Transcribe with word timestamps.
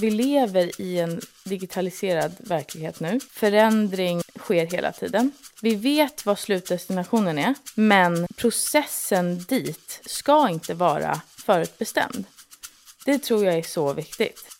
Vi 0.00 0.10
lever 0.10 0.80
i 0.80 0.98
en 0.98 1.20
digitaliserad 1.44 2.36
verklighet 2.38 3.00
nu. 3.00 3.20
Förändring 3.30 4.22
sker 4.38 4.66
hela 4.66 4.92
tiden. 4.92 5.32
Vi 5.62 5.74
vet 5.74 6.26
vad 6.26 6.38
slutdestinationen 6.38 7.38
är, 7.38 7.54
men 7.74 8.26
processen 8.36 9.38
dit 9.38 10.00
ska 10.06 10.48
inte 10.48 10.74
vara 10.74 11.20
förutbestämd. 11.46 12.24
Det 13.04 13.18
tror 13.18 13.44
jag 13.44 13.54
är 13.54 13.62
så 13.62 13.92
viktigt. 13.92 14.58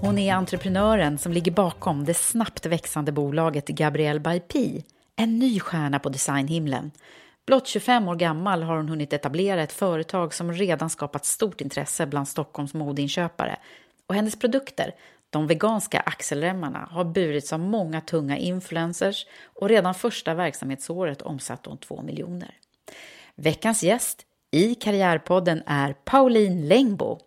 Hon 0.00 0.18
är 0.18 0.34
entreprenören 0.34 1.18
som 1.18 1.32
ligger 1.32 1.52
bakom 1.52 2.04
det 2.04 2.14
snabbt 2.14 2.66
växande 2.66 3.12
bolaget 3.12 3.68
Gabrielle 3.68 4.20
by 4.20 4.40
Pi 4.40 4.84
en 5.18 5.38
ny 5.38 5.60
stjärna 5.60 5.98
på 5.98 6.08
designhimlen. 6.08 6.90
Blott 7.46 7.66
25 7.66 8.08
år 8.08 8.14
gammal 8.14 8.62
har 8.62 8.76
hon 8.76 8.88
hunnit 8.88 9.12
etablera 9.12 9.62
ett 9.62 9.72
företag 9.72 10.34
som 10.34 10.52
redan 10.52 10.90
skapat 10.90 11.24
stort 11.24 11.60
intresse 11.60 12.06
bland 12.06 12.28
Stockholms 12.28 12.74
modeinköpare. 12.74 13.56
Och 14.06 14.14
hennes 14.14 14.38
produkter, 14.38 14.94
de 15.30 15.46
veganska 15.46 16.00
axelremmarna, 16.00 16.88
har 16.90 17.04
burits 17.04 17.52
av 17.52 17.60
många 17.60 18.00
tunga 18.00 18.36
influencers 18.36 19.26
och 19.44 19.68
redan 19.68 19.94
första 19.94 20.34
verksamhetsåret 20.34 21.22
omsatte 21.22 21.70
hon 21.70 21.78
2 21.78 22.02
miljoner. 22.02 22.54
Veckans 23.34 23.82
gäst 23.82 24.22
i 24.50 24.74
Karriärpodden 24.74 25.62
är 25.66 25.92
Pauline 25.92 26.68
Längbo. 26.68 27.18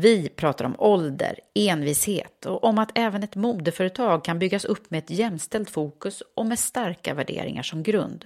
Vi 0.00 0.28
pratar 0.28 0.64
om 0.64 0.74
ålder, 0.78 1.40
envishet 1.54 2.46
och 2.46 2.64
om 2.64 2.78
att 2.78 2.90
även 2.94 3.22
ett 3.22 3.36
modeföretag 3.36 4.24
kan 4.24 4.38
byggas 4.38 4.64
upp 4.64 4.90
med 4.90 4.98
ett 4.98 5.10
jämställt 5.10 5.70
fokus 5.70 6.22
och 6.34 6.46
med 6.46 6.58
starka 6.58 7.14
värderingar 7.14 7.62
som 7.62 7.82
grund. 7.82 8.24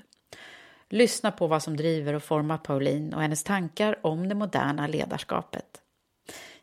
Lyssna 0.88 1.31
på 1.31 1.47
vad 1.47 1.62
som 1.62 1.77
driver 1.77 2.15
och 2.15 2.22
formar 2.22 2.59
Pauline 2.59 3.15
och 3.15 3.22
hennes 3.22 3.44
tankar 3.44 4.06
om 4.06 4.28
det 4.28 4.34
moderna 4.34 4.87
ledarskapet. 4.87 5.65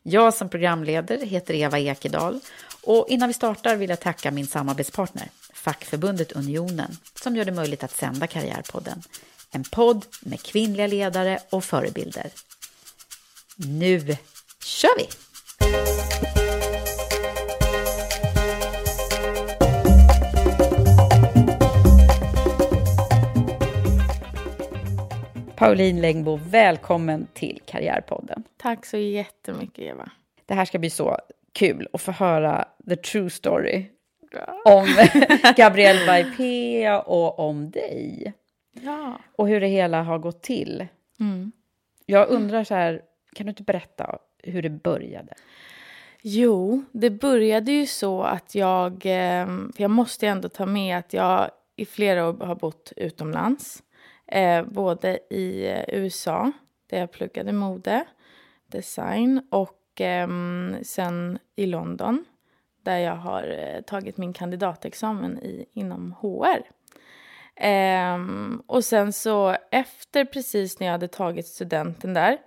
Jag 0.04 0.34
som 0.34 0.50
programledare 0.50 1.26
heter 1.26 1.54
Eva 1.54 1.80
Ekedal 1.80 2.40
och 2.84 3.06
innan 3.10 3.30
vi 3.30 3.34
startar 3.34 3.76
vill 3.76 3.90
jag 3.90 4.00
tacka 4.00 4.32
min 4.32 4.48
samarbetspartner, 4.48 5.30
fackförbundet 5.54 6.32
Unionen, 6.32 6.98
som 7.16 7.36
gör 7.36 7.46
det 7.46 7.52
möjligt 7.52 7.84
att 7.84 7.92
sända 7.92 8.28
Karriärpodden. 8.28 9.02
En 9.52 9.64
podd 9.64 10.06
med 10.22 10.42
kvinnliga 10.42 10.88
ledare 10.88 11.40
och 11.50 11.64
förebilder. 11.64 12.32
Nu 13.56 14.18
kör 14.70 14.98
vi! 14.98 15.08
Pauline 25.56 26.02
Längbo, 26.02 26.40
välkommen 26.50 27.28
till 27.34 27.62
Karriärpodden. 27.66 28.44
Tack 28.58 28.86
så 28.86 28.98
jättemycket, 28.98 29.80
Eva. 29.80 30.12
Det 30.46 30.54
här 30.54 30.66
ska 30.66 30.80
bli 30.80 30.90
så 30.90 31.18
kul 31.54 31.88
att 31.94 32.02
få 32.02 32.12
höra 32.12 32.68
the 32.90 32.96
true 32.96 33.30
story 33.30 33.86
om 34.66 34.88
Gabrielle 35.58 36.34
P 36.38 36.90
och 36.92 37.40
om 37.40 37.72
dig. 37.72 38.34
Ja. 38.72 39.20
Och 39.36 39.48
hur 39.48 39.62
det 39.62 39.68
hela 39.68 40.04
har 40.04 40.18
gått 40.18 40.42
till. 40.42 40.88
Mm. 41.20 41.52
Jag 42.06 42.30
undrar 42.30 42.64
så 42.64 42.76
här, 42.76 43.02
kan 43.36 43.46
du 43.46 43.50
inte 43.50 43.64
berätta 43.64 44.20
hur 44.44 44.62
det 44.62 44.70
började? 44.70 45.34
Jo, 46.22 46.84
det 46.92 47.10
började 47.10 47.72
ju 47.72 47.86
så 47.86 48.24
att 48.24 48.56
jag... 48.56 49.02
Ehm, 49.06 49.72
för 49.76 49.84
Jag 49.84 49.92
måste 49.92 50.26
ju 50.26 50.32
ändå 50.32 50.50
ta 50.50 50.66
med 50.66 50.98
att 50.98 51.14
jag 51.14 51.52
i 51.76 51.86
flera 51.86 52.30
år 52.30 52.34
har 52.46 52.56
bott 52.56 52.94
utomlands. 52.96 53.84
Eh, 54.28 54.64
både 54.66 55.20
i 55.30 55.68
eh, 55.68 55.84
USA, 55.88 56.52
där 56.90 57.00
jag 57.00 57.12
pluggade 57.12 57.52
mode, 57.52 58.06
design 58.68 59.42
och 59.52 59.82
ehm, 60.00 60.76
sen 60.84 61.40
i 61.56 61.66
London 61.66 62.26
där 62.84 62.98
jag 62.98 63.16
har 63.16 63.44
eh, 63.44 63.82
tagit 63.82 64.18
min 64.18 64.34
kandidatexamen 64.34 65.40
i, 65.40 65.66
inom 65.74 66.16
HR. 66.22 66.62
Ehm, 67.56 68.64
och 68.68 68.86
sen 68.86 69.14
så 69.14 69.56
efter 69.72 70.26
precis 70.26 70.80
när 70.80 70.88
jag 70.88 70.92
hade 70.92 71.08
tagit 71.08 71.48
studenten 71.48 72.14
där 72.14 72.38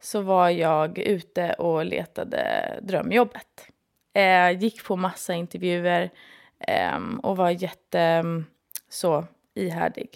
så 0.00 0.20
var 0.20 0.50
jag 0.50 0.98
ute 0.98 1.52
och 1.52 1.84
letade 1.84 2.74
drömjobbet. 2.82 3.68
Eh, 4.12 4.50
gick 4.50 4.84
på 4.84 4.96
massa 4.96 5.34
intervjuer 5.34 6.10
eh, 6.58 6.98
och 7.22 7.36
var 7.36 7.50
jätte 7.50 8.00
ehm, 8.00 8.44
så 8.88 9.24
ihärdig. 9.54 10.08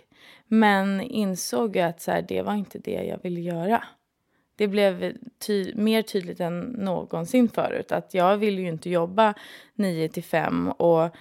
Men 0.47 1.00
insåg 1.00 1.78
att 1.78 2.00
så 2.00 2.10
här, 2.10 2.22
det 2.22 2.43
var 2.43 2.54
inte 2.54 2.78
det 2.78 3.04
jag 3.04 3.22
ville 3.22 3.41
göra. 3.41 3.84
Det 4.56 4.69
blev 4.69 5.16
ty- 5.47 5.75
mer 5.75 6.03
tydligt 6.03 6.41
än 6.41 6.60
någonsin 6.60 7.49
förut 7.49 7.93
att 7.93 8.14
jag 8.14 8.37
ville 8.37 8.60
ju 8.60 8.69
inte 8.69 8.91
jobba 8.91 9.34
9 9.75 10.09
till 10.09 10.25
5 10.25 10.70
och 10.70 11.16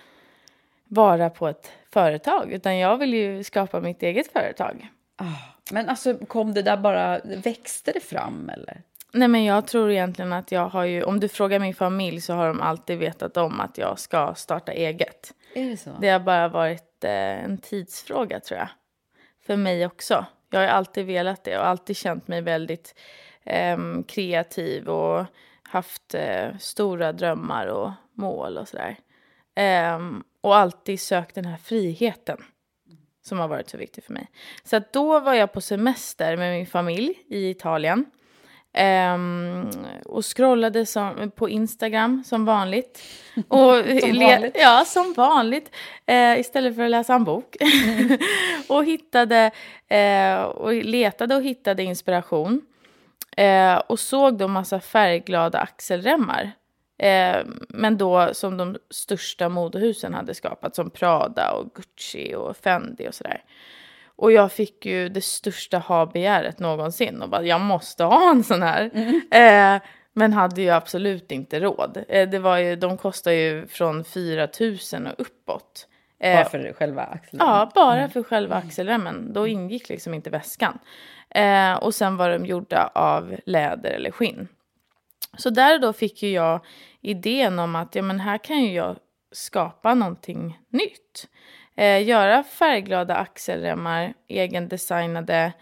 vara 0.84 1.29
på 1.29 1.47
ett 1.47 1.72
företag 1.90 2.52
utan 2.52 2.78
jag 2.78 2.97
vill 2.97 3.13
ju 3.13 3.43
skapa 3.43 3.79
mitt 3.79 4.03
eget 4.03 4.31
företag. 4.31 4.87
Ah. 5.16 5.25
Men 5.72 5.90
alltså, 5.90 6.18
kom 6.18 6.53
det 6.53 6.62
där 6.62 6.78
bara, 6.78 7.20
växte 7.23 7.91
det 7.91 8.00
fram 8.00 8.50
eller? 8.50 8.82
Nej 9.14 9.28
men 9.28 9.44
jag 9.44 9.68
tror 9.68 9.91
egentligen 9.91 10.34
att 10.34 10.52
jag 10.52 10.70
har 10.70 10.84
ju, 10.84 11.03
om 11.03 11.20
du 11.20 11.28
frågar 11.28 11.59
min 11.59 11.76
familj 11.76 12.22
så 12.22 12.34
har 12.34 12.47
de 12.47 12.62
alltid 12.62 12.97
vetat 12.97 13.38
om 13.38 13.59
att 13.59 13.78
jag 13.78 14.00
ska 14.00 14.34
starta 14.35 14.72
eget. 14.72 15.34
Är 15.56 15.70
det 15.70 15.78
så? 15.78 15.90
Det 16.02 16.09
har 16.09 16.20
bara 16.20 16.47
varit 16.47 17.03
eh, 17.03 17.44
en 17.44 17.58
tidsfråga 17.58 18.40
tror 18.40 18.59
jag. 18.59 18.70
För 19.46 19.56
mig 19.56 19.85
också. 19.85 20.26
Jag 20.50 20.59
har 20.59 20.68
alltid 20.68 21.06
velat 21.06 21.44
det 21.44 21.58
och 21.58 21.68
alltid 21.68 21.97
känt 21.97 22.28
mig 22.28 22.41
väldigt 22.41 22.96
ehm, 23.44 24.03
kreativ 24.03 24.90
och 24.90 25.26
haft 25.64 26.14
eh, 26.14 26.58
stora 26.59 27.14
drömmar 27.14 27.68
och 27.68 27.91
mål 28.14 28.58
och 28.58 28.68
sådär. 28.68 28.96
Ehm, 29.56 30.23
och 30.41 30.56
alltid 30.56 31.00
sökt 31.00 31.35
den 31.35 31.46
här 31.46 31.58
friheten 31.58 32.38
som 33.22 33.40
har 33.40 33.47
varit 33.47 33.70
så 33.70 33.78
viktig 33.78 34.03
för 34.03 34.14
mig. 34.14 34.28
Så 34.64 34.76
att 34.76 34.94
då 34.94 35.20
var 35.20 35.34
jag 35.34 35.53
på 35.53 35.62
semester 35.62 36.38
med 36.38 36.53
min 36.58 36.68
familj 36.68 37.14
i 37.28 37.50
Italien. 37.50 38.06
Ehm, 38.73 39.70
och 40.06 40.26
scrollade 40.38 40.85
som, 40.85 41.32
på 41.35 41.50
Instagram 41.50 42.23
som 42.26 42.46
vanligt. 42.46 43.02
Och 43.47 43.76
Som 44.02 44.20
vanligt. 44.20 44.58
Ja, 44.59 44.84
som 44.85 45.14
vanligt. 45.14 45.76
Eh, 46.06 46.40
istället 46.40 46.76
för 46.76 46.84
att 46.84 46.91
läsa 46.91 47.14
en 47.14 47.23
bok. 47.23 47.56
och 48.68 48.85
hittade 48.85 49.52
eh, 49.88 50.41
och 50.41 50.73
letade 50.73 51.35
och 51.35 51.44
hittade 51.44 51.84
inspiration. 51.84 52.62
Eh, 53.38 53.76
och 53.76 54.00
såg 54.00 54.38
då 54.38 54.47
massa 54.47 54.79
färgglada 54.79 55.59
axelremmar. 55.59 56.52
Eh, 57.01 57.45
men 57.69 57.97
då 57.97 58.33
som 58.33 58.57
de 58.57 58.77
största 58.89 59.49
modehusen 59.49 60.13
hade 60.13 60.33
skapat. 60.33 60.75
Som 60.75 60.89
Prada 60.89 61.51
och 61.51 61.73
Gucci 61.75 62.35
och 62.35 62.57
Fendi 62.57 63.07
och 63.09 63.13
sådär. 63.15 63.43
Och 64.15 64.31
jag 64.31 64.51
fick 64.51 64.85
ju 64.85 65.09
det 65.09 65.21
största 65.23 65.77
ha-begäret 65.77 66.59
någonsin. 66.59 67.21
Och 67.21 67.29
bara, 67.29 67.43
jag 67.43 67.61
måste 67.61 68.03
ha 68.03 68.29
en 68.31 68.43
sån 68.43 68.61
här. 68.63 68.91
Eh, 69.31 69.81
men 70.13 70.33
hade 70.33 70.61
ju 70.61 70.69
absolut 70.69 71.31
inte 71.31 71.59
råd. 71.59 72.03
Eh, 72.09 72.29
det 72.29 72.39
var 72.39 72.57
ju, 72.57 72.75
de 72.75 72.97
kostar 72.97 73.31
ju 73.31 73.67
från 73.67 74.03
4 74.03 74.47
000 74.59 75.07
och 75.07 75.21
uppåt. 75.21 75.87
Eh, 76.19 76.35
Bara 76.35 76.45
för 76.45 76.73
själva 76.73 77.01
axeln. 77.01 77.39
Ja, 77.45 77.71
bara 77.75 78.09
för 78.09 78.23
själva 78.23 78.55
axelremmen. 78.55 79.33
Då 79.33 79.47
ingick 79.47 79.89
liksom 79.89 80.13
inte 80.13 80.29
väskan. 80.29 80.79
Eh, 81.29 81.73
och 81.73 81.95
sen 81.95 82.17
var 82.17 82.29
de 82.29 82.45
gjorda 82.45 82.91
av 82.95 83.35
läder 83.45 83.89
eller 83.91 84.11
skinn. 84.11 84.47
Så 85.37 85.49
där 85.49 85.79
då 85.79 85.93
fick 85.93 86.23
ju 86.23 86.29
jag 86.29 86.66
idén 87.01 87.59
om 87.59 87.75
att 87.75 87.95
ja, 87.95 88.01
men 88.01 88.19
här 88.19 88.37
kan 88.37 88.63
ju 88.63 88.73
jag 88.73 88.95
skapa 89.31 89.93
någonting 89.93 90.59
nytt. 90.69 91.28
Eh, 91.75 92.07
göra 92.07 92.43
färgglada 92.43 93.16
axelremmar, 93.16 94.13
egendesignade, 94.28 95.53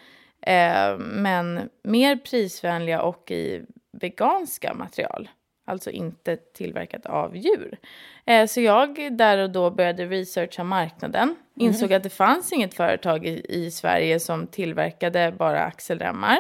eh, 0.42 0.98
men 0.98 1.70
mer 1.84 2.16
prisvänliga 2.16 3.02
och 3.02 3.32
i 3.32 3.66
veganska 3.92 4.74
material. 4.74 5.30
Alltså 5.66 5.92
inte 5.92 6.36
tillverkat 6.36 7.06
av 7.06 7.38
djur. 7.38 7.78
Eh, 8.26 8.46
så 8.46 8.62
jag 8.62 9.18
där 9.18 9.38
och 9.38 9.50
då 9.50 9.72
började 9.72 10.06
researcha 10.06 10.64
marknaden. 10.64 11.36
Insåg 11.56 11.94
att 11.94 12.04
det 12.04 12.10
fanns 12.10 12.54
inget 12.54 12.74
företag 12.74 13.26
i, 13.26 13.46
i 13.50 13.72
Sverige 13.72 14.20
som 14.20 14.48
tillverkade 14.48 15.34
bara 15.38 15.60
axelremmar. 15.64 16.38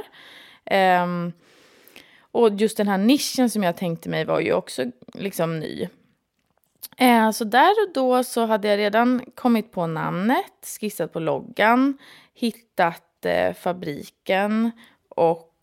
Ehm, 0.65 1.33
och 2.31 2.53
just 2.53 2.77
den 2.77 2.87
här 2.87 2.97
nischen 2.97 3.49
som 3.49 3.63
jag 3.63 3.77
tänkte 3.77 4.09
mig 4.09 4.25
var 4.25 4.39
ju 4.39 4.53
också 4.53 4.85
liksom 5.13 5.59
ny. 5.59 5.87
Eh, 6.97 7.31
så 7.31 7.43
där 7.43 7.69
och 7.69 7.93
då 7.93 8.23
så 8.23 8.45
hade 8.45 8.67
jag 8.67 8.77
redan 8.77 9.21
kommit 9.35 9.71
på 9.71 9.87
namnet, 9.87 10.77
skissat 10.79 11.13
på 11.13 11.19
loggan, 11.19 11.97
hittat 12.33 13.25
eh, 13.25 13.53
fabriken 13.53 14.71
och... 15.09 15.53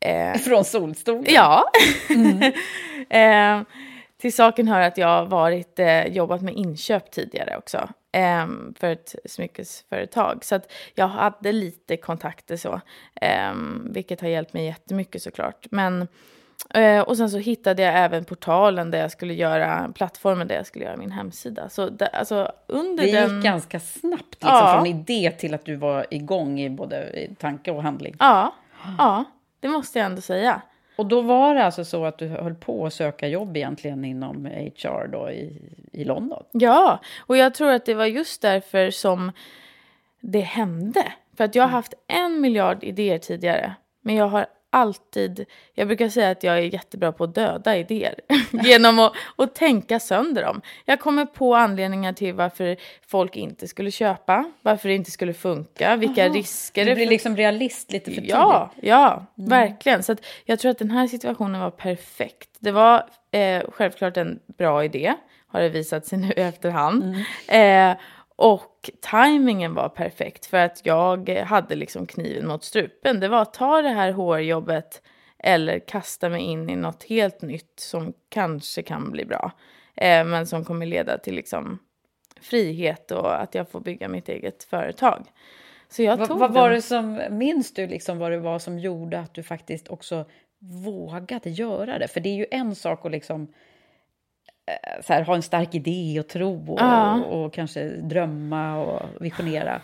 Eh, 0.00 0.38
Från 0.38 0.64
solstolen. 0.64 1.24
ja. 1.28 1.64
eh, 3.18 3.62
till 4.20 4.32
saken 4.32 4.68
hör 4.68 4.80
att 4.80 4.98
jag 4.98 5.26
varit, 5.26 5.78
eh, 5.78 6.06
jobbat 6.06 6.42
med 6.42 6.54
inköp 6.54 7.10
tidigare 7.10 7.56
också. 7.56 7.88
Eh, 8.12 8.46
för 8.80 8.86
ett 8.90 9.14
smyckesföretag. 9.24 10.44
Så 10.44 10.54
att 10.54 10.72
jag 10.94 11.08
hade 11.08 11.52
lite 11.52 11.96
kontakter 11.96 12.56
så. 12.56 12.80
Eh, 13.20 13.52
vilket 13.90 14.20
har 14.20 14.28
hjälpt 14.28 14.52
mig 14.52 14.64
jättemycket 14.64 15.22
såklart. 15.22 15.66
Men 15.70 16.08
Eh, 16.74 17.00
och 17.00 17.16
sen 17.16 17.30
så 17.30 17.38
hittade 17.38 17.82
jag 17.82 17.94
även 17.98 18.24
portalen 18.24 18.90
där 18.90 18.98
jag 18.98 19.10
skulle 19.10 19.34
göra, 19.34 19.92
plattformen 19.94 20.48
där 20.48 20.54
jag 20.54 20.66
skulle 20.66 20.84
göra 20.84 20.96
min 20.96 21.10
hemsida. 21.10 21.68
Så 21.68 21.88
det, 21.88 22.06
alltså 22.06 22.52
under 22.66 23.02
Det 23.02 23.08
gick 23.10 23.18
den... 23.20 23.40
ganska 23.40 23.80
snabbt 23.80 24.34
liksom, 24.34 24.50
Ja. 24.50 24.74
från 24.76 24.86
idé 24.86 25.30
till 25.30 25.54
att 25.54 25.64
du 25.64 25.76
var 25.76 26.06
igång 26.10 26.60
i 26.60 26.70
både 26.70 27.26
tanke 27.38 27.70
och 27.70 27.82
handling. 27.82 28.16
Ja, 28.18 28.54
ja, 28.98 29.24
det 29.60 29.68
måste 29.68 29.98
jag 29.98 30.06
ändå 30.06 30.20
säga. 30.20 30.62
Och 30.98 31.06
då 31.06 31.20
var 31.20 31.54
det 31.54 31.64
alltså 31.64 31.84
så 31.84 32.04
att 32.04 32.18
du 32.18 32.28
höll 32.28 32.54
på 32.54 32.86
att 32.86 32.92
söka 32.92 33.28
jobb 33.28 33.56
egentligen 33.56 34.04
inom 34.04 34.46
HR 34.46 35.06
då 35.06 35.30
i, 35.30 35.62
i 35.92 36.04
London? 36.04 36.42
Ja, 36.52 37.00
och 37.26 37.36
jag 37.36 37.54
tror 37.54 37.70
att 37.70 37.86
det 37.86 37.94
var 37.94 38.06
just 38.06 38.42
därför 38.42 38.90
som 38.90 39.32
det 40.20 40.40
hände. 40.40 41.12
För 41.36 41.44
att 41.44 41.54
jag 41.54 41.62
har 41.62 41.70
haft 41.70 41.94
en 42.06 42.40
miljard 42.40 42.84
idéer 42.84 43.18
tidigare, 43.18 43.74
men 44.00 44.14
jag 44.14 44.28
har 44.28 44.46
alltid, 44.70 45.44
jag 45.74 45.86
brukar 45.86 46.08
säga 46.08 46.30
att 46.30 46.42
jag 46.42 46.58
är 46.58 46.62
jättebra 46.62 47.12
på 47.12 47.24
att 47.24 47.34
döda 47.34 47.76
idéer 47.76 48.14
genom 48.64 48.98
att, 48.98 49.12
att 49.36 49.54
tänka 49.54 50.00
sönder 50.00 50.42
dem. 50.42 50.60
Jag 50.84 51.00
kommer 51.00 51.24
på 51.24 51.54
anledningar 51.56 52.12
till 52.12 52.34
varför 52.34 52.76
folk 53.06 53.36
inte 53.36 53.68
skulle 53.68 53.90
köpa, 53.90 54.52
varför 54.62 54.88
det 54.88 54.94
inte 54.94 55.10
skulle 55.10 55.34
funka, 55.34 55.96
vilka 55.96 56.28
risker 56.28 56.84
Du 56.84 56.88
det 56.90 56.94
blir 56.94 57.04
fin- 57.04 57.10
liksom 57.12 57.36
realist 57.36 57.92
lite 57.92 58.04
för 58.04 58.14
tidigt. 58.14 58.30
Ja, 58.30 58.70
ja, 58.82 59.26
verkligen. 59.34 60.02
Så 60.02 60.16
jag 60.44 60.58
tror 60.58 60.70
att 60.70 60.78
den 60.78 60.90
här 60.90 61.06
situationen 61.06 61.60
var 61.60 61.70
perfekt. 61.70 62.48
Det 62.58 62.70
var 62.72 63.06
eh, 63.30 63.62
självklart 63.72 64.16
en 64.16 64.38
bra 64.58 64.84
idé, 64.84 65.14
har 65.46 65.60
det 65.60 65.68
visat 65.68 66.06
sig 66.06 66.18
nu 66.18 66.32
i 66.36 66.40
efterhand. 66.40 67.14
Eh, 67.48 67.92
och 68.38 68.90
tajmingen 69.00 69.74
var 69.74 69.88
perfekt 69.88 70.46
för 70.46 70.56
att 70.56 70.86
jag 70.86 71.28
hade 71.28 71.74
liksom 71.74 72.06
kniven 72.06 72.48
mot 72.48 72.64
strupen. 72.64 73.20
Det 73.20 73.28
var 73.28 73.42
att 73.42 73.54
ta 73.54 73.82
det 73.82 73.88
här 73.88 74.12
hårjobbet 74.12 75.02
eller 75.38 75.78
kasta 75.78 76.28
mig 76.28 76.42
in 76.42 76.70
i 76.70 76.76
något 76.76 77.04
helt 77.04 77.42
nytt 77.42 77.80
som 77.80 78.12
kanske 78.28 78.82
kan 78.82 79.10
bli 79.10 79.24
bra. 79.24 79.52
Eh, 79.96 80.24
men 80.24 80.46
som 80.46 80.64
kommer 80.64 80.86
leda 80.86 81.18
till 81.18 81.34
liksom 81.34 81.78
frihet 82.40 83.10
och 83.10 83.42
att 83.42 83.54
jag 83.54 83.70
får 83.70 83.80
bygga 83.80 84.08
mitt 84.08 84.28
eget 84.28 84.64
företag. 84.64 85.26
Så 85.88 86.02
jag 86.02 86.16
Vad, 86.16 86.28
tog 86.28 86.38
vad 86.38 86.52
var 86.52 86.70
det 86.70 86.82
som, 86.82 87.20
minns 87.30 87.74
du 87.74 87.86
liksom 87.86 88.18
vad 88.18 88.32
det 88.32 88.38
var 88.38 88.58
som 88.58 88.78
gjorde 88.78 89.20
att 89.20 89.34
du 89.34 89.42
faktiskt 89.42 89.88
också 89.88 90.24
vågade 90.84 91.50
göra 91.50 91.98
det? 91.98 92.08
För 92.08 92.20
det 92.20 92.28
är 92.28 92.36
ju 92.36 92.46
en 92.50 92.74
sak 92.74 93.06
att 93.06 93.12
liksom 93.12 93.52
så 95.02 95.12
här, 95.12 95.22
ha 95.22 95.34
en 95.34 95.42
stark 95.42 95.74
idé 95.74 96.20
och 96.20 96.28
tro 96.28 96.72
och, 96.72 96.80
Ja. 96.80 97.24
och 97.24 97.52
kanske 97.52 97.84
drömma 97.88 98.76
och 98.78 99.02
visionera. 99.20 99.80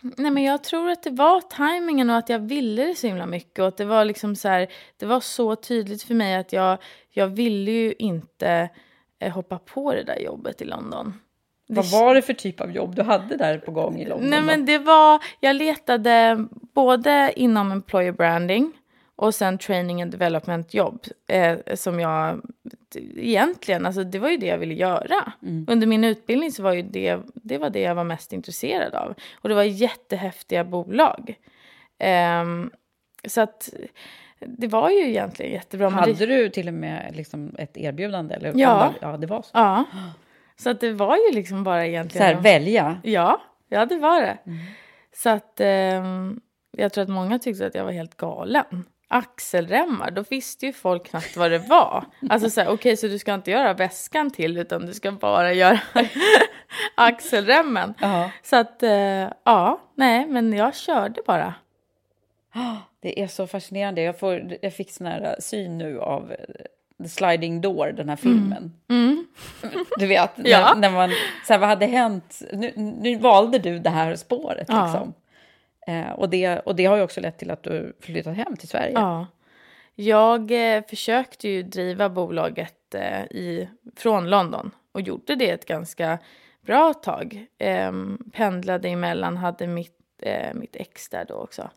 Nej, 0.00 0.30
men 0.30 0.42
jag 0.42 0.64
tror 0.64 0.90
att 0.90 1.02
det 1.02 1.10
var 1.10 1.40
tajmingen 1.40 2.10
och 2.10 2.16
att 2.16 2.28
jag 2.28 2.38
ville 2.38 2.84
det 2.84 2.94
så 2.94 3.06
himla 3.06 3.26
mycket. 3.26 3.58
Och 3.64 3.74
det 3.76 3.84
var 3.84 4.04
liksom 4.04 4.36
så 4.36 4.48
här, 4.48 4.66
det 4.96 5.06
var 5.06 5.20
så 5.20 5.56
tydligt 5.56 6.02
för 6.02 6.14
mig 6.14 6.34
att 6.36 6.52
jag, 6.52 6.78
jag 7.10 7.26
ville 7.26 7.70
ju 7.70 7.94
inte 7.98 8.68
eh, 9.18 9.32
hoppa 9.32 9.58
på 9.58 9.92
det 9.94 10.02
där 10.02 10.18
jobbet 10.18 10.62
i 10.62 10.64
London. 10.64 11.14
Vad 11.70 11.90
var 11.90 12.14
det 12.14 12.22
för 12.22 12.34
typ 12.34 12.60
av 12.60 12.70
jobb 12.72 12.94
du 12.94 13.02
hade 13.02 13.36
där 13.36 13.58
på 13.58 13.70
gång 13.70 14.00
i 14.00 14.04
London? 14.08 14.30
Nej, 14.30 14.42
men 14.42 14.66
det 14.66 14.78
var, 14.78 15.22
jag 15.40 15.56
letade 15.56 16.46
både 16.74 17.32
inom 17.36 17.72
employer 17.72 18.12
branding 18.12 18.72
och 19.18 19.34
sen 19.34 19.58
training 19.58 20.02
and 20.02 20.10
development 20.12 20.74
jobb 20.74 21.04
eh, 21.26 21.58
som 21.74 22.00
jag 22.00 22.40
egentligen, 23.16 23.86
alltså 23.86 24.04
det 24.04 24.18
var 24.18 24.30
ju 24.30 24.36
det 24.36 24.46
jag 24.46 24.58
ville 24.58 24.74
göra. 24.74 25.32
Under 25.66 25.86
min 25.86 26.04
utbildning 26.04 26.52
så 26.52 26.62
var 26.62 26.72
ju 26.72 26.82
det, 26.82 27.20
det 27.34 27.58
var 27.58 27.70
det 27.70 27.80
jag 27.80 27.94
var 27.94 28.04
mest 28.04 28.32
intresserad 28.32 28.94
av. 28.94 29.14
Och 29.34 29.48
det 29.48 29.54
var 29.54 29.62
jättehäftiga 29.62 30.64
bolag. 30.64 31.34
Ehm, 31.98 32.70
så 33.24 33.40
att 33.40 33.70
det 34.40 34.66
var 34.66 34.90
ju 34.90 35.08
egentligen 35.08 35.52
jättebra. 35.52 35.88
Hade 35.88 36.12
det, 36.12 36.26
du 36.26 36.48
till 36.48 36.68
och 36.68 36.74
med 36.74 37.16
liksom 37.16 37.54
ett 37.58 37.76
erbjudande? 37.76 38.34
Eller? 38.34 38.52
Ja. 38.56 38.94
Ja, 39.00 39.16
det 39.16 39.26
var 39.26 39.42
så. 39.42 39.50
Ja. 39.52 39.84
Så 40.56 40.70
att 40.70 40.80
det 40.80 40.92
var 40.92 41.16
ju 41.16 41.34
liksom 41.34 41.64
bara 41.64 41.80
Så 41.80 41.84
egentligen... 41.84 42.26
här, 42.26 42.42
välja. 42.42 43.00
Ja, 43.02 43.40
ja 43.68 43.86
det 43.86 43.98
var 43.98 44.20
det. 44.20 44.38
Så 45.12 45.30
att 45.30 45.60
ehm, 45.60 46.40
jag 46.70 46.92
tror 46.92 47.02
att 47.02 47.10
många 47.10 47.38
tyckte 47.38 47.66
att 47.66 47.74
jag 47.74 47.84
var 47.84 47.92
helt 47.92 48.16
galen. 48.16 48.84
Axelremmar, 49.08 50.10
då 50.10 50.24
visste 50.30 50.66
ju 50.66 50.72
folk 50.72 51.04
knappt 51.06 51.36
vad 51.36 51.50
det 51.50 51.58
var. 51.58 52.04
Alltså 52.30 52.50
så 52.50 52.60
här, 52.60 52.68
okej 52.68 52.96
så 52.96 53.06
du 53.06 53.18
ska 53.18 53.34
inte 53.34 53.50
göra 53.50 53.74
väskan 53.74 54.30
till 54.30 54.58
utan 54.58 54.86
du 54.86 54.94
ska 54.94 55.12
bara 55.12 55.52
göra 55.52 55.80
axelremmen. 56.94 57.94
Ja. 58.00 58.30
Så 58.42 58.56
att 58.56 58.82
eh, 58.82 59.28
ja, 59.44 59.80
nej 59.94 60.26
men 60.26 60.52
jag 60.52 60.74
körde 60.74 61.20
bara. 61.26 61.54
Det 63.00 63.22
är 63.22 63.26
så 63.26 63.46
fascinerande. 63.46 64.02
Jag, 64.02 64.18
får, 64.18 64.56
jag 64.62 64.74
fick 64.74 64.90
sån 64.92 65.06
här 65.06 65.36
syn 65.40 65.78
nu 65.78 66.00
av 66.00 66.32
eh, 66.32 66.36
The 67.02 67.08
Sliding 67.08 67.60
Door, 67.60 67.92
den 67.96 68.08
här 68.08 68.16
filmen. 68.16 68.72
Du 69.98 70.06
vet, 70.06 70.36
när, 70.36 70.50
Ja. 70.50 70.74
när 70.76 70.90
man... 70.90 71.10
Så 71.46 71.52
här, 71.52 71.60
vad 71.60 71.68
hade 71.68 71.86
hänt? 71.86 72.42
Nu, 72.52 72.72
nu 72.76 73.16
valde 73.16 73.58
du 73.58 73.78
det 73.78 73.90
här 73.90 74.16
spåret. 74.16 74.66
Ja. 74.68 74.84
Liksom. 74.84 75.14
Eh, 75.88 76.10
och, 76.10 76.30
det, 76.30 76.58
och 76.58 76.76
det 76.76 76.84
har 76.84 76.96
ju 76.96 77.02
också 77.02 77.20
lett 77.20 77.38
till 77.38 77.50
att 77.50 77.62
du 77.62 77.96
flyttat 78.00 78.36
hem 78.36 78.56
till 78.56 78.68
Sverige. 78.68 78.92
Ja. 78.94 79.26
Jag 79.94 80.50
eh, 80.50 80.82
försökte 80.88 81.48
ju 81.48 81.62
driva 81.62 82.08
bolaget 82.08 82.94
eh, 82.94 83.22
i, 83.22 83.68
från 83.96 84.30
London 84.30 84.70
och 84.92 85.00
gjorde 85.00 85.34
det 85.34 85.50
ett 85.50 85.66
ganska 85.66 86.18
bra 86.60 86.94
tag. 86.94 87.46
Eh, 87.58 87.92
pendlade 88.32 88.88
emellan, 88.88 89.36
hade 89.36 89.66
mitt, 89.66 90.00
eh, 90.22 90.54
mitt 90.54 90.76
ex 90.76 91.08
där 91.08 91.24
då 91.28 91.34
också. 91.34 91.70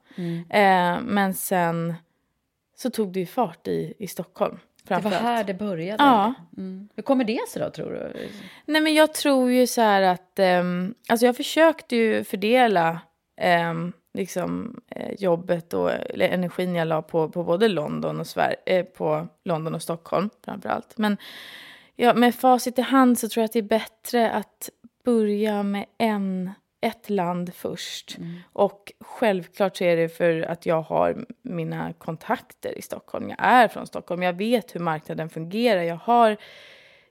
Eh, 0.49 1.01
men 1.01 1.33
sen 1.33 1.93
så 2.77 2.89
tog 2.89 3.13
det 3.13 3.19
ju 3.19 3.25
fart 3.25 3.67
i, 3.67 3.93
i 3.99 4.07
Stockholm. 4.07 4.59
det 4.83 4.99
var 4.99 5.11
här 5.11 5.43
det 5.43 5.53
började. 5.53 6.03
Ja. 6.03 6.33
Mm. 6.57 6.89
Hur 6.95 7.03
kommer 7.03 7.23
det 7.23 7.49
sig 7.49 7.61
då, 7.61 7.69
tror 7.69 7.91
du? 7.91 8.29
Nej, 8.65 8.81
men 8.81 8.93
jag 8.93 9.13
tror 9.13 9.51
ju 9.51 9.67
så 9.67 9.81
här 9.81 10.01
att... 10.01 10.39
ehm, 10.39 10.93
alltså 11.09 11.25
jag 11.25 11.37
försökte 11.37 11.95
ju 11.95 12.23
fördela 12.23 12.99
ehm, 13.37 13.93
liksom, 14.13 14.81
eh, 14.87 15.13
jobbet 15.19 15.73
och 15.73 15.91
eller 15.91 16.27
energin 16.27 16.75
jag 16.75 16.87
la 16.87 17.01
på, 17.01 17.29
på 17.29 17.43
både 17.43 17.67
London 17.67 18.19
och, 18.19 18.27
Sverige, 18.27 18.57
eh, 18.65 18.85
på 18.85 19.27
London 19.43 19.75
och 19.75 19.81
Stockholm 19.81 20.29
framför 20.45 20.69
allt. 20.69 20.97
Men 20.97 21.17
ja, 21.95 22.13
med 22.13 22.35
facit 22.35 22.79
i 22.79 22.81
hand 22.81 23.19
så 23.19 23.29
tror 23.29 23.41
jag 23.41 23.45
att 23.45 23.53
det 23.53 23.59
är 23.59 23.63
bättre 23.63 24.31
att 24.31 24.69
börja 25.03 25.63
med 25.63 25.85
en, 25.97 26.51
ett 26.81 27.09
land 27.09 27.53
först. 27.53 28.17
Mm. 28.17 28.39
Och 28.53 28.91
självklart 28.99 29.77
så 29.77 29.83
är 29.83 29.97
det 29.97 30.09
för 30.09 30.41
att 30.41 30.65
jag 30.65 30.81
har 30.81 31.25
mina 31.41 31.93
kontakter 31.93 32.77
i 32.77 32.81
Stockholm. 32.81 33.29
Jag 33.29 33.37
är 33.39 33.67
från 33.67 33.87
Stockholm, 33.87 34.23
jag 34.23 34.33
vet 34.33 34.75
hur 34.75 34.79
marknaden 34.79 35.29
fungerar. 35.29 35.81
Jag 35.81 35.99
har 36.03 36.37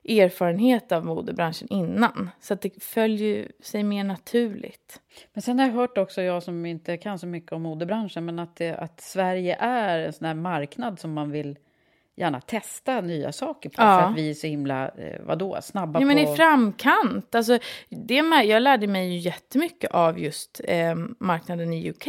erfarenhet 0.03 0.91
av 0.91 1.05
modebranschen 1.05 1.67
innan. 1.69 2.29
Så 2.39 2.53
att 2.53 2.61
det 2.61 2.83
följer 2.83 3.51
sig 3.63 3.83
mer 3.83 4.03
naturligt. 4.03 5.01
Men 5.33 5.41
sen 5.41 5.59
har 5.59 5.65
jag 5.67 5.73
hört 5.73 5.97
också, 5.97 6.21
jag 6.21 6.43
som 6.43 6.65
inte 6.65 6.97
kan 6.97 7.19
så 7.19 7.27
mycket 7.27 7.51
om 7.51 7.61
modebranschen, 7.61 8.25
men 8.25 8.39
att, 8.39 8.55
det, 8.55 8.75
att 8.75 9.01
Sverige 9.01 9.55
är 9.59 9.99
en 9.99 10.13
sån 10.13 10.27
här 10.27 10.33
marknad 10.33 10.99
som 10.99 11.13
man 11.13 11.31
vill 11.31 11.57
gärna 12.15 12.41
testa 12.41 13.01
nya 13.01 13.31
saker 13.31 13.69
på. 13.69 13.81
Ja. 13.81 13.99
För 13.99 14.09
att 14.09 14.17
vi 14.17 14.29
är 14.29 14.33
så 14.33 14.47
himla, 14.47 14.89
eh, 14.89 15.21
vadå, 15.21 15.57
snabba 15.61 15.99
Ja, 15.99 16.05
men 16.05 16.25
på... 16.25 16.33
i 16.33 16.35
framkant. 16.35 17.35
Alltså, 17.35 17.59
det, 17.89 18.21
med- 18.21 18.45
jag 18.45 18.61
lärde 18.61 18.87
mig 18.87 19.13
ju 19.13 19.17
jättemycket 19.17 19.91
av 19.91 20.19
just 20.19 20.61
eh, 20.63 20.95
marknaden 21.19 21.73
i 21.73 21.89
UK. 21.89 22.07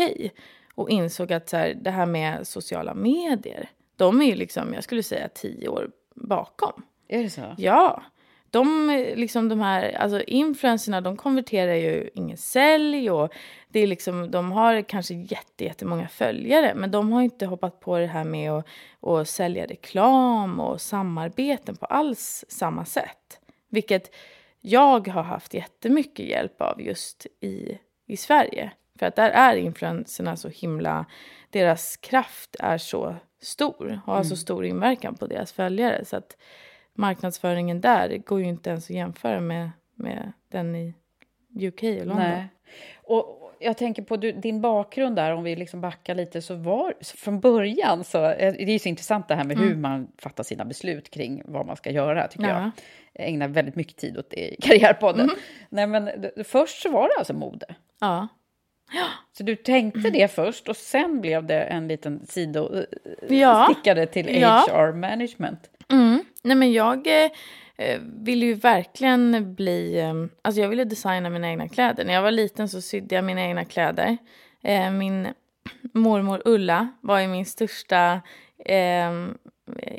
Och 0.74 0.90
insåg 0.90 1.32
att 1.32 1.48
så 1.48 1.56
här, 1.56 1.74
det 1.74 1.90
här 1.90 2.06
med 2.06 2.46
sociala 2.46 2.94
medier, 2.94 3.70
de 3.96 4.20
är 4.22 4.26
ju 4.26 4.34
liksom, 4.34 4.74
jag 4.74 4.84
skulle 4.84 5.02
säga 5.02 5.28
tio 5.28 5.68
år 5.68 5.90
bakom. 6.14 6.82
Är 7.12 7.22
det 7.22 7.30
så? 7.30 7.54
Ja. 7.58 8.02
De, 8.50 8.88
liksom 9.16 9.48
de 9.48 9.60
här, 9.60 9.92
alltså 9.92 10.22
influencerna, 10.22 11.00
de 11.00 11.16
konverterar 11.16 11.74
ju 11.74 12.10
ingen 12.14 12.36
sälj 12.36 13.10
och 13.10 13.32
det 13.68 13.80
är 13.80 13.86
liksom, 13.86 14.30
de 14.30 14.52
har 14.52 14.82
kanske 14.82 15.14
jätte, 15.14 15.64
jättemånga 15.64 16.08
följare 16.08 16.74
men 16.74 16.90
de 16.90 17.12
har 17.12 17.22
inte 17.22 17.46
hoppat 17.46 17.80
på 17.80 17.98
det 17.98 18.06
här 18.06 18.24
med 18.24 18.52
att, 18.52 18.66
att 19.00 19.28
sälja 19.28 19.66
reklam 19.66 20.60
och 20.60 20.80
samarbeten 20.80 21.76
på 21.76 21.86
alls 21.86 22.44
samma 22.48 22.84
sätt. 22.84 23.40
Vilket 23.68 24.14
jag 24.60 25.08
har 25.08 25.22
haft 25.22 25.54
jättemycket 25.54 26.26
hjälp 26.26 26.60
av 26.60 26.82
just 26.82 27.26
i, 27.40 27.78
i 28.06 28.16
Sverige. 28.16 28.72
För 28.98 29.06
att 29.06 29.16
där 29.16 29.30
är 29.30 29.56
influenserna 29.56 30.36
så 30.36 30.48
himla, 30.48 31.06
deras 31.50 31.96
kraft 31.96 32.56
är 32.58 32.78
så 32.78 33.16
stor, 33.42 34.00
har 34.06 34.22
så 34.22 34.36
stor 34.36 34.64
inverkan 34.64 35.14
på 35.14 35.26
deras 35.26 35.52
följare. 35.52 36.04
Så 36.04 36.16
att 36.16 36.36
marknadsföringen 36.94 37.80
där 37.80 38.16
går 38.18 38.40
ju 38.40 38.46
inte 38.46 38.70
ens 38.70 38.84
att 38.84 38.96
jämföra 38.96 39.40
med, 39.40 39.70
med 39.94 40.32
den 40.48 40.76
i 40.76 40.94
UK 41.60 41.82
och 41.82 42.06
London. 42.06 42.16
Nej. 42.18 42.48
Och 43.04 43.38
jag 43.58 43.76
tänker 43.76 44.02
på 44.02 44.16
du, 44.16 44.32
din 44.32 44.60
bakgrund 44.60 45.16
där, 45.16 45.32
om 45.34 45.44
vi 45.44 45.56
liksom 45.56 45.80
backar 45.80 46.14
lite, 46.14 46.42
så 46.42 46.54
var 46.54 46.94
från 47.16 47.40
början 47.40 48.04
så, 48.04 48.24
eh, 48.24 48.52
det 48.52 48.62
är 48.62 48.72
ju 48.72 48.78
så 48.78 48.88
intressant 48.88 49.28
det 49.28 49.34
här 49.34 49.44
med 49.44 49.58
hur 49.58 49.76
man 49.76 50.08
fattar 50.18 50.44
sina 50.44 50.64
beslut 50.64 51.10
kring 51.10 51.42
vad 51.44 51.66
man 51.66 51.76
ska 51.76 51.90
göra, 51.90 52.28
tycker 52.28 52.48
Ja. 52.48 52.60
jag. 52.60 52.70
Jag 53.12 53.28
ägnar 53.28 53.48
väldigt 53.48 53.76
mycket 53.76 53.96
tid 53.96 54.18
åt 54.18 54.30
det 54.30 54.52
i 54.52 54.56
Karriärpodden. 54.62 55.30
Nej, 55.68 55.86
men 55.86 56.10
först 56.44 56.82
så 56.82 56.90
var 56.90 57.08
det 57.08 57.14
alltså 57.18 57.34
mode. 57.34 57.66
Ja. 58.00 58.28
Så 59.38 59.42
du 59.42 59.56
tänkte 59.56 60.10
det 60.10 60.30
först 60.30 60.68
och 60.68 60.76
sen 60.76 61.20
blev 61.20 61.46
det 61.46 61.60
en 61.62 61.88
liten 61.88 62.26
sido 62.26 62.74
eh, 62.74 62.84
Ja. 63.38 63.68
stickade 63.70 64.06
till. 64.06 64.26
HR 64.44 64.92
management. 64.92 65.70
Mm. 65.90 66.21
Nej, 66.42 66.56
men 66.56 66.72
jag 66.72 67.06
eh, 67.06 67.30
eh, 67.76 68.00
ville 68.00 68.46
ju 68.46 68.54
verkligen 68.54 69.54
bli... 69.54 69.98
Eh, 69.98 70.14
alltså 70.42 70.60
jag 70.60 70.68
ville 70.68 70.84
designa 70.84 71.30
mina 71.30 71.48
egna 71.48 71.68
kläder. 71.68 72.04
När 72.04 72.14
jag 72.14 72.22
var 72.22 72.30
liten 72.30 72.68
så 72.68 72.80
sydde 72.80 73.14
jag 73.14 73.24
mina 73.24 73.42
egna 73.42 73.64
kläder. 73.64 74.16
Eh, 74.62 74.90
min 74.90 75.28
mormor 75.94 76.42
Ulla 76.44 76.88
var 77.00 77.20
ju 77.20 77.28
min 77.28 77.46
största 77.46 78.20
eh, 78.58 79.12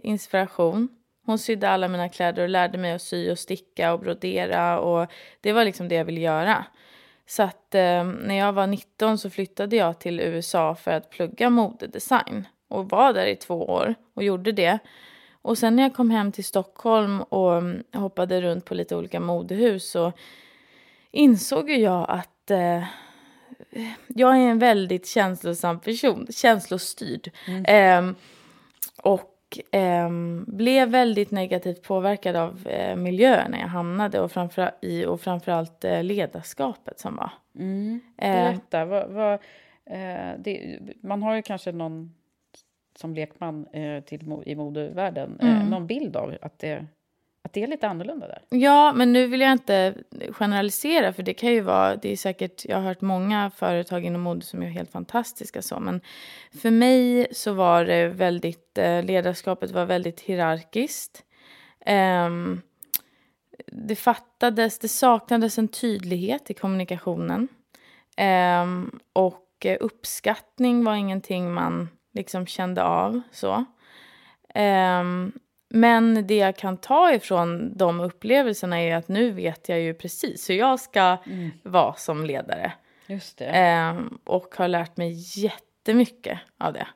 inspiration. 0.03 0.89
Hon 1.25 1.39
sydde 1.39 1.69
alla 1.69 1.88
mina 1.88 2.09
kläder 2.09 2.43
och 2.43 2.50
lärde 2.50 2.77
mig 2.77 2.91
att 2.91 3.01
sy 3.01 3.31
och 3.31 3.39
sticka 3.39 3.93
och 3.93 4.00
brodera. 4.00 4.79
Och 4.79 5.12
det 5.41 5.53
var 5.53 5.65
liksom 5.65 5.88
det 5.88 5.95
jag 5.95 6.05
ville 6.05 6.21
göra. 6.21 6.65
Så 7.25 7.43
att 7.43 7.75
eh, 7.75 8.03
när 8.03 8.35
jag 8.35 8.53
var 8.53 8.67
19 8.67 9.17
så 9.17 9.29
flyttade 9.29 9.75
jag 9.75 10.00
till 10.00 10.19
USA 10.19 10.75
för 10.75 10.91
att 10.91 11.09
plugga 11.09 11.50
modedesign. 11.50 12.47
Och 12.69 12.89
var 12.89 13.13
där 13.13 13.25
i 13.25 13.35
två 13.35 13.65
år 13.65 13.95
och 14.13 14.23
gjorde 14.23 14.51
det. 14.51 14.79
Och 15.43 15.57
sen 15.57 15.75
när 15.75 15.83
jag 15.83 15.93
kom 15.93 16.09
hem 16.09 16.31
till 16.31 16.45
Stockholm 16.45 17.21
och 17.21 17.57
mm, 17.57 17.83
hoppade 17.93 18.41
runt 18.41 18.65
på 18.65 18.75
lite 18.75 18.95
olika 18.95 19.19
modehus 19.19 19.89
så 19.89 20.12
insåg 21.12 21.69
jag 21.69 22.05
att 22.09 22.51
eh, 22.51 22.83
jag 24.07 24.38
är 24.38 24.50
en 24.50 24.59
väldigt 24.59 25.07
känslosam 25.07 25.79
person, 25.79 26.27
känslostyrd. 26.29 27.31
Ehm, 27.65 28.15
och 29.03 29.59
ehm, 29.71 30.45
blev 30.47 30.89
väldigt 30.89 31.31
negativt 31.31 31.83
påverkad 31.83 32.35
av 32.35 32.67
eh, 32.67 32.95
miljöerna 32.95 33.59
jag 33.59 33.67
hamnade 33.67 34.19
och, 34.19 34.31
framför, 34.31 34.71
i, 34.81 35.05
och 35.05 35.21
framförallt 35.21 35.83
eh, 35.83 36.03
ledarskapet 36.03 37.00
som 37.00 37.15
var. 37.15 37.31
Mm. 37.59 38.01
Eh, 38.17 38.33
Berätta, 38.33 38.85
vad, 38.85 39.09
vad, 39.09 39.33
eh, 39.85 40.31
det, 40.38 40.79
man 41.01 41.23
har 41.23 41.35
ju 41.35 41.41
kanske 41.41 41.71
någon 41.71 42.13
som 42.95 43.15
lekman 43.15 43.67
eh, 43.73 44.03
till, 44.03 44.41
i 44.45 44.55
modevärlden 44.55 45.39
eh, 45.39 45.55
Mm. 45.55 45.69
någon 45.69 45.88
bild 45.88 46.15
av 46.15 46.38
att 46.41 46.59
det, 46.59 46.85
att 47.43 47.53
det 47.53 47.63
är 47.63 47.67
lite 47.67 47.88
annorlunda 47.88 48.27
där. 48.27 48.41
Ja, 48.50 48.93
men 48.93 49.13
nu 49.13 49.27
vill 49.27 49.41
jag 49.41 49.51
inte 49.51 49.93
generalisera 50.31 51.13
för 51.13 51.23
det 51.23 51.33
kan 51.33 51.51
ju 51.51 51.62
vara, 51.62 51.95
det 51.95 52.12
är 52.12 52.17
säkert, 52.17 52.65
jag 52.65 52.77
har 52.77 52.83
hört 52.83 53.01
många 53.01 53.51
företag 53.55 54.05
inom 54.05 54.21
mode 54.21 54.41
som 54.41 54.63
är 54.63 54.67
helt 54.67 54.91
fantastiska 54.91 55.62
så, 55.62 55.79
men 55.79 56.01
för 56.62 56.71
mig 56.71 57.27
så 57.31 57.53
var 57.53 57.85
det 57.85 58.07
väldigt, 58.07 58.77
eh, 58.77 59.03
ledarskapet 59.03 59.71
var 59.71 59.85
väldigt 59.85 60.21
hierarkiskt. 60.21 61.23
Ehm, 61.85 62.62
det 63.67 63.95
fattades, 63.95 64.79
det 64.79 64.88
saknades 64.88 65.57
en 65.57 65.67
tydlighet 65.67 66.50
i 66.50 66.53
kommunikationen. 66.53 67.47
Ehm, 68.17 69.00
och 69.13 69.47
eh, 69.65 69.77
uppskattning 69.79 70.83
var 70.83 70.95
ingenting 70.95 71.53
man 71.53 71.89
liksom 72.13 72.46
kände 72.46 72.84
av 72.84 73.22
så. 73.32 73.65
Ehm, 74.53 75.32
men 75.70 76.27
det 76.27 76.36
jag 76.38 76.55
kan 76.55 76.77
ta 76.77 77.13
ifrån 77.13 77.77
de 77.77 78.00
upplevelserna 78.00 78.82
är 78.82 78.96
att 78.96 79.08
nu 79.08 79.32
vet 79.32 79.70
jag 79.70 79.79
ju 79.79 79.93
precis 79.93 80.50
hur 80.50 80.55
jag 80.55 80.79
ska 80.79 81.17
vara 81.63 81.93
som 81.93 82.25
ledare. 82.25 82.74
Just. 83.08 83.41
Ehm, 83.41 84.20
och 84.24 84.55
har 84.55 84.67
lärt 84.67 84.98
mig 84.98 85.13
jättemycket 85.43 86.39
av 86.58 86.74
det. 86.74 86.88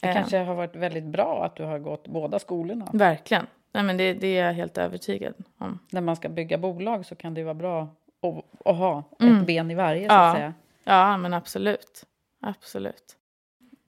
det 0.00 0.08
eh. 0.08 0.14
kanske 0.14 0.38
har 0.38 0.54
varit 0.54 0.76
väldigt 0.76 1.04
bra 1.04 1.44
att 1.44 1.56
du 1.56 1.64
har 1.64 1.78
gått 1.78 2.08
båda 2.08 2.38
skolorna. 2.38 2.88
Verkligen. 2.92 3.46
Nej, 3.72 3.82
men 3.82 3.96
det, 3.96 4.14
det 4.14 4.38
är 4.38 4.46
jag 4.46 4.52
helt 4.52 4.78
övertygad 4.78 5.34
om. 5.58 5.78
När 5.90 6.00
man 6.00 6.16
ska 6.16 6.28
bygga 6.28 6.58
bolag 6.58 7.06
så 7.06 7.14
kan 7.14 7.34
det 7.34 7.44
vara 7.44 7.54
bra 7.54 7.82
att, 8.22 8.66
att 8.68 8.76
ha 8.76 8.98
ett 9.20 9.46
ben 9.46 9.70
i 9.70 9.74
varje, 9.74 10.08
så 10.08 10.14
att 10.14 10.20
Mm. 10.20 10.28
Ja. 10.28 10.34
säga. 10.34 10.54
Ja, 10.84 11.16
men 11.16 11.34
absolut. 11.34 12.04
Absolut. 12.40 13.16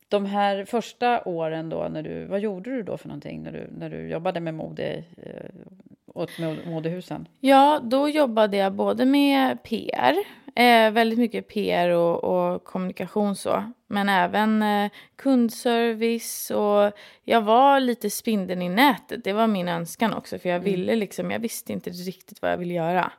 De 0.08 0.26
här 0.26 0.64
första 0.64 1.22
åren 1.24 1.68
då, 1.68 1.88
när 1.88 2.02
du, 2.02 2.24
vad 2.24 2.40
gjorde 2.40 2.70
du 2.70 2.82
då 2.82 2.96
för 2.96 3.08
någonting 3.08 3.42
när 3.42 3.52
du, 3.52 3.68
när 3.78 3.90
du 3.90 4.08
jobbade 4.08 4.40
med 4.40 4.54
mode 4.54 5.04
eh, 5.16 5.50
åt 6.14 6.30
mo- 6.30 6.68
modehusen? 6.70 7.28
Ja, 7.40 7.80
då 7.82 8.08
jobbade 8.08 8.56
jag 8.56 8.72
både 8.72 9.04
med 9.04 9.62
PR, 9.62 10.14
eh, 10.54 10.90
väldigt 10.90 11.18
mycket 11.18 11.48
PR 11.48 11.88
och, 11.88 12.24
och 12.24 12.64
kommunikation 12.64 13.36
så, 13.36 13.72
men 13.86 14.08
även 14.08 14.62
eh, 14.62 14.90
kundservice 15.16 16.50
och 16.50 16.92
jag 17.24 17.42
var 17.42 17.80
lite 17.80 18.10
spindeln 18.10 18.62
i 18.62 18.68
nätet. 18.68 19.24
Det 19.24 19.32
var 19.32 19.46
min 19.46 19.68
önskan 19.68 20.14
också, 20.14 20.38
för 20.38 20.48
jag 20.48 20.60
ville 20.60 20.96
liksom, 20.96 21.30
jag 21.30 21.38
visste 21.38 21.72
inte 21.72 21.90
riktigt 21.90 22.42
vad 22.42 22.52
jag 22.52 22.58
ville 22.58 22.74
göra. 22.74 23.12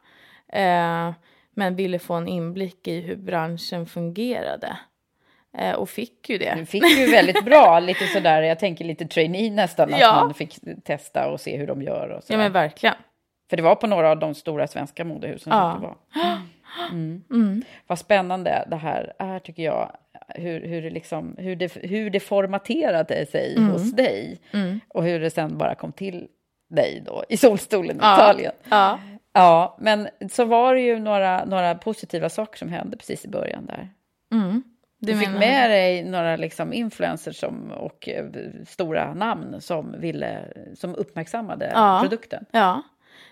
Eh, 0.48 1.14
men 1.52 1.76
ville 1.76 2.00
få 2.00 2.14
en 2.14 2.28
inblick 2.28 2.88
i 2.88 3.02
hur 3.02 3.16
branschen 3.16 3.86
fungerade. 3.86 4.78
Eh, 5.58 5.72
och 5.76 5.90
fick 5.90 6.30
ju 6.30 6.38
det. 6.38 6.56
Du 6.58 6.66
fick 6.66 6.98
ju 6.98 7.12
väldigt 7.12 7.46
bra, 7.46 7.80
lite 7.80 8.08
sådär, 8.08 8.42
jag 8.42 8.60
tänker 8.60 8.86
lite 8.86 9.06
trainee 9.08 9.52
nästan, 9.52 9.94
att 9.94 10.00
Ja. 10.00 10.14
man 10.22 10.34
fick 10.34 10.60
testa 10.84 11.28
och 11.32 11.40
se 11.42 11.58
hur 11.58 11.68
de 11.68 11.82
gör 11.82 12.10
och 12.10 12.24
Ja, 12.28 12.38
men 12.38 12.52
verkligen. 12.52 12.96
För 13.50 13.58
det 13.58 13.64
var 13.64 13.76
på 13.76 13.88
några 13.88 14.12
av 14.12 14.20
de 14.20 14.34
stora 14.36 14.68
svenska 14.68 15.06
modehusen 15.06 15.54
Ja. 15.56 15.72
som 15.72 15.82
du 15.82 15.88
var. 15.88 15.98
Mm. 16.92 17.64
Vad 17.88 18.00
spännande 18.00 18.68
det 18.70 18.76
här 18.76 19.14
är, 19.20 19.40
tycker 19.40 19.64
jag. 19.64 19.92
Hur, 20.28 20.62
hur, 20.68 20.82
det, 20.82 20.90
liksom, 20.90 21.36
hur, 21.38 21.56
det, 21.56 21.76
hur 21.76 22.10
det 22.10 22.20
formaterade 22.20 23.26
sig 23.26 23.60
hos 23.62 23.92
dig. 23.92 24.40
Och 24.88 25.04
hur 25.04 25.20
det 25.20 25.30
sen 25.30 25.58
bara 25.58 25.76
kom 25.76 25.92
till 25.92 26.28
dig 26.70 27.04
då, 27.06 27.24
i 27.30 27.38
solstolen 27.38 27.96
i 27.96 28.00
Ja. 28.02 28.16
Italien. 28.16 28.54
Ja. 28.70 29.00
Ja, 29.34 29.78
men 29.80 30.08
så 30.32 30.46
var 30.46 30.74
det 30.76 30.82
ju 30.82 31.00
några, 31.00 31.46
några 31.46 31.76
positiva 31.76 32.30
saker 32.30 32.58
som 32.58 32.70
hände 32.70 32.98
precis 32.98 33.26
i 33.26 33.28
början 33.28 33.66
där. 33.66 33.90
Mm. 35.04 35.20
Du 35.20 35.26
fick 35.26 35.40
med 35.40 35.70
dig 35.70 36.04
några 36.04 36.36
liksom 36.36 36.74
influencers 36.74 37.40
som, 37.40 37.72
och 37.72 38.10
eh, 38.10 38.26
stora 38.68 39.14
namn 39.14 39.62
som, 39.62 39.96
ville, 40.02 40.48
som 40.76 40.96
uppmärksammade 40.96 41.72
Ja. 41.74 42.00
produkten. 42.02 42.46
Ja. 42.52 42.82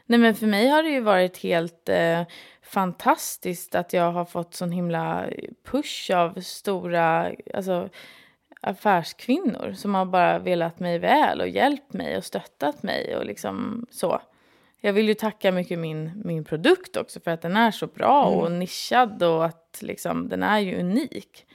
Nej 0.05 0.19
men 0.19 0.35
för 0.35 0.47
mig 0.47 0.67
har 0.67 0.83
det 0.83 0.89
ju 0.89 0.99
varit 1.01 1.37
helt 1.37 1.89
eh, 1.89 2.21
fantastiskt 2.61 3.75
att 3.75 3.93
jag 3.93 4.11
har 4.11 4.25
fått 4.25 4.53
sån 4.53 4.71
himla 4.71 5.25
push 5.71 6.11
av 6.15 6.41
stora 6.41 7.31
alltså, 7.53 7.89
affärskvinnor 8.61 9.73
som 9.75 9.95
har 9.95 10.05
bara 10.05 10.39
velat 10.39 10.79
mig 10.79 10.99
väl 10.99 11.41
och 11.41 11.47
hjälpt 11.47 11.93
mig 11.93 12.17
och 12.17 12.23
stöttat 12.23 12.83
mig 12.83 13.15
och 13.15 13.25
liksom 13.25 13.85
så. 13.91 14.21
Jag 14.85 14.93
vill 14.93 15.07
ju 15.07 15.13
tacka 15.13 15.51
mycket 15.51 15.79
min, 15.79 16.11
min 16.25 16.43
produkt 16.43 16.97
också 16.97 17.19
för 17.19 17.31
att 17.31 17.41
den 17.41 17.57
är 17.57 17.71
så 17.71 17.87
bra 17.87 18.25
och 18.25 18.51
nischad 18.51 19.23
och 19.23 19.45
att 19.45 19.77
liksom, 19.81 20.29
den 20.29 20.43
är 20.43 20.59
ju 20.59 20.79
unik. 20.79 21.45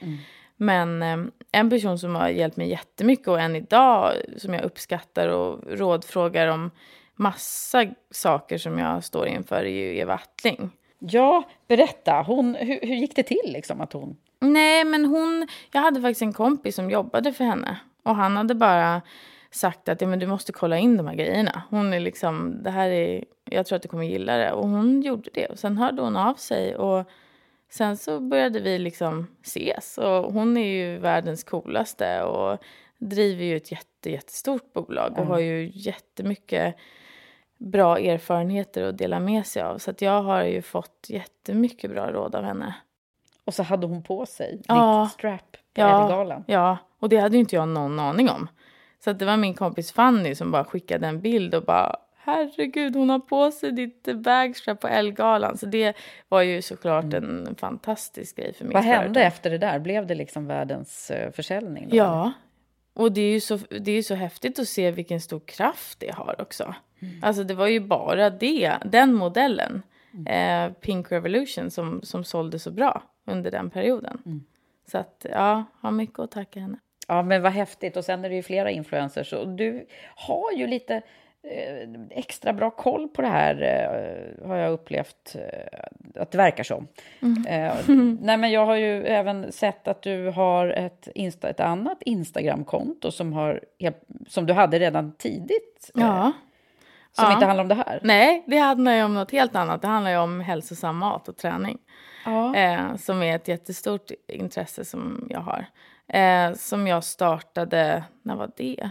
Men 0.57 1.03
eh, 1.03 1.19
en 1.53 1.71
person 1.71 1.99
som 1.99 2.15
har 2.15 2.29
hjälpt 2.29 2.57
mig 2.57 2.71
jättemycket 2.71 3.29
och 3.29 3.41
än 3.41 3.57
idag 3.57 4.13
som 4.37 4.55
jag 4.55 4.65
uppskattar 4.65 5.29
och 5.29 5.79
rådfrågar 5.79 6.47
om 6.47 6.71
massa 7.15 7.87
saker 8.11 8.59
som 8.59 8.79
jag 8.79 9.05
står 9.05 9.27
inför 9.27 9.57
är 9.57 9.71
ju 9.71 9.99
Eva 9.99 10.15
Attling. 10.15 10.71
Ja, 10.99 11.43
berätta. 11.69 12.23
Hon, 12.27 12.55
hur, 12.55 12.81
hur 12.83 12.95
gick 12.95 13.17
det 13.17 13.23
till 13.23 13.53
liksom 13.53 13.81
att 13.81 13.93
hon... 13.93 14.17
Nej, 14.41 14.85
men 14.85 15.05
hon... 15.05 15.49
Jag 15.73 15.81
hade 15.81 16.01
faktiskt 16.01 16.23
en 16.23 16.33
kompis 16.33 16.75
som 16.75 16.91
jobbade 16.91 17.33
för 17.33 17.45
henne. 17.45 17.77
Och 18.03 18.15
han 18.17 18.37
hade 18.37 18.55
bara 18.55 19.03
sagt 19.51 19.89
att 19.89 20.01
ja, 20.01 20.07
men 20.09 20.19
du 20.19 20.27
måste 20.27 20.53
kolla 20.53 20.79
in 20.79 20.97
de 20.97 21.07
här 21.07 21.15
grejerna. 21.15 21.63
Hon 21.71 21.93
är 21.93 22.01
liksom, 22.01 22.63
det 22.63 22.71
här 22.71 22.89
är, 22.91 23.25
jag 23.45 23.67
tror 23.67 23.77
att 23.77 23.83
du 23.83 23.89
kommer 23.89 24.05
gilla 24.05 24.37
det. 24.37 24.53
Och 24.53 24.69
hon 24.69 25.03
gjorde 25.03 25.31
det. 25.35 25.47
Och 25.47 25.59
sen 25.59 25.79
hörde 25.79 26.03
hon 26.03 26.17
av 26.17 26.35
sig. 26.35 26.77
Och 26.77 27.07
sen 27.71 27.97
så 27.97 28.21
började 28.21 28.61
vi 28.61 28.79
liksom 28.79 29.27
ses. 29.43 29.99
Och 29.99 30.33
hon 30.33 30.57
är 30.57 30.67
ju 30.67 30.99
världens 30.99 31.45
coolaste. 31.45 32.23
Och 32.23 32.59
driver 32.99 33.45
ju 33.45 33.57
ett 33.57 33.73
jätte, 33.73 34.11
jättestort 34.11 34.73
bolag. 34.73 35.19
Och 35.19 35.27
har 35.27 35.39
ju 35.39 35.71
jättemycket 35.75 36.77
bra 37.59 37.99
erfarenheter 37.99 38.83
att 38.83 38.99
dela 38.99 39.21
med 39.21 39.47
sig 39.47 39.63
av. 39.63 39.79
Så 39.79 39.91
att 39.91 40.03
jag 40.03 40.23
har 40.23 40.45
ju 40.45 40.63
fått 40.63 41.07
jättemycket 41.09 41.91
bra 41.91 42.11
råd 42.13 42.35
av 42.35 42.45
henne. 42.45 42.75
Och 43.45 43.55
så 43.55 43.63
hade 43.63 43.87
hon 43.87 44.03
på 44.03 44.27
sig 44.27 44.63
Ja. 44.69 45.03
ditt 45.05 45.13
strap 45.13 45.53
på 45.53 45.59
Ja, 45.81 46.05
Ellegalan. 46.05 46.45
ja, 46.47 46.79
och 46.99 47.09
det 47.09 47.17
hade 47.17 47.35
ju 47.37 47.41
inte 47.41 47.57
jag 47.57 47.69
någon 47.69 47.99
aning 48.01 48.31
om. 48.31 48.49
Så 49.05 49.11
att 49.11 49.19
det 49.19 49.25
var 49.25 49.37
min 49.37 49.55
kompis 49.55 49.93
Fanny 49.93 50.35
som 50.35 50.51
bara 50.51 50.65
skickade 50.65 51.07
en 51.07 51.21
bild 51.21 51.55
och 51.55 51.65
bara 51.65 51.97
herregud 52.17 52.97
hon 52.97 53.11
har 53.11 53.19
på 53.19 53.51
sig 53.51 53.73
ditt 53.73 54.09
bagstrap 54.15 54.81
på 54.81 54.89
Ellegalan. 54.89 55.59
Så 55.59 55.67
det 55.67 55.97
var 56.29 56.43
ju 56.43 56.63
såklart 56.63 57.15
en 57.15 57.55
fantastisk 57.59 58.37
grej 58.37 58.55
för 58.55 58.65
mitt 58.65 58.75
Vad 58.75 58.85
hände 58.85 59.05
företag. 59.05 59.27
efter 59.27 59.51
det 59.51 59.59
där? 59.59 59.79
Blev 59.79 60.07
det 60.07 60.15
liksom 60.15 60.47
världens 60.47 61.11
eh, 61.11 61.33
försäljning? 61.33 61.89
Då? 61.89 61.97
Ja, 61.97 62.33
och 62.95 63.13
det 63.13 63.21
är 63.21 63.33
ju 63.33 63.41
så, 63.41 63.59
det 63.81 63.93
är 63.93 64.03
så 64.03 64.15
häftigt 64.15 64.59
att 64.59 64.69
se 64.69 64.91
vilken 64.91 65.21
stor 65.21 65.41
kraft 65.41 66.01
det 66.01 66.15
har 66.15 66.41
också. 66.41 66.75
Alltså 67.23 67.45
det 67.45 67.55
var 67.55 67.67
ju 67.67 67.81
bara 67.81 68.31
det, 68.31 68.77
den 68.85 69.15
modellen, 69.15 69.83
eh, 70.27 70.73
Pink 70.73 71.13
Revolution, 71.13 71.71
som, 71.71 72.03
som 72.03 72.25
sålde 72.25 72.59
så 72.59 72.71
bra 72.71 73.03
under 73.27 73.51
den 73.51 73.71
perioden. 73.71 74.45
Så 74.91 74.99
att 74.99 75.27
ja, 75.31 75.65
har 75.81 75.91
mycket 75.91 76.19
att 76.19 76.31
tacka 76.31 76.61
henne. 76.61 76.79
Ja, 77.11 77.23
men 77.23 77.43
vad 77.43 77.53
häftigt. 77.53 77.97
Och 77.97 78.05
sen 78.05 78.25
är 78.25 78.29
det 78.29 78.35
ju 78.35 78.43
flera 78.43 78.71
influencers. 78.71 79.33
Och 79.33 79.49
du 79.49 79.87
har 80.17 80.53
ju 80.53 80.67
lite 80.67 80.95
eh, 81.43 81.89
extra 82.11 82.53
bra 82.53 82.71
koll 82.71 83.09
på 83.09 83.23
det 83.23 83.29
här, 83.29 83.63
eh, 83.63 84.49
har 84.49 84.57
jag 84.57 84.73
upplevt 84.73 85.37
eh, 85.37 86.23
att 86.23 86.31
det 86.31 86.39
verkar 86.39 86.65
som. 86.65 86.89
Eh, 87.49 87.75
nej, 88.21 88.37
men 88.37 88.51
jag 88.51 88.67
har 88.67 88.77
ju 88.77 89.07
även 89.07 89.53
sett 89.53 89.89
att 89.89 90.03
du 90.03 90.29
har 90.31 90.69
ett, 90.69 91.09
Insta, 91.15 91.49
ett 91.49 91.61
annat 91.61 92.03
Instagramkonto 92.03 93.11
som, 93.11 93.33
har, 93.33 93.61
som 94.29 94.47
du 94.47 94.53
hade 94.53 94.79
redan 94.79 95.13
tidigt. 95.13 95.91
Ja. 95.95 96.33
Som 97.13 97.25
Ja. 97.25 97.33
inte 97.33 97.47
handlar 97.47 97.65
om 97.65 97.69
det 97.69 97.75
här. 97.75 98.01
Nej, 98.03 98.45
det 98.47 98.59
handlar 98.59 98.95
ju 98.95 99.03
om 99.05 99.15
något 99.15 99.31
helt 99.33 99.57
annat. 99.57 99.83
Det 99.83 99.89
handlar 99.89 100.11
ju 100.11 100.19
om 100.19 100.41
hälsosam 100.41 100.97
mat 100.97 101.29
och 101.29 101.37
träning. 101.37 101.79
Ja. 102.25 102.57
Eh, 102.57 102.97
som 102.97 103.23
är 103.23 103.37
ett 103.37 103.49
jättestort 103.49 104.11
intresse 104.29 104.85
som 104.85 105.27
jag 105.31 105.41
har. 105.41 105.67
Eh, 106.13 106.55
som 106.55 106.87
jag 106.87 107.05
startade, 107.05 108.05
när 108.23 108.37
var 108.37 108.51
det? 108.57 108.91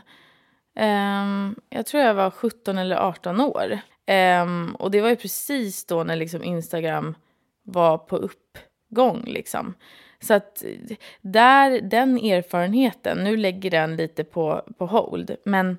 Eh, 0.76 1.52
jag 1.70 1.86
tror 1.86 2.04
jag 2.04 2.14
var 2.14 2.32
17 2.32 2.78
eller 2.78 2.96
18 2.96 3.42
år. 3.42 3.80
Eh, 4.06 4.46
och 4.80 4.92
det 4.92 5.02
var 5.02 5.10
ju 5.10 5.16
precis 5.16 5.86
då 5.86 6.04
när 6.04 6.16
liksom 6.16 6.44
Instagram 6.44 7.16
var 7.64 7.98
på 7.98 8.18
uppgång. 8.18 9.24
Liksom. 9.28 9.74
Så 10.20 10.34
att 10.34 10.64
eh, 10.64 10.98
där, 11.22 11.82
den 11.82 12.18
erfarenheten, 12.18 13.18
nu 13.18 13.38
lägger 13.38 13.72
den 13.72 13.96
lite 13.96 14.24
på, 14.24 14.62
på 14.78 14.86
hold. 14.86 15.36
Men 15.44 15.78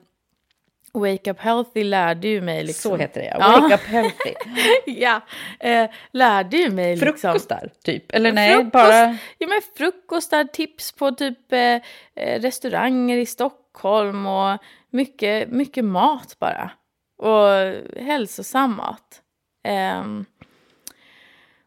Wake 0.93 1.31
Up 1.31 1.41
Healthy 1.41 1.85
lärde 1.85 2.29
ju 2.29 2.41
mig... 2.41 2.65
Liksom, 2.65 2.91
Så 2.91 2.97
heter 2.97 3.21
det, 3.21 3.27
ja. 3.27 3.37
Ja. 3.41 3.61
Wake 3.61 3.75
up 3.75 3.81
healthy. 3.81 4.35
ja, 5.01 5.21
eh, 5.61 5.91
lärde 6.11 6.57
ju 6.57 6.71
mig 6.71 6.97
liksom... 6.97 7.13
Frukostar, 7.13 7.71
typ? 7.85 8.13
Eller 8.13 8.33
nej, 8.33 8.55
Frukost, 8.55 8.73
bara... 8.73 9.19
Ja, 9.39 9.47
men 9.47 9.61
frukostar, 9.77 10.45
tips 10.45 10.93
på 10.93 11.11
typ 11.11 11.53
eh, 11.53 11.59
eh, 12.17 12.41
restauranger 12.41 13.17
i 13.17 13.27
Stockholm 13.27 14.27
och 14.27 14.59
mycket, 14.91 15.49
mycket 15.49 15.85
mat 15.85 16.37
bara. 16.39 16.71
Och 17.19 17.47
hälsosam 18.03 18.77
mat. 18.77 19.23
Ehm, 19.65 20.25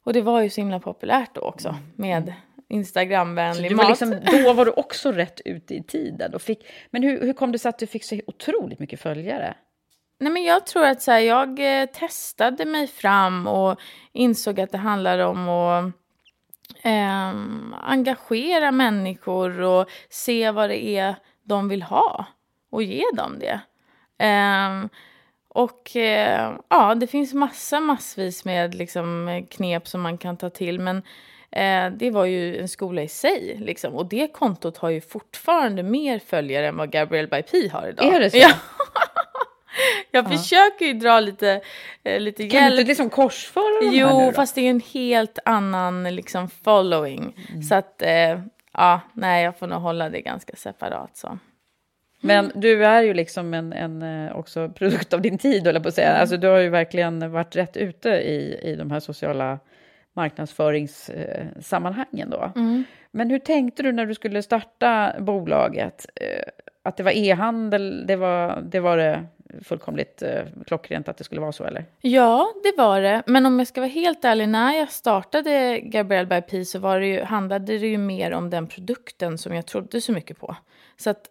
och 0.06 0.14
det 0.14 0.22
var 0.22 0.42
ju 0.42 0.50
så 0.50 0.62
himla 0.62 0.80
populärt 0.80 1.36
då 1.36 1.42
också 1.42 1.76
med 1.96 2.34
Instagramvänlig 2.74 3.72
var 3.72 3.84
mat. 3.84 3.90
liksom, 3.90 4.20
då 4.44 4.54
var 4.54 4.66
du 4.66 4.72
också 4.72 5.12
rätt 5.12 5.42
ute 5.46 5.76
i 5.76 5.84
tiden. 5.84 6.34
Och 6.34 6.42
fick, 6.42 6.66
men 6.92 7.04
hur, 7.04 7.22
hur 7.22 7.34
kom 7.34 7.52
det 7.52 7.60
sig 7.60 7.70
att 7.70 7.80
du 7.80 7.88
fick 7.88 8.04
så 8.04 8.20
otroligt 8.28 8.80
mycket 8.80 9.00
följare? 9.00 9.56
Nej, 10.20 10.32
men 10.32 10.44
jag 10.44 10.66
tror 10.66 10.86
att 10.86 11.02
så 11.02 11.12
här, 11.12 11.20
jag 11.20 11.82
eh, 11.82 11.86
testade 11.86 12.66
mig 12.66 12.88
fram 12.88 13.48
och 13.48 13.80
insåg 14.12 14.60
att 14.60 14.72
det 14.72 14.78
handlar 14.78 15.20
om 15.20 15.50
att 15.50 15.94
ehm, 16.84 17.76
engagera 17.82 18.72
människor 18.72 19.62
och 19.62 19.90
se 20.10 20.52
vad 20.52 20.70
det 20.70 20.84
är 20.84 21.16
de 21.44 21.70
vill 21.70 21.84
ha 21.84 22.26
och 22.70 22.84
ge 22.84 23.04
dem 23.14 23.40
det. 23.40 23.60
Ehm, 24.18 24.90
och 25.48 25.96
eh, 25.96 26.54
ja, 26.70 26.96
det 26.96 27.08
finns 27.08 27.34
massa 27.34 27.80
massvis 27.80 28.46
med 28.46 28.76
liksom, 28.76 29.46
knep 29.50 29.88
som 29.88 30.02
man 30.02 30.18
kan 30.18 30.38
ta 30.38 30.50
till. 30.50 30.80
Men 30.80 31.02
eh, 31.56 31.92
det 31.92 32.12
var 32.12 32.26
ju 32.26 32.58
en 32.60 32.68
skola 32.68 33.02
i 33.02 33.08
sig. 33.08 33.58
Liksom. 33.60 33.94
Och 33.94 34.06
det 34.06 34.28
kontot 34.34 34.78
har 34.78 34.90
ju 34.90 35.02
fortfarande 35.02 35.84
mer 35.84 36.20
följare 36.20 36.68
än 36.68 36.78
vad 36.78 36.92
Gabrielle 36.92 37.28
by 37.28 37.42
P 37.42 37.68
har 37.68 37.88
idag. 37.88 38.16
Är 38.16 38.20
det 38.20 38.30
så? 38.30 38.38
Ja. 38.38 38.50
Jag 40.12 40.30
försöker 40.32 40.86
ju 40.86 40.94
dra 40.94 41.20
lite, 41.20 41.62
eh, 42.04 42.20
lite 42.20 42.44
Kan 42.44 42.50
du 42.50 42.56
hjälp. 42.56 42.80
inte 42.80 42.88
liksom 42.88 43.10
korsföra 43.10 43.82
de 43.82 43.88
här 43.88 43.96
Jo, 43.96 44.20
nu 44.20 44.26
då? 44.26 44.32
fast 44.32 44.56
det 44.56 44.62
är 44.62 44.70
en 44.70 44.82
helt 44.94 45.40
annan 45.46 46.04
liksom, 46.16 46.50
following. 46.50 47.36
Så 47.70 47.76
att, 47.76 48.02
eh, 48.02 48.40
ja, 48.74 49.02
nej, 49.14 49.44
jag 49.44 49.58
får 49.60 49.68
nog 49.68 49.82
hålla 49.82 50.10
det 50.10 50.22
ganska 50.22 50.56
separat 50.56 51.18
så. 51.18 51.38
Men 52.22 52.52
du 52.56 52.86
är 52.86 53.02
ju 53.02 53.14
liksom 53.14 53.54
en, 53.54 53.74
en 53.74 54.02
eh, 54.28 54.36
också 54.36 54.70
produkt 54.70 55.14
av 55.14 55.22
din 55.22 55.38
tid, 55.38 55.68
eller 55.68 55.80
på 55.80 55.88
att 55.88 55.94
säga. 55.96 56.14
Alltså, 56.16 56.38
du 56.38 56.48
har 56.48 56.58
ju 56.58 56.70
verkligen 56.70 57.32
varit 57.32 57.56
rätt 57.56 57.78
ute 57.78 58.10
i, 58.10 58.60
i 58.64 58.76
de 58.76 58.92
här 58.92 59.00
sociala 59.00 59.60
marknadsföringssammanhangen 60.14 62.30
då. 62.30 62.52
Men 63.12 63.30
hur 63.30 63.40
tänkte 63.40 63.84
du 63.84 63.92
när 63.92 64.06
du 64.06 64.14
skulle 64.14 64.44
starta 64.44 65.14
bolaget? 65.20 66.06
Eh, 66.16 66.44
Att 66.84 66.98
det 66.98 67.04
var 67.04 67.12
e-handel, 67.12 68.08
det 68.08 68.16
var 68.16 68.62
det, 68.62 68.80
var 68.80 68.98
det 68.98 69.26
fullkomligt 69.64 70.22
eh, 70.22 70.42
klockrent 70.68 71.10
att 71.10 71.18
det 71.18 71.24
skulle 71.24 71.42
vara 71.42 71.52
så, 71.52 71.64
eller? 71.64 71.86
Ja, 72.02 72.54
det 72.64 72.74
var 72.78 73.02
det. 73.02 73.24
Men 73.26 73.46
om 73.46 73.60
jag 73.60 73.68
ska 73.68 73.82
vara 73.82 73.92
helt 73.92 74.26
ärlig, 74.26 74.50
när 74.50 74.74
jag 74.74 74.92
startade 74.92 75.80
Gabrielle 75.80 76.28
by 76.28 76.42
P 76.42 76.66
så 76.66 76.80
var 76.80 77.00
det 77.00 77.08
ju, 77.08 77.22
handlade 77.24 77.78
det 77.78 77.88
ju 77.88 77.98
mer 77.98 78.32
om 78.34 78.50
den 78.50 78.68
produkten 78.68 79.38
som 79.38 79.56
jag 79.56 79.66
trodde 79.66 80.02
så 80.02 80.12
mycket 80.12 80.40
på. 80.40 80.56
Så 80.98 81.10
att 81.10 81.26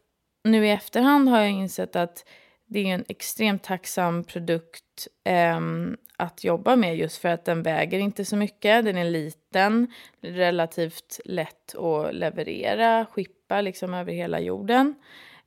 nu 0.45 0.67
i 0.67 0.71
efterhand 0.71 1.29
har 1.29 1.41
jag 1.41 1.51
insett 1.51 1.97
att 1.97 2.25
det 2.67 2.91
är 2.91 2.95
en 2.95 3.05
extremt 3.09 3.63
tacksam 3.63 4.25
produkt 4.25 5.09
ehm, 5.25 5.97
att 6.23 6.45
jobba 6.45 6.77
med 6.77 6.97
just 6.97 7.17
för 7.17 7.29
att 7.29 7.45
den 7.45 7.63
väger 7.63 7.99
inte 7.99 8.25
så 8.25 8.37
mycket. 8.37 8.85
Den 8.85 8.97
är 8.97 9.05
liten, 9.05 9.87
relativt 10.21 11.21
lätt 11.25 11.75
att 11.75 12.15
leverera, 12.15 13.07
skippa 13.11 13.61
liksom 13.61 13.95
över 13.95 14.13
hela 14.13 14.41
jorden. 14.41 14.95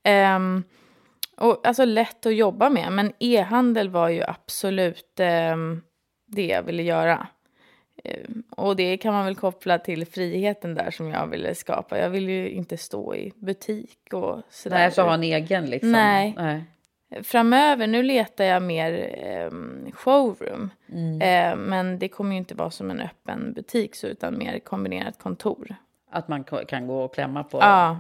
Ehm, 0.03 0.63
och, 1.38 1.67
alltså 1.67 1.85
lätt 1.85 2.25
att 2.25 2.35
jobba 2.35 2.69
med, 2.69 2.91
men 2.91 3.13
e-handel 3.19 3.89
var 3.89 4.09
ju 4.09 4.23
absolut 4.23 5.19
ehm, 5.19 5.81
det 6.25 6.45
jag 6.45 6.63
ville 6.63 6.83
göra. 6.83 7.27
Ehm, 8.03 8.43
och 8.49 8.75
det 8.75 8.97
kan 8.97 9.13
man 9.13 9.25
väl 9.25 9.35
koppla 9.35 9.79
till 9.79 10.05
friheten 10.05 10.75
där 10.75 10.91
som 10.91 11.09
jag 11.09 11.27
ville 11.27 11.55
skapa. 11.55 11.99
Jag 11.99 12.09
vill 12.09 12.29
ju 12.29 12.49
inte 12.49 12.77
stå 12.77 13.15
i 13.15 13.31
butik 13.35 14.13
och 14.13 14.41
sådär. 14.49 14.77
Nej, 14.77 14.91
så 14.91 15.01
ha 15.01 15.13
en 15.13 15.23
egen 15.23 15.65
liksom? 15.65 15.91
Nej. 15.91 16.33
Nej. 16.38 16.63
Framöver, 17.23 17.88
nu 17.88 18.04
letar 18.04 18.43
jag 18.43 18.63
mer 18.63 19.15
ehm, 19.17 19.91
showroom. 19.93 20.69
Ehm, 21.21 21.60
men 21.60 21.99
det 21.99 22.08
kommer 22.08 22.32
ju 22.32 22.38
inte 22.38 22.56
vara 22.56 22.71
som 22.71 22.91
en 22.91 22.99
öppen 22.99 23.54
butik 23.54 23.95
så, 23.95 24.08
utan 24.08 24.38
mer 24.38 24.60
kombinerat 24.60 25.19
kontor. 25.19 25.75
Att 26.12 26.28
man 26.28 26.43
kan 26.43 26.88
gå 26.88 27.04
och 27.04 27.13
klämma 27.13 27.43
på 27.43 27.58
Ja, 27.58 27.99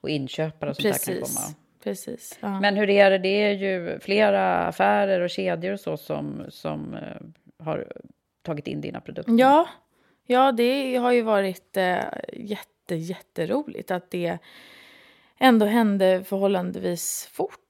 och 0.00 0.10
inköpare 0.10 0.70
och 0.70 0.76
sånt 0.76 0.82
där 0.82 0.90
kan 0.90 1.20
precis. 1.20 1.36
komma. 1.36 1.54
precis. 1.84 2.38
Ja. 2.40 2.60
Men 2.60 2.76
hur 2.76 2.90
är 2.90 3.10
det? 3.10 3.18
Det 3.18 3.42
är 3.42 3.52
ju 3.52 3.98
flera 4.00 4.56
affärer 4.56 5.20
och 5.20 5.30
kedjor 5.30 5.72
och 5.72 5.80
så 5.80 5.96
som, 5.96 6.44
som 6.48 6.94
eh, 6.94 7.64
har 7.64 7.92
tagit 8.42 8.66
in 8.66 8.80
dina 8.80 9.00
produkter. 9.00 9.34
Ja, 9.38 9.68
ja 10.26 10.52
det 10.52 10.96
har 10.96 11.12
ju 11.12 11.22
varit 11.22 11.76
eh, 11.76 11.96
jätte, 12.32 12.94
jätteroligt 12.94 13.90
att 13.90 14.10
det 14.10 14.38
ändå 15.38 15.66
hände 15.66 16.24
förhållandevis 16.24 17.28
fort. 17.32 17.67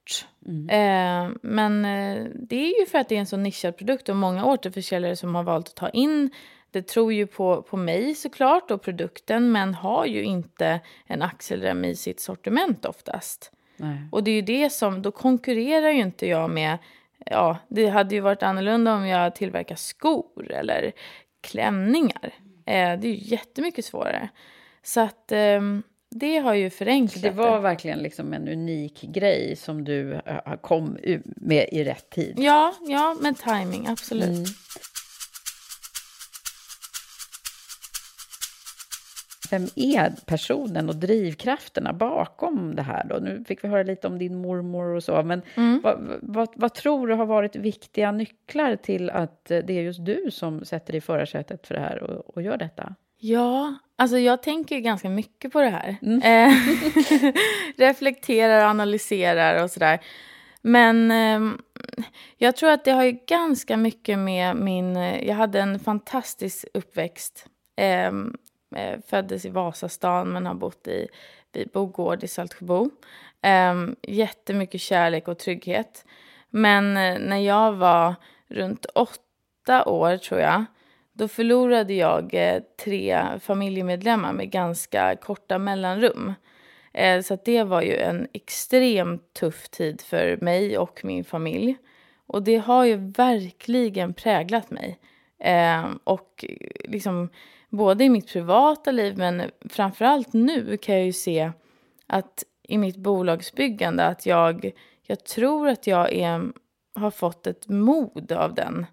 Eh, 0.70 1.30
men 1.42 1.84
eh, 1.84 2.26
det 2.34 2.56
är 2.56 2.80
ju 2.80 2.86
för 2.86 2.98
att 2.98 3.08
det 3.08 3.16
är 3.16 3.20
en 3.20 3.26
så 3.26 3.36
nischad 3.36 3.76
produkt 3.76 4.08
och 4.08 4.16
många 4.16 4.44
återförsäljare 4.44 5.16
som 5.16 5.34
har 5.34 5.42
valt 5.42 5.68
att 5.68 5.74
ta 5.74 5.88
in 5.88 6.30
det 6.70 6.82
tror 6.82 7.12
ju 7.12 7.26
på, 7.26 7.62
på 7.62 7.76
mig 7.76 8.14
såklart 8.14 8.70
och 8.70 8.82
produkten 8.82 9.52
men 9.52 9.74
har 9.74 10.06
ju 10.06 10.22
inte 10.22 10.80
en 11.06 11.22
axelrem 11.22 11.84
i 11.84 11.96
sitt 11.96 12.20
sortiment 12.20 12.84
oftast. 12.84 13.52
Nej. 13.76 14.08
Och 14.12 14.24
det 14.24 14.30
är 14.30 14.34
ju 14.34 14.42
det 14.42 14.70
som, 14.70 15.02
då 15.02 15.10
konkurrerar 15.10 15.90
ju 15.90 16.00
inte 16.00 16.26
jag 16.26 16.50
med, 16.50 16.78
ja 17.26 17.58
det 17.68 17.86
hade 17.88 18.14
ju 18.14 18.20
varit 18.20 18.42
annorlunda 18.42 18.94
om 18.94 19.06
jag 19.06 19.34
tillverkar 19.34 19.76
skor 19.76 20.50
eller 20.50 20.92
klänningar. 21.40 22.34
Eh, 22.66 23.00
det 23.00 23.08
är 23.08 23.12
ju 23.12 23.18
jättemycket 23.18 23.84
svårare. 23.84 24.28
Så 24.82 25.00
att 25.00 25.32
ehm, 25.32 25.82
det 26.10 26.38
har 26.38 26.54
ju 26.54 26.70
förenklat 26.70 27.22
Det 27.22 27.30
var 27.30 27.60
verkligen 27.60 27.98
liksom 27.98 28.32
en 28.32 28.48
unik 28.48 29.02
grej 29.02 29.56
som 29.56 29.84
du 29.84 30.14
eh, 30.14 30.56
kom 30.60 30.98
med 31.24 31.68
i 31.72 31.84
rätt 31.84 32.10
tid. 32.10 32.34
Ja, 32.38 32.74
ja, 32.86 33.16
med 33.20 33.36
timing, 33.38 33.86
absolut. 33.86 34.28
Mm. 34.28 34.44
Vem 39.50 39.66
är 39.76 40.12
personen 40.26 40.88
och 40.88 40.96
drivkrafterna 40.96 41.92
bakom 41.92 42.74
det 42.74 42.82
här? 42.82 43.04
Då? 43.08 43.16
Nu 43.16 43.44
fick 43.48 43.64
vi 43.64 43.68
höra 43.68 43.82
lite 43.82 44.06
om 44.06 44.18
din 44.18 44.36
mormor 44.36 44.86
och 44.86 45.04
så, 45.04 45.22
men 45.22 45.42
vad, 45.82 46.18
vad, 46.22 46.48
vad 46.56 46.74
tror 46.74 47.06
du 47.06 47.14
har 47.14 47.26
varit 47.26 47.56
viktiga 47.56 48.12
nycklar 48.12 48.76
till 48.76 49.10
att 49.10 49.50
eh, 49.50 49.58
det 49.58 49.72
är 49.72 49.82
just 49.82 50.04
du 50.04 50.30
som 50.30 50.64
sätter 50.64 50.92
dig 50.92 50.98
i 50.98 51.00
förarsätet 51.00 51.66
för 51.66 51.74
det 51.74 51.80
här 51.80 52.02
och, 52.02 52.36
och 52.36 52.42
gör 52.42 52.56
detta? 52.56 52.94
Ja, 53.18 53.74
alltså 53.96 54.18
jag 54.18 54.42
tänker 54.42 54.78
ganska 54.78 55.08
mycket 55.10 55.52
på 55.52 55.60
det 55.60 55.68
här. 55.68 55.96
Eh, 56.24 56.52
reflekterar, 57.76 58.60
analyserar 58.64 59.62
och 59.62 59.70
sådär. 59.70 59.98
Men 60.62 61.10
ehm, 61.10 61.58
jag 62.36 62.56
tror 62.56 62.70
att 62.70 62.84
det 62.84 62.90
har 62.92 63.04
ju 63.04 63.18
ganska 63.26 63.76
mycket 63.76 64.18
med 64.18 64.56
min... 64.56 64.96
eh, 64.96 65.24
Jag 65.28 65.34
hade 65.34 65.60
en 65.60 65.78
fantastisk 65.80 66.64
uppväxt. 66.74 67.46
Ehm, 67.76 68.36
eh, 68.76 68.98
föddes 69.06 69.44
i 69.44 69.48
Vasastan 69.50 70.28
men 70.28 70.46
har 70.46 70.54
bott 70.54 70.88
i 70.88 71.08
vid 71.52 71.70
Bogård 71.70 72.24
i 72.24 72.28
Saltsjöbo. 72.28 72.90
Um, 73.70 73.96
jättemycket 74.02 74.80
kärlek 74.80 75.28
och 75.28 75.38
trygghet. 75.38 76.04
Men 76.50 76.96
eh, 76.96 77.18
när 77.18 77.36
jag 77.38 77.72
var 77.72 78.14
runt 78.48 78.86
åtta 78.86 79.84
år, 79.84 80.16
tror 80.16 80.40
jag, 80.40 80.64
då 81.18 81.28
förlorade 81.28 81.94
jag 81.94 82.34
eh, 82.34 82.62
tre 82.84 83.24
familjemedlemmar 83.40 84.32
med 84.32 84.50
ganska 84.50 85.16
korta 85.16 85.58
mellanrum. 85.58 86.34
Eh, 86.92 87.22
så 87.22 87.34
att 87.34 87.44
det 87.44 87.62
var 87.62 87.82
ju 87.82 87.96
en 87.96 88.28
extremt 88.32 89.32
tuff 89.32 89.68
tid 89.68 90.00
för 90.00 90.38
mig 90.40 90.78
och 90.78 91.00
min 91.04 91.24
familj. 91.24 91.76
Och 92.26 92.42
det 92.42 92.56
har 92.56 92.84
ju 92.84 92.96
verkligen 92.96 94.14
präglat 94.14 94.70
mig. 94.70 94.98
Eh, 95.38 95.84
och 96.04 96.44
liksom 96.84 97.28
både 97.68 98.04
i 98.04 98.08
mitt 98.08 98.32
privata 98.32 98.90
liv 98.90 99.18
men 99.18 99.42
framförallt 99.68 100.32
nu 100.32 100.76
kan 100.76 100.94
jag 100.94 101.04
ju 101.04 101.12
se 101.12 101.52
att 102.06 102.44
i 102.62 102.78
mitt 102.78 102.96
bolagsbyggande 102.96 104.04
att 104.04 104.26
jag, 104.26 104.70
jag 105.02 105.24
tror 105.24 105.68
att 105.68 105.86
jag 105.86 106.12
är, 106.12 106.52
har 106.94 107.10
fått 107.10 107.46
ett 107.46 107.68
mod 107.68 108.32
av 108.32 108.54
den 108.54 108.86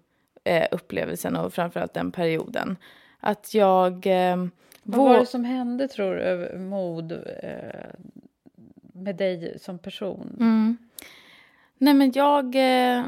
eh, 0.46 0.66
upplevelsen 0.70 1.36
och 1.36 1.52
framförallt 1.52 1.94
den 1.94 2.12
perioden. 2.12 2.76
Att 3.20 3.54
jag... 3.54 4.06
Eh, 4.06 4.46
Vad 4.82 5.08
var 5.08 5.18
det 5.18 5.26
som 5.26 5.44
hände, 5.44 5.88
tror 5.88 6.14
du, 6.14 6.58
mod 6.58 7.12
eh, 7.42 7.90
med 8.92 9.16
dig 9.16 9.58
som 9.58 9.78
person? 9.78 10.36
Mm. 10.40 10.76
Nej, 11.78 11.94
men 11.94 12.12
jag... 12.14 12.54
Eh, 12.54 13.04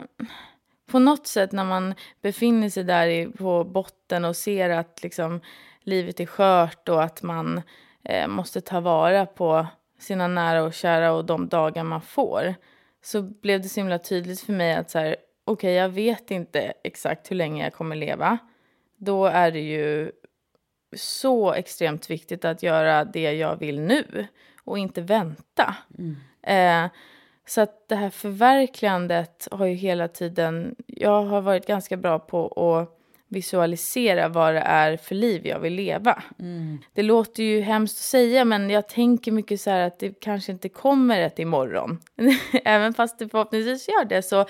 på 0.86 0.98
något 0.98 1.26
sätt 1.26 1.52
när 1.52 1.64
man 1.64 1.94
befinner 2.22 2.68
sig 2.68 2.84
där 2.84 3.06
i, 3.06 3.26
på 3.26 3.64
botten 3.64 4.24
och 4.24 4.36
ser 4.36 4.70
att 4.70 5.02
liksom, 5.02 5.40
livet 5.80 6.20
är 6.20 6.26
skört 6.26 6.88
och 6.88 7.02
att 7.02 7.22
man 7.22 7.62
eh, 8.04 8.28
måste 8.28 8.60
ta 8.60 8.80
vara 8.80 9.26
på 9.26 9.66
sina 9.98 10.28
nära 10.28 10.62
och 10.62 10.74
kära 10.74 11.12
och 11.12 11.24
de 11.24 11.48
dagar 11.48 11.84
man 11.84 12.00
får 12.00 12.54
så 13.02 13.22
blev 13.22 13.62
det 13.62 13.68
så 13.68 13.80
himla 13.80 13.98
tydligt 13.98 14.40
för 14.40 14.52
mig 14.52 14.74
att 14.74 14.90
så 14.90 14.98
här, 14.98 15.16
okej, 15.48 15.74
jag 15.74 15.88
vet 15.88 16.30
inte 16.30 16.72
exakt 16.84 17.30
hur 17.30 17.36
länge 17.36 17.64
jag 17.64 17.74
kommer 17.74 17.96
leva. 17.96 18.38
Då 18.96 19.26
är 19.26 19.50
det 19.50 19.60
ju 19.60 20.12
så 20.96 21.52
extremt 21.52 22.10
viktigt 22.10 22.44
att 22.44 22.62
göra 22.62 23.04
det 23.04 23.32
jag 23.32 23.56
vill 23.56 23.80
nu 23.80 24.26
och 24.64 24.78
inte 24.78 25.00
vänta. 25.00 25.76
Eh, 26.42 26.86
så 27.46 27.60
att 27.60 27.88
det 27.88 27.96
här 27.96 28.10
förverkligandet 28.10 29.48
har 29.50 29.66
ju 29.66 29.74
hela 29.74 30.08
tiden... 30.08 30.76
Jag 30.86 31.22
har 31.22 31.40
varit 31.40 31.66
ganska 31.66 31.96
bra 31.96 32.18
på 32.18 32.46
att 32.46 32.97
visualisera 33.28 34.28
vad 34.28 34.54
det 34.54 34.60
är 34.60 34.96
för 34.96 35.14
liv 35.14 35.46
jag 35.46 35.60
vill 35.60 35.74
leva. 35.74 36.22
Det 36.92 37.02
låter 37.02 37.42
ju 37.42 37.60
hemskt 37.60 37.98
att 37.98 38.02
säga, 38.02 38.44
men 38.44 38.70
jag 38.70 38.88
tänker 38.88 39.32
mycket 39.32 39.60
så 39.60 39.70
här 39.70 39.80
att 39.86 39.98
det 39.98 40.20
kanske 40.20 40.52
inte 40.52 40.68
kommer 40.68 41.20
ett 41.20 41.38
imorgon. 41.38 41.98
Även 42.64 42.94
fast 42.94 43.18
det 43.18 43.28
förhoppningsvis 43.28 43.88
gör 43.88 44.04
det 44.04 44.22
så 44.22 44.46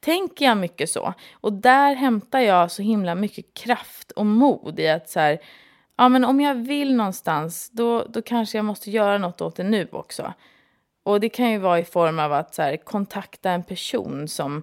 tänker 0.00 0.44
jag 0.44 0.56
mycket 0.56 0.90
så. 0.90 1.14
Och 1.32 1.52
där 1.52 1.94
hämtar 1.94 2.40
jag 2.40 2.70
så 2.70 2.82
himla 2.82 3.14
mycket 3.14 3.54
kraft 3.54 4.10
och 4.10 4.26
mod 4.26 4.80
i 4.80 4.88
att 4.88 5.10
så 5.10 5.20
här, 5.20 5.38
ja 5.96 6.08
men 6.08 6.24
om 6.24 6.40
jag 6.40 6.54
vill 6.54 6.94
någonstans, 6.94 7.70
då, 7.70 8.04
då 8.08 8.22
kanske 8.22 8.58
jag 8.58 8.64
måste 8.64 8.90
göra 8.90 9.18
något 9.18 9.40
åt 9.40 9.56
det 9.56 9.64
nu 9.64 9.88
också. 9.92 10.32
Och 11.04 11.20
det 11.20 11.28
kan 11.28 11.50
ju 11.50 11.58
vara 11.58 11.78
i 11.78 11.84
form 11.84 12.18
av 12.18 12.32
att 12.32 12.54
så 12.54 12.62
här, 12.62 12.76
kontakta 12.76 13.50
en 13.50 13.62
person 13.62 14.28
som 14.28 14.62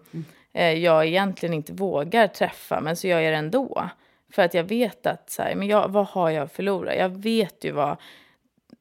eh, 0.60 0.74
jag 0.74 1.06
egentligen 1.06 1.54
inte 1.54 1.74
vågar 1.74 2.28
träffa, 2.28 2.82
men 2.82 2.95
så 2.95 3.08
gör 3.08 3.19
jag 3.19 3.34
det 3.34 3.38
ändå. 3.38 3.89
För 4.32 4.41
att 4.41 4.54
jag 4.54 4.63
vet 4.63 5.06
att, 5.06 5.30
så 5.30 5.41
här, 5.41 5.56
men 5.56 5.67
jag, 5.67 5.88
vad 5.89 6.08
har 6.08 6.30
jag 6.30 6.43
att 6.43 6.52
förlora? 6.52 6.95
Jag 6.95 7.10
vet 7.10 7.63
ju 7.65 7.72
vad 7.72 7.98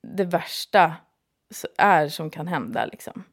det 0.03 0.25
värsta 0.25 0.93
är 1.79 2.09
som 2.09 2.31
kan 2.31 2.47
hända. 2.47 2.87
Liksom. 2.87 3.25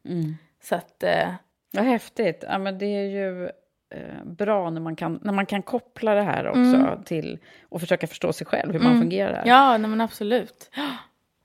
Så 0.63 0.75
att, 0.75 1.03
eh, 1.03 1.33
Vad 1.71 1.85
häftigt. 1.85 2.43
Ja, 2.47 2.57
men 2.57 2.77
det 2.77 2.85
är 2.85 3.09
ju 3.09 3.45
eh, 3.89 4.23
bra 4.25 4.69
när 4.69 4.81
man, 4.81 4.95
kan, 4.95 5.19
när 5.23 5.33
man 5.33 5.45
kan 5.45 5.61
koppla 5.61 6.15
det 6.15 6.21
här 6.21 6.47
också 6.47 7.03
till 7.05 7.39
och 7.69 7.79
försöka 7.81 8.07
förstå 8.07 8.33
sig 8.33 8.47
själv, 8.47 8.73
hur 8.73 8.79
man 8.79 9.01
fungerar. 9.01 9.43
ja, 9.45 9.77
nej, 9.77 9.89
men 9.89 10.01
absolut. 10.01 10.71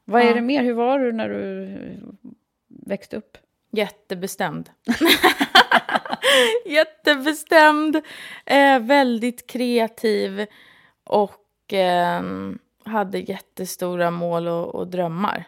Vad 0.04 0.22
är 0.22 0.34
det 0.34 0.40
mer? 0.40 0.62
Hur 0.62 0.74
var 0.74 0.98
du 0.98 1.12
när 1.12 1.28
du 1.28 1.76
växte 2.86 3.16
upp? 3.16 3.38
Jättebestämd. 3.72 4.70
Jättebestämd. 6.66 7.96
Eh, 8.46 8.78
väldigt 8.78 9.46
kreativ. 9.46 10.46
Och 11.04 11.72
eh, 11.72 12.22
hade 12.84 13.18
jättestora 13.18 14.10
mål 14.10 14.48
och, 14.48 14.74
och 14.74 14.86
drömmar. 14.86 15.44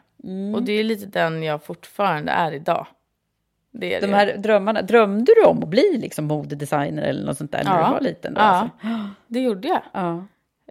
Och 0.55 0.63
det 0.63 0.73
är 0.73 0.85
lite 0.85 1.07
den 1.07 1.43
jag 1.43 1.65
fortfarande 1.65 2.33
är 2.33 2.53
idag. 2.53 2.87
Det 3.71 3.95
är 3.95 4.01
De 4.01 4.07
det. 4.07 4.17
här 4.17 4.37
drömmarna, 4.37 4.83
drömde 4.83 5.33
du 5.37 5.45
om 5.49 5.63
att 5.63 5.69
bli 5.69 5.99
liksom 5.99 6.25
modedesigner 6.25 7.03
eller 7.03 7.25
något 7.27 7.39
sånt 7.39 7.53
där 7.53 7.65
när 7.65 7.79
Ja. 7.81 7.87
du 7.87 7.93
var 7.93 8.01
liten? 8.01 8.35
Då, 8.35 8.41
Ja, 8.41 8.45
alltså? 8.45 9.09
det 9.27 9.41
gjorde 9.41 9.69
jag. 9.69 9.83
ja. 9.93 10.25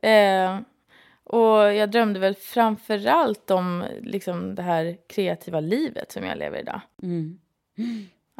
Eh, 0.10 0.58
och 1.24 1.74
jag 1.74 1.92
drömde 1.92 2.20
väl 2.20 2.36
framför 2.36 3.08
allt 3.08 3.52
om 3.52 3.84
liksom, 4.02 4.56
det 4.56 4.62
här 4.62 4.98
kreativa 5.10 5.60
livet 5.60 6.12
som 6.12 6.24
jag 6.26 6.38
lever 6.38 6.60
idag. 6.60 6.82
Mm. 7.04 7.40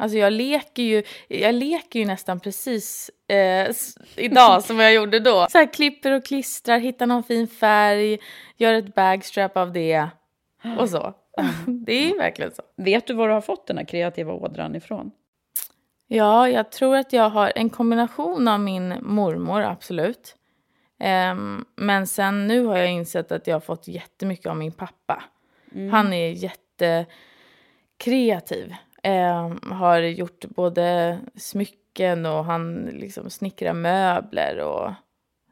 Alltså 0.02 0.18
jag 0.18 0.32
leker 0.32 0.82
ju, 0.82 1.02
jag 1.28 1.54
leker 1.54 1.98
ju 1.98 2.06
nästan 2.06 2.40
precis 2.40 3.10
eh, 3.28 3.70
idag 4.16 4.62
som 4.62 4.80
jag 4.80 4.94
gjorde 4.94 5.20
då. 5.20 5.46
Så 5.50 5.58
här 5.58 5.72
klipper 5.72 6.12
och 6.12 6.24
klistrar, 6.24 6.78
hittar 6.78 7.06
någon 7.06 7.22
fin 7.22 7.48
färg, 7.48 8.18
gör 8.56 8.74
ett 8.74 8.94
bagstrap 8.94 9.56
av 9.56 9.72
det 9.72 10.08
och 10.78 10.88
så. 10.88 11.14
Det 11.66 11.92
är 11.92 12.08
ju 12.08 12.16
verkligen 12.16 12.52
så. 12.54 12.62
Vet 12.76 13.06
du 13.06 13.14
var 13.14 13.28
du 13.28 13.34
har 13.34 13.40
fått 13.40 13.66
den 13.66 13.78
här 13.78 13.84
kreativa 13.84 14.32
ådran 14.32 14.76
ifrån? 14.76 15.10
Ja, 16.06 16.48
jag 16.48 16.72
tror 16.72 16.96
att 16.96 17.12
jag 17.12 17.30
har 17.30 17.52
en 17.54 17.70
kombination 17.70 18.48
av 18.48 18.60
min 18.60 18.94
mormor, 19.00 19.62
absolut. 19.62 20.36
Ehm, 21.00 21.64
men 21.76 22.06
sen 22.06 22.46
nu 22.46 22.64
har 22.64 22.76
jag 22.76 22.90
insett 22.90 23.32
att 23.32 23.46
jag 23.46 23.54
har 23.54 23.60
fått 23.60 23.88
jättemycket 23.88 24.46
av 24.46 24.56
min 24.56 24.72
pappa. 24.72 25.22
Han 25.90 26.12
är 26.12 26.52
jättekreativ. 27.98 28.74
Ehm, 29.02 29.72
har 29.72 29.98
gjort 29.98 30.44
både 30.44 31.18
smycken 31.36 32.26
och 32.26 32.44
han 32.44 32.90
liksom 32.92 33.30
snickrar 33.30 33.72
möbler 33.72 34.58
och 34.60 34.92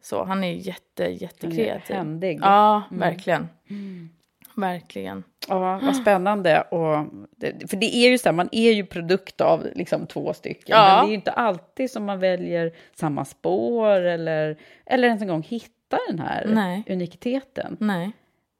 så. 0.02 0.24
Han 0.24 0.44
är 0.44 0.52
jätte, 0.52 1.04
jättekreativ. 1.04 1.96
händig. 1.96 2.38
Ja, 2.42 2.82
verkligen. 2.90 3.48
Verkligen. 4.54 5.24
Ja, 5.48 5.80
vad 5.82 5.96
spännande. 5.96 6.60
Och 6.60 7.06
det, 7.36 7.70
för 7.70 7.76
det 7.76 7.96
är 7.96 8.10
ju 8.10 8.18
så 8.18 8.28
här, 8.28 8.36
man 8.36 8.48
är 8.52 8.72
ju 8.72 8.86
produkt 8.86 9.40
av 9.40 9.66
liksom 9.74 10.06
två 10.06 10.32
stycken. 10.34 10.76
Ja. 10.76 10.86
Men 10.86 10.96
det 10.96 11.08
är 11.08 11.08
ju 11.08 11.14
inte 11.14 11.32
alltid 11.32 11.90
som 11.90 12.04
man 12.04 12.18
väljer 12.18 12.72
samma 12.94 13.24
spår 13.24 14.00
eller, 14.00 14.56
eller 14.86 15.08
ens 15.08 15.22
en 15.22 15.28
gång 15.28 15.42
hittar 15.42 16.00
den 16.08 16.18
här 16.18 16.46
Nej. 16.46 16.82
unikiteten 16.88 17.76
Nej. 17.80 18.12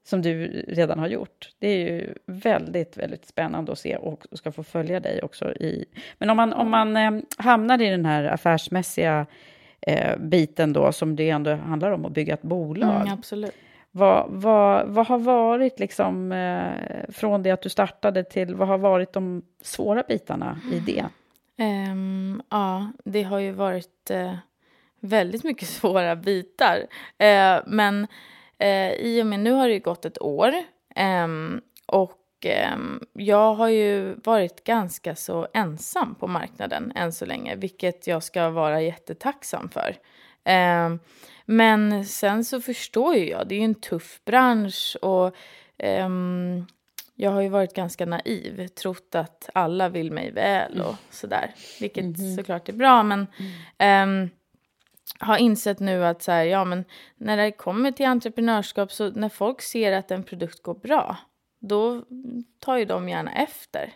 Som 0.05 0.23
du 0.23 0.47
redan 0.69 0.99
har 0.99 1.09
gjort. 1.09 1.51
Det 1.59 1.69
är 1.69 1.79
ju 1.79 2.15
väldigt, 2.27 2.97
väldigt 2.97 3.27
spännande 3.27 3.73
att 3.73 3.79
se 3.79 3.97
och 3.97 4.27
ska 4.33 4.53
få 4.53 4.63
följa 4.63 5.01
dig 5.01 5.23
också 5.23 5.53
i... 5.53 5.85
Men 6.19 6.31
om 6.31 6.37
man, 6.37 6.53
om 6.53 6.71
man 6.71 6.97
eh, 6.97 7.11
hamnar 7.39 7.83
i 7.83 7.91
den 7.91 8.07
här 8.07 8.25
affärsmässiga 8.25 9.27
eh, 9.81 10.17
biten 10.19 10.73
då, 10.73 10.93
som 10.93 11.17
det 11.17 11.31
ändå 11.31 11.55
handlar 11.55 11.91
om 11.91 12.05
att 12.05 12.13
bygga 12.13 12.35
ett 12.35 12.43
bolag. 12.43 13.01
Mm, 13.01 13.13
absolut. 13.13 13.55
Vad, 13.91 14.27
vad, 14.29 14.89
vad 14.89 15.07
har 15.07 15.19
varit, 15.19 15.81
liksom, 15.81 16.33
eh, 16.33 17.13
från 17.13 17.43
det 17.43 17.51
att 17.51 17.63
du 17.63 17.69
startade 17.69 18.25
till, 18.25 18.55
vad 18.55 18.69
har 18.69 18.79
varit 18.79 19.13
de 19.13 19.43
svåra 19.61 20.03
bitarna 20.09 20.61
i 20.73 20.79
det? 20.79 21.05
Ehm, 21.57 22.43
ja, 22.51 22.93
det 23.05 23.23
har 23.23 23.39
ju 23.39 23.53
varit 23.53 24.11
eh, 24.11 24.35
väldigt 25.01 25.45
mycket 25.45 25.69
svåra 25.79 26.17
bitar. 26.17 26.87
Eh, 27.19 27.63
men 27.67 28.07
eh, 28.61 28.93
i 28.93 29.23
och 29.23 29.27
med 29.27 29.41
nu 29.41 29.53
har 29.53 29.69
det 29.69 29.75
ju 29.75 29.81
gått 29.81 30.05
ett 30.05 30.23
år. 30.23 30.55
ehm, 30.95 31.61
och 31.87 32.17
ehm, 32.45 33.01
jag 33.13 33.55
har 33.55 33.69
ju 33.69 34.15
varit 34.25 34.65
ganska 34.65 35.15
så 35.17 35.49
ensam 35.55 36.15
på 36.15 36.27
marknaden 36.27 36.93
än 36.97 37.13
så 37.13 37.27
länge. 37.27 37.57
Vilket 37.57 38.07
jag 38.07 38.23
ska 38.23 38.51
vara 38.51 38.83
jättetacksam 38.83 39.69
för. 39.69 39.97
Ehm, 40.45 40.99
men 41.45 42.05
sen 42.05 42.45
så 42.45 42.61
förstår 42.61 43.15
ju 43.15 43.31
jag, 43.31 43.49
det 43.49 43.55
är 43.55 43.59
ju 43.59 43.65
en 43.65 43.75
tuff 43.75 44.21
bransch. 44.25 44.97
och 45.03 45.35
ehm, 45.79 46.67
jag 47.15 47.31
har 47.31 47.41
ju 47.41 47.49
varit 47.49 47.75
ganska 47.75 48.07
naiv, 48.07 48.67
trott 48.69 49.15
att 49.15 49.51
alla 49.55 49.89
vill 49.89 50.13
mig 50.13 50.31
väl 50.31 50.81
och 50.81 50.95
sådär. 51.11 51.55
Vilket 51.81 52.05
såklart 52.37 52.69
är 52.69 52.73
bra, 52.73 53.03
men 53.03 53.27
ehm, 53.79 54.31
har 55.21 55.37
insett 55.37 55.81
nu 55.81 56.05
att 56.05 56.23
så 56.23 56.33
här, 56.33 56.45
ja, 56.45 56.65
men 56.65 56.85
när 57.17 57.37
det 57.37 57.53
kommer 57.53 57.93
till 57.93 58.07
entreprenörskap, 58.07 58.93
så 58.93 59.11
när 59.11 59.29
folk 59.29 59.63
ser 59.63 59.93
att 59.93 60.11
en 60.11 60.23
produkt 60.23 60.63
går 60.63 60.75
bra, 60.75 61.17
då 61.61 62.05
tar 62.59 62.77
ju 62.77 62.85
de 62.85 63.09
gärna 63.09 63.33
efter. 63.33 63.93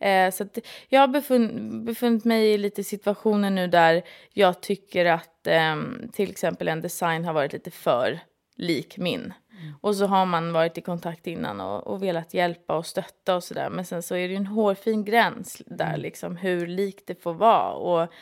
Eh, 0.00 0.30
så 0.30 0.46
jag 0.88 1.00
har 1.00 1.08
befun- 1.08 1.84
befunnit 1.84 2.24
mig 2.24 2.52
i 2.52 2.58
lite 2.58 2.84
situationer 2.84 3.50
nu 3.50 3.66
där 3.66 4.02
jag 4.32 4.60
tycker 4.60 5.04
att 5.06 5.46
ehm, 5.46 6.10
till 6.12 6.30
exempel 6.30 6.68
en 6.68 6.80
design 6.80 7.24
har 7.24 7.32
varit 7.32 7.52
lite 7.52 7.70
för 7.70 8.20
lik 8.56 8.98
min. 8.98 9.32
Och 9.80 9.96
så 9.96 10.06
har 10.06 10.26
man 10.26 10.52
varit 10.52 10.78
i 10.78 10.80
kontakt 10.80 11.26
innan 11.26 11.60
och, 11.60 11.86
och 11.86 12.02
velat 12.02 12.34
hjälpa 12.34 12.76
och 12.76 12.86
stötta 12.86 13.36
och 13.36 13.44
sådär. 13.44 13.70
Men 13.70 13.84
sen 13.84 14.02
så 14.02 14.14
är 14.14 14.28
det 14.28 14.32
ju 14.32 14.36
en 14.36 14.46
hårfin 14.46 15.04
gräns 15.04 15.62
där 15.66 15.96
liksom 15.96 16.36
hur 16.36 16.66
likt 16.66 17.06
det 17.06 17.22
får 17.22 17.34
vara. 17.34 17.72
Och 17.72 18.12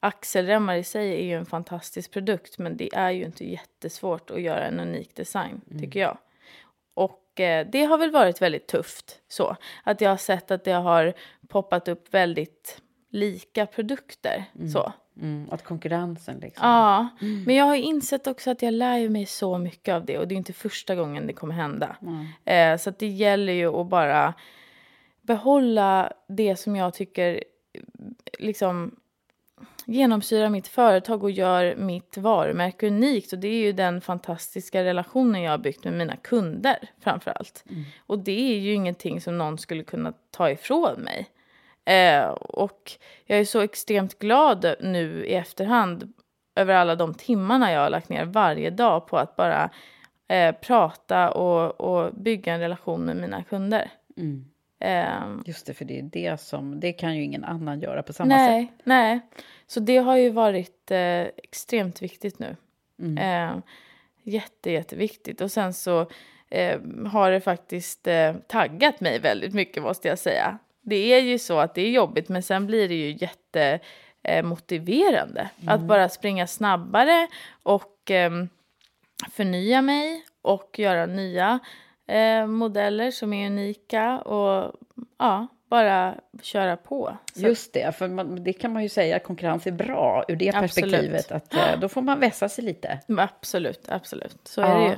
axelremmar 0.00 0.76
i 0.76 0.84
sig 0.84 1.14
är 1.14 1.24
ju 1.24 1.34
en 1.34 1.46
fantastisk 1.46 2.10
produkt 2.10 2.58
men 2.58 2.76
det 2.76 2.94
är 2.94 3.10
ju 3.10 3.24
inte 3.24 3.44
jättesvårt 3.44 4.30
att 4.30 4.40
göra 4.40 4.66
en 4.66 4.80
unik 4.80 5.14
design 5.14 5.60
tycker 5.80 6.00
jag. 6.00 6.18
Och 6.94 7.40
eh, 7.40 7.66
det 7.72 7.84
har 7.84 7.98
väl 7.98 8.10
varit 8.10 8.42
väldigt 8.42 8.66
tufft 8.66 9.20
så. 9.28 9.56
Att 9.84 10.00
jag 10.00 10.10
har 10.10 10.16
sett 10.16 10.50
att 10.50 10.64
det 10.64 10.72
har 10.72 11.14
poppat 11.48 11.88
upp 11.88 12.14
väldigt 12.14 12.82
lika 13.10 13.66
produkter. 13.66 14.44
Så. 14.72 14.92
Mm, 15.20 15.48
att 15.50 15.64
konkurrensen 15.64 16.38
liksom. 16.38 16.68
Ja, 16.68 17.08
men 17.46 17.56
jag 17.56 17.64
har 17.64 17.76
insett 17.76 18.26
också 18.26 18.50
att 18.50 18.62
jag 18.62 18.74
lär 18.74 19.08
mig 19.08 19.26
så 19.26 19.58
mycket 19.58 19.94
av 19.94 20.04
det 20.04 20.18
och 20.18 20.28
det 20.28 20.34
är 20.34 20.36
inte 20.36 20.52
första 20.52 20.94
gången 20.94 21.26
det 21.26 21.32
kommer 21.32 21.54
hända. 21.54 21.96
Eh, 22.44 22.76
så 22.76 22.90
att 22.90 22.98
det 22.98 23.06
gäller 23.06 23.52
ju 23.52 23.80
att 23.80 23.86
bara 23.86 24.34
behålla 25.22 26.12
det 26.28 26.56
som 26.56 26.76
jag 26.76 26.94
tycker 26.94 27.44
liksom 28.38 28.96
genomsyrar 29.90 30.48
mitt 30.48 30.68
företag 30.68 31.24
och 31.24 31.30
gör 31.30 31.76
mitt 31.76 32.16
varumärke 32.16 32.86
unikt. 32.86 33.32
Och 33.32 33.38
det 33.38 33.48
är 33.48 33.60
ju 33.60 33.72
den 33.72 34.00
fantastiska 34.00 34.84
relationen 34.84 35.42
jag 35.42 35.50
har 35.50 35.58
byggt 35.58 35.84
med 35.84 35.92
mina 35.92 36.16
kunder 36.16 36.78
framför 37.00 37.30
allt. 37.30 37.64
Och 38.06 38.18
det 38.18 38.52
är 38.52 38.58
ju 38.58 38.72
ingenting 38.72 39.20
som 39.20 39.38
någon 39.38 39.58
skulle 39.58 39.82
kunna 39.82 40.12
ta 40.30 40.50
ifrån 40.50 41.00
mig. 41.00 41.28
Eh, 41.84 42.28
och 42.30 42.92
jag 43.26 43.38
är 43.38 43.44
så 43.44 43.60
extremt 43.60 44.18
glad 44.18 44.74
nu 44.80 45.24
i 45.26 45.34
efterhand 45.34 46.12
över 46.54 46.74
alla 46.74 46.96
de 46.96 47.14
timmarna 47.14 47.72
jag 47.72 47.80
har 47.80 47.90
lagt 47.90 48.08
ner 48.08 48.24
varje 48.24 48.70
dag 48.70 49.06
på 49.06 49.18
att 49.18 49.36
bara 49.36 49.70
eh, 50.28 50.54
prata 50.54 51.30
och, 51.30 51.80
och 51.80 52.14
bygga 52.14 52.54
en 52.54 52.60
relation 52.60 53.04
med 53.04 53.16
mina 53.16 53.42
kunder. 53.42 53.90
Eh, 54.80 55.36
Just 55.44 55.66
det, 55.66 55.74
för 55.74 55.84
det 55.84 55.98
är 55.98 56.02
det 56.02 56.40
som, 56.40 56.80
det 56.80 56.92
kan 56.92 57.16
ju 57.16 57.22
ingen 57.22 57.44
annan 57.44 57.80
göra 57.80 58.02
på 58.02 58.12
samma 58.12 58.36
nej, 58.36 58.66
sätt. 58.66 58.80
nej. 58.84 59.20
Så 59.70 59.80
det 59.80 59.96
har 59.96 60.16
ju 60.16 60.30
varit 60.30 60.90
eh, 60.90 61.20
extremt 61.20 62.02
viktigt 62.02 62.38
nu. 62.38 62.56
Mm. 62.98 63.18
Eh, 63.18 63.62
jätte, 64.22 64.70
jätteviktigt. 64.70 65.40
Och 65.40 65.50
sen 65.52 65.74
så 65.74 66.06
eh, 66.48 66.80
har 67.06 67.30
det 67.30 67.40
faktiskt 67.40 68.06
eh, 68.06 68.34
taggat 68.48 69.00
mig 69.00 69.18
väldigt 69.18 69.54
mycket 69.54 69.82
måste 69.82 70.08
jag 70.08 70.18
säga. 70.18 70.58
Det 70.82 70.96
är 71.14 71.20
ju 71.20 71.38
så 71.38 71.58
att 71.58 71.74
det 71.74 71.82
är 71.82 71.90
jobbigt 71.90 72.28
men 72.28 72.42
sen 72.42 72.66
blir 72.66 72.88
det 72.88 72.94
ju 72.94 73.16
jätte 73.20 73.80
eh, 74.22 74.42
motiverande. 74.44 75.50
Att 75.66 75.76
Mm. 75.76 75.86
bara 75.86 76.08
springa 76.08 76.46
snabbare 76.46 77.28
och 77.62 78.10
ehm, 78.10 78.48
förnya 79.32 79.82
mig 79.82 80.24
och 80.42 80.78
göra 80.78 81.06
nya 81.06 81.58
eh, 82.06 82.46
modeller 82.46 83.10
som 83.10 83.32
är 83.32 83.46
unika 83.46 84.18
och 84.20 84.72
ja, 85.18 85.46
bara 85.70 86.14
köra 86.42 86.76
på. 86.76 87.16
Så 87.34 87.40
Just 87.40 87.72
det, 87.72 87.96
för 87.96 88.08
man, 88.08 88.44
det 88.44 88.52
kan 88.52 88.72
man 88.72 88.82
ju 88.82 88.88
säga 88.88 89.16
att 89.16 89.22
konkurrens 89.24 89.66
är 89.66 89.70
bra 89.72 90.24
ur 90.28 90.36
det 90.36 90.48
Absolut. 90.48 90.62
perspektivet. 90.90 91.32
Att, 91.32 91.54
eh, 91.54 91.80
då 91.80 91.88
får 91.88 92.02
man 92.02 92.20
vässa 92.20 92.48
sig 92.48 92.64
lite. 92.64 92.98
Absolut, 93.18 93.88
absolut. 93.88 94.36
Så 94.44 94.60
är 94.62 94.78
det 94.80 94.84
ju. 94.86 94.94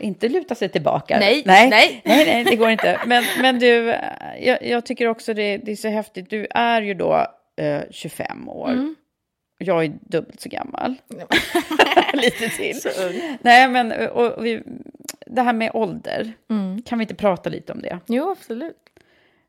Inte 0.00 0.28
luta 0.28 0.54
sig 0.54 0.68
tillbaka. 0.68 1.18
Nej, 1.18 1.42
nej, 1.46 1.70
nej. 1.70 2.02
nej, 2.04 2.26
nej, 2.26 2.44
det 2.44 2.56
går 2.56 2.70
inte. 2.70 3.00
Men, 3.06 3.24
men 3.40 3.58
du, 3.58 3.90
eh, 3.90 4.00
jag, 4.40 4.62
jag 4.66 4.86
tycker 4.86 5.06
också 5.08 5.34
det, 5.34 5.56
det 5.56 5.72
är 5.72 5.76
så 5.76 5.88
häftigt. 5.88 6.30
Du 6.30 6.46
är 6.50 6.82
ju 6.82 6.94
då 6.94 7.26
eh, 7.56 7.82
25 7.90 8.48
år. 8.48 8.70
Mm. 8.70 8.94
Jag 9.58 9.84
är 9.84 9.92
dubbelt 10.00 10.40
så 10.40 10.48
gammal. 10.48 10.94
Lite 12.12 12.48
till. 12.48 12.76
Nej, 13.40 13.68
men 13.68 13.92
och, 13.92 14.32
och 14.32 14.46
vi, 14.46 14.62
det 15.26 15.42
här 15.42 15.52
med 15.52 15.70
ålder, 15.74 16.32
Mm. 16.50 16.82
kan 16.82 16.98
vi 16.98 17.02
inte 17.02 17.14
prata 17.14 17.50
lite 17.50 17.72
om 17.72 17.82
det? 17.82 17.98
Jo, 18.06 18.30
absolut. 18.30 18.76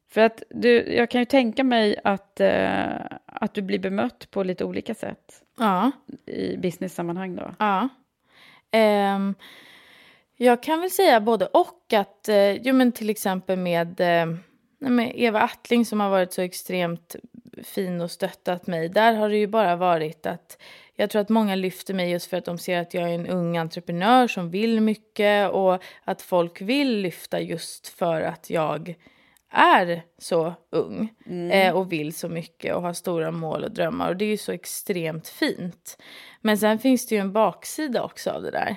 För 0.09 0.21
att 0.21 0.43
du, 0.49 0.93
jag 0.93 1.09
kan 1.09 1.21
ju 1.21 1.25
tänka 1.25 1.63
mig 1.63 1.95
att, 2.03 2.39
eh, 2.39 2.95
att 3.25 3.53
du 3.53 3.61
blir 3.61 3.79
bemött 3.79 4.31
på 4.31 4.43
lite 4.43 4.65
olika 4.65 4.93
sätt 4.95 5.43
Ja. 5.57 5.91
i 6.25 6.57
business-sammanhang 6.57 7.35
då. 7.35 7.51
Ja. 7.59 7.89
Ehm, 8.71 9.35
jag 10.37 10.63
kan 10.63 10.81
väl 10.81 10.91
säga 10.91 11.21
både 11.21 11.45
och. 11.45 11.93
att 11.93 12.29
eh, 12.29 12.51
jo, 12.53 12.73
men 12.73 12.91
Till 12.91 13.09
exempel 13.09 13.57
med, 13.59 13.99
eh, 13.99 14.25
med 14.79 15.11
Eva 15.15 15.41
Attling 15.41 15.85
som 15.85 15.99
har 15.99 16.09
varit 16.09 16.33
så 16.33 16.41
extremt 16.41 17.15
fin 17.63 18.01
och 18.01 18.11
stöttat 18.11 18.67
mig. 18.67 18.89
Där 18.89 19.13
har 19.13 19.29
det 19.29 19.37
ju 19.37 19.47
bara 19.47 19.75
varit 19.75 20.25
att 20.25 20.61
jag 20.95 21.09
tror 21.09 21.21
att 21.21 21.29
många 21.29 21.55
lyfter 21.55 21.93
mig 21.93 22.11
just 22.11 22.29
för 22.29 22.37
att 22.37 22.45
de 22.45 22.57
ser 22.57 22.81
att 22.81 22.93
jag 22.93 23.03
är 23.09 23.13
en 23.15 23.27
ung 23.27 23.57
entreprenör 23.57 24.27
som 24.27 24.49
vill 24.51 24.81
mycket 24.81 25.51
och 25.51 25.83
att 26.03 26.21
folk 26.21 26.61
vill 26.61 26.97
lyfta 27.01 27.39
just 27.39 27.87
för 27.87 28.21
att 28.21 28.49
jag 28.49 28.95
är 29.51 30.01
så 30.17 30.53
ung 30.71 31.13
eh, 31.51 31.75
och 31.75 31.91
vill 31.91 32.13
så 32.13 32.29
mycket 32.29 32.75
och 32.75 32.81
har 32.81 32.93
stora 32.93 33.31
mål 33.31 33.63
och 33.63 33.71
drömmar. 33.71 34.09
Och 34.09 34.17
det 34.17 34.25
är 34.25 34.29
ju 34.29 34.37
så 34.37 34.51
extremt 34.51 35.27
fint. 35.27 35.97
Men 36.41 36.57
sen 36.57 36.79
finns 36.79 37.07
det 37.07 37.15
ju 37.15 37.21
en 37.21 37.33
baksida 37.33 38.03
också 38.03 38.31
av 38.31 38.41
det 38.41 38.51
där. 38.51 38.75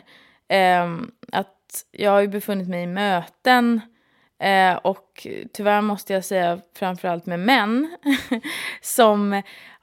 Ehm, 0.49 1.11
att 1.33 1.85
jag 1.91 2.11
har 2.11 2.21
ju 2.21 2.29
befunnit 2.29 2.69
mig 2.69 2.83
i 2.83 2.87
möten 2.87 3.81
eh, 4.39 4.75
och 4.75 5.27
tyvärr 5.53 5.81
måste 5.81 6.13
jag 6.13 6.25
säga 6.25 6.61
framförallt 6.75 7.27
med 7.27 7.41
män 7.41 7.97
som 8.81 9.43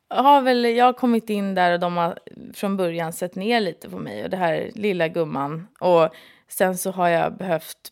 har 0.09 0.41
väl, 0.41 0.65
jag 0.65 0.85
har 0.85 0.93
kommit 0.93 1.29
in 1.29 1.55
där 1.55 1.73
och 1.73 1.79
de 1.79 1.97
har 1.97 2.19
från 2.53 2.77
början 2.77 3.13
sett 3.13 3.35
ner 3.35 3.59
lite 3.59 3.89
på 3.89 3.99
mig 3.99 4.23
och 4.23 4.29
det 4.29 4.37
här 4.37 4.71
lilla 4.73 5.07
gumman. 5.07 5.67
Och 5.79 6.09
sen 6.47 6.77
så 6.77 6.91
har 6.91 7.09
jag 7.09 7.37
behövt 7.37 7.91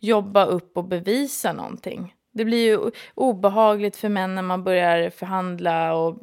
jobba 0.00 0.44
upp 0.44 0.76
och 0.76 0.84
bevisa 0.84 1.52
någonting. 1.52 2.14
Det 2.32 2.44
blir 2.44 2.64
ju 2.66 2.90
obehagligt 3.14 3.96
för 3.96 4.08
män 4.08 4.34
när 4.34 4.42
man 4.42 4.64
börjar 4.64 5.10
förhandla 5.10 5.94
och 5.94 6.18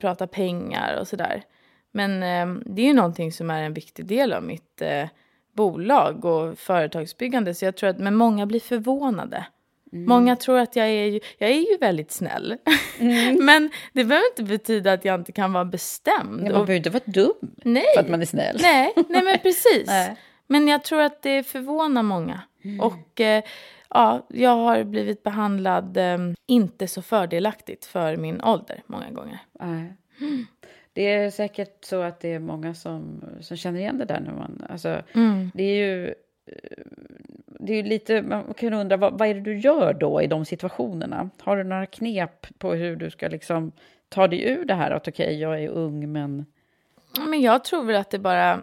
prata 0.00 0.26
pengar 0.26 1.00
och 1.00 1.08
sådär. 1.08 1.42
Men 1.92 2.22
eh, 2.22 2.62
det 2.66 2.82
är 2.82 2.86
ju 2.86 2.94
någonting 2.94 3.32
som 3.32 3.50
är 3.50 3.62
en 3.62 3.74
viktig 3.74 4.06
del 4.06 4.32
av 4.32 4.42
mitt 4.42 4.82
eh, 4.82 5.06
bolag 5.56 6.24
och 6.24 6.58
företagsbyggande. 6.58 7.54
Så 7.54 7.64
jag 7.64 7.76
tror 7.76 7.90
att, 7.90 7.98
men 7.98 8.14
många 8.14 8.46
blir 8.46 8.60
förvånade. 8.60 9.46
Många 9.92 10.36
tror 10.36 10.58
att 10.58 10.76
jag 10.76 10.86
är 10.86 11.04
ju, 11.04 11.20
jag 11.38 11.50
är 11.50 11.70
ju 11.70 11.76
väldigt 11.80 12.12
snäll. 12.12 12.56
men 13.40 13.70
det 13.92 14.04
behöver 14.04 14.26
inte 14.30 14.42
betyda 14.42 14.92
att 14.92 15.04
jag 15.04 15.20
inte 15.20 15.32
kan 15.32 15.52
vara 15.52 15.64
bestämd. 15.64 16.30
Man 16.42 16.46
och- 16.46 16.52
behöver 16.52 16.74
inte 16.74 16.90
vara 16.90 17.02
dum 17.06 17.32
nej. 17.64 17.84
för 17.94 18.02
att 18.02 18.08
man 18.08 18.22
är 18.22 18.26
snäll. 18.26 18.58
Nej, 18.62 18.92
nej 19.08 19.22
men 19.24 19.38
precis. 19.42 19.86
Nej. 19.86 20.16
Men 20.46 20.68
jag 20.68 20.84
tror 20.84 21.00
att 21.00 21.22
det 21.22 21.42
förvånar 21.42 22.02
många. 22.02 22.40
Och 22.80 23.20
eh, 23.20 23.44
ja, 23.88 24.26
jag 24.28 24.56
har 24.56 24.84
blivit 24.84 25.22
behandlad 25.22 25.96
eh, 25.96 26.18
inte 26.46 26.88
så 26.88 27.02
fördelaktigt 27.02 27.84
för 27.84 28.16
min 28.16 28.40
ålder 28.40 28.82
många 28.86 29.10
gånger. 29.10 29.38
Nej. 29.52 29.94
Det 30.92 31.12
är 31.12 31.30
säkert 31.30 31.84
så 31.84 32.02
att 32.02 32.20
det 32.20 32.28
är 32.28 32.38
många 32.38 32.74
som, 32.74 33.24
som 33.40 33.56
känner 33.56 33.80
igen 33.80 33.98
det 33.98 34.04
där. 34.04 34.20
När 34.20 34.32
man, 34.32 34.64
alltså, 34.70 35.02
Mm. 35.14 35.50
Det 35.54 35.62
är 35.62 35.76
ju 35.76 36.06
eh, 36.46 36.84
det 37.60 37.72
är 37.72 37.76
ju 37.76 37.82
lite, 37.82 38.22
man 38.22 38.54
kan 38.54 38.74
undra 38.74 38.96
vad, 38.96 39.18
vad 39.18 39.28
är 39.28 39.34
det 39.34 39.40
du 39.40 39.58
gör 39.58 39.94
då 39.94 40.22
i 40.22 40.26
de 40.26 40.44
situationerna? 40.44 41.30
Har 41.40 41.56
du 41.56 41.64
några 41.64 41.86
knep 41.86 42.58
på 42.58 42.74
hur 42.74 42.96
du 42.96 43.10
ska 43.10 43.28
liksom 43.28 43.72
ta 44.08 44.28
dig 44.28 44.48
ur 44.48 44.64
det 44.64 44.74
här 44.74 44.90
att 44.90 45.08
okej, 45.08 45.40
jag 45.40 45.62
är 45.62 45.68
ung 45.68 46.12
men... 46.12 46.46
Men 47.28 47.40
jag 47.40 47.64
tror 47.64 47.84
väl 47.84 47.96
att 47.96 48.10
det 48.10 48.18
bara... 48.18 48.62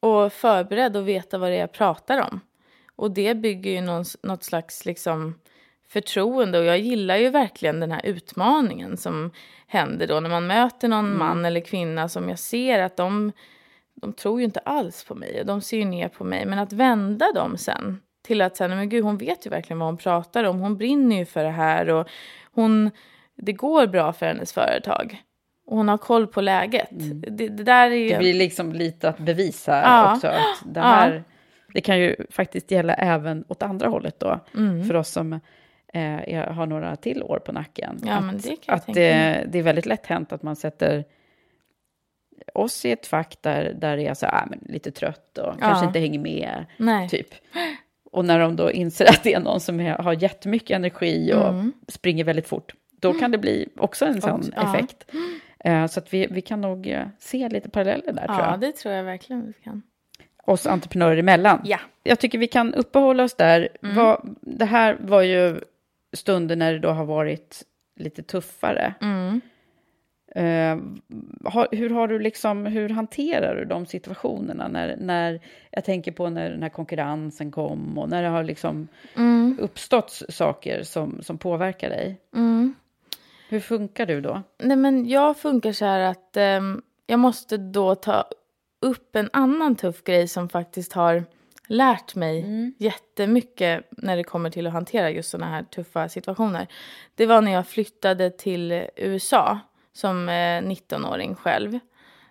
och 0.00 0.32
förberedd 0.32 0.96
och 0.96 1.08
veta 1.08 1.38
vad 1.38 1.50
det 1.50 1.56
är 1.56 1.60
jag 1.60 1.72
pratar 1.72 2.20
om. 2.30 2.40
Och 2.96 3.10
det 3.10 3.34
bygger 3.34 3.70
ju 3.70 3.80
någon, 3.80 4.04
något 4.22 4.44
slags 4.44 4.84
liksom 4.84 5.34
förtroende 5.88 6.58
och 6.58 6.64
jag 6.64 6.78
gillar 6.78 7.16
ju 7.16 7.30
verkligen 7.30 7.80
den 7.80 7.92
här 7.92 8.06
utmaningen 8.06 8.96
som 8.96 9.30
händer 9.66 10.06
då 10.06 10.20
när 10.20 10.30
man 10.30 10.46
möter 10.46 10.88
någon 10.88 11.18
man 11.18 11.44
eller 11.44 11.60
kvinna 11.60 12.08
som 12.08 12.28
jag 12.28 12.38
ser 12.38 12.78
att 12.78 12.96
de, 12.96 13.32
de 13.94 14.12
tror 14.12 14.38
ju 14.38 14.44
inte 14.44 14.60
alls 14.60 15.04
på 15.04 15.14
mig 15.14 15.40
och 15.40 15.46
de 15.46 15.60
ser 15.60 15.76
ju 15.76 15.84
ner 15.84 16.08
på 16.08 16.24
mig. 16.24 16.46
Men 16.46 16.58
att 16.58 16.72
vända 16.72 17.32
dem 17.32 17.56
sen 17.56 18.00
till 18.22 18.40
att 18.40 18.56
säga, 18.56 18.68
men 18.68 18.88
gud 18.88 19.04
hon 19.04 19.18
vet 19.18 19.46
ju 19.46 19.50
verkligen 19.50 19.78
vad 19.78 19.88
hon 19.88 19.96
pratar 19.96 20.44
om, 20.44 20.60
hon 20.60 20.76
brinner 20.76 21.16
ju 21.16 21.24
för 21.24 21.44
det 21.44 21.50
här 21.50 21.90
och 21.90 22.08
hon, 22.52 22.90
det 23.36 23.52
går 23.52 23.86
bra 23.86 24.12
för 24.12 24.26
hennes 24.26 24.52
företag. 24.52 25.22
Och 25.68 25.76
hon 25.76 25.88
har 25.88 25.98
koll 25.98 26.26
på 26.26 26.40
läget. 26.40 26.88
Det, 26.90 27.48
det 27.48 27.62
där 27.64 27.90
är 27.90 27.94
ju... 27.96 28.08
Det 28.08 28.18
blir 28.18 28.34
liksom 28.34 28.72
lite 28.72 29.08
att 29.08 29.18
bevisa 29.18 29.80
Ja. 29.82 30.14
också 30.14 30.26
att 30.26 30.62
det 30.74 30.80
Ja. 30.80 30.86
här... 30.86 31.24
Det 31.74 31.80
kan 31.80 31.98
ju 31.98 32.16
faktiskt 32.30 32.70
gälla 32.70 32.94
även 32.94 33.44
åt 33.48 33.62
andra 33.62 33.88
hållet 33.88 34.20
då, 34.20 34.40
Mm. 34.56 34.84
för 34.84 34.94
oss 34.96 35.08
som 35.08 35.32
eh, 35.94 36.52
har 36.52 36.66
några 36.66 36.96
till 36.96 37.22
år 37.22 37.38
på 37.38 37.52
nacken. 37.52 37.98
Ja, 38.06 38.12
att 38.16 38.42
det 38.42 38.56
jag 38.66 38.74
att 38.74 38.86
det, 38.86 38.92
mig. 39.14 39.44
det 39.48 39.58
är 39.58 39.62
väldigt 39.62 39.86
lätt 39.86 40.06
hänt 40.06 40.32
att 40.32 40.42
man 40.42 40.56
sätter 40.56 41.04
oss 42.54 42.84
i 42.84 42.90
ett 42.92 43.06
fack 43.06 43.36
där, 43.40 43.72
där 43.80 43.96
det 43.96 44.06
är 44.06 44.14
så 44.14 44.26
här, 44.26 44.34
ah, 44.42 44.46
men 44.50 44.58
lite 44.68 44.90
trött 44.90 45.38
och 45.38 45.60
kanske 45.60 45.86
inte 45.86 45.98
hänger 45.98 46.18
med, 46.18 46.66
Nej. 46.76 47.08
typ. 47.08 47.28
Och 48.12 48.24
när 48.24 48.38
de 48.38 48.56
då 48.56 48.70
inser 48.72 49.04
att 49.08 49.22
det 49.22 49.34
är 49.34 49.40
någon 49.40 49.60
som 49.60 49.78
har 49.98 50.22
jättemycket 50.22 50.70
energi 50.76 51.32
och 51.32 51.48
Mm. 51.48 51.72
springer 51.88 52.24
väldigt 52.24 52.48
fort, 52.48 52.74
då 53.00 53.12
kan 53.12 53.30
det 53.30 53.38
bli 53.38 53.68
också 53.76 54.04
en 54.06 54.20
sån 54.20 54.42
ja. 54.56 54.74
effekt. 54.74 55.10
Eh, 55.64 55.86
så 55.86 56.00
att 56.00 56.14
vi, 56.14 56.26
vi 56.30 56.40
kan 56.40 56.60
nog 56.60 56.86
eh, 56.86 57.06
se 57.18 57.48
lite 57.48 57.68
paralleller 57.70 58.12
där, 58.12 58.26
tror 58.26 58.38
Ja, 58.38 58.50
jag. 58.50 58.60
det 58.60 58.72
tror 58.72 58.94
jag 58.94 59.04
verkligen 59.04 59.46
vi 59.46 59.52
kan. 59.52 59.82
Oss 60.44 60.66
entreprenörer 60.66 61.16
emellan. 61.16 61.60
Ja. 61.64 61.78
Jag 62.02 62.18
tycker 62.18 62.38
vi 62.38 62.46
kan 62.46 62.74
uppehålla 62.74 63.22
oss 63.24 63.34
där. 63.34 63.68
Mm. 63.82 64.16
Det 64.40 64.64
här 64.64 64.96
var 65.00 65.22
ju 65.22 65.60
stunder 66.16 66.56
när 66.56 66.72
det 66.72 66.78
då 66.78 66.88
har 66.88 67.04
varit 67.04 67.62
lite 67.96 68.22
tuffare. 68.22 68.94
Mm. 69.00 69.40
Har, 71.44 71.68
hur, 71.72 71.90
har 71.90 72.08
du 72.08 72.18
liksom, 72.18 72.66
hur 72.66 72.88
hanterar 72.88 73.54
du 73.56 73.64
de 73.64 73.86
situationerna? 73.86 74.68
När, 74.68 74.96
när, 74.96 75.40
jag 75.70 75.84
tänker 75.84 76.12
på 76.12 76.28
när 76.30 76.50
den 76.50 76.62
här 76.62 76.68
konkurrensen 76.70 77.50
kom 77.50 77.98
och 77.98 78.08
när 78.08 78.22
det 78.22 78.28
har 78.28 78.44
liksom 78.44 78.88
Mm. 79.16 79.58
uppstått 79.60 80.22
saker 80.28 80.82
som, 80.82 81.18
som 81.22 81.38
påverkar 81.38 81.88
dig. 81.88 82.20
Mm. 82.36 82.74
Hur 83.48 83.60
funkar 83.60 84.06
du 84.06 84.20
då? 84.20 84.42
Nej, 84.58 84.76
men 84.76 85.08
jag 85.08 85.36
funkar 85.36 85.72
så 85.72 85.84
här 85.84 86.00
att 86.00 86.36
ehm, 86.36 86.82
jag 87.06 87.20
måste 87.20 87.56
då 87.56 87.94
ta 87.94 88.24
upp 88.80 89.16
en 89.16 89.30
annan 89.32 89.76
tuff 89.76 90.04
grej 90.04 90.28
som 90.28 90.48
faktiskt 90.48 90.92
har 90.92 91.24
lärt 91.68 92.14
mig 92.14 92.44
jättemycket 92.78 93.84
när 93.90 94.16
det 94.16 94.24
kommer 94.24 94.50
till 94.50 94.66
att 94.66 94.72
hantera 94.72 95.10
just 95.10 95.30
sådana 95.30 95.50
här 95.50 95.62
tuffa 95.62 96.08
situationer. 96.08 96.66
Det 97.14 97.26
var 97.26 97.40
när 97.40 97.52
jag 97.52 97.66
flyttade 97.66 98.30
till 98.30 98.86
USA 98.96 99.58
som 99.92 100.28
eh, 100.28 100.32
19-åring 100.62 101.34
själv. 101.34 101.78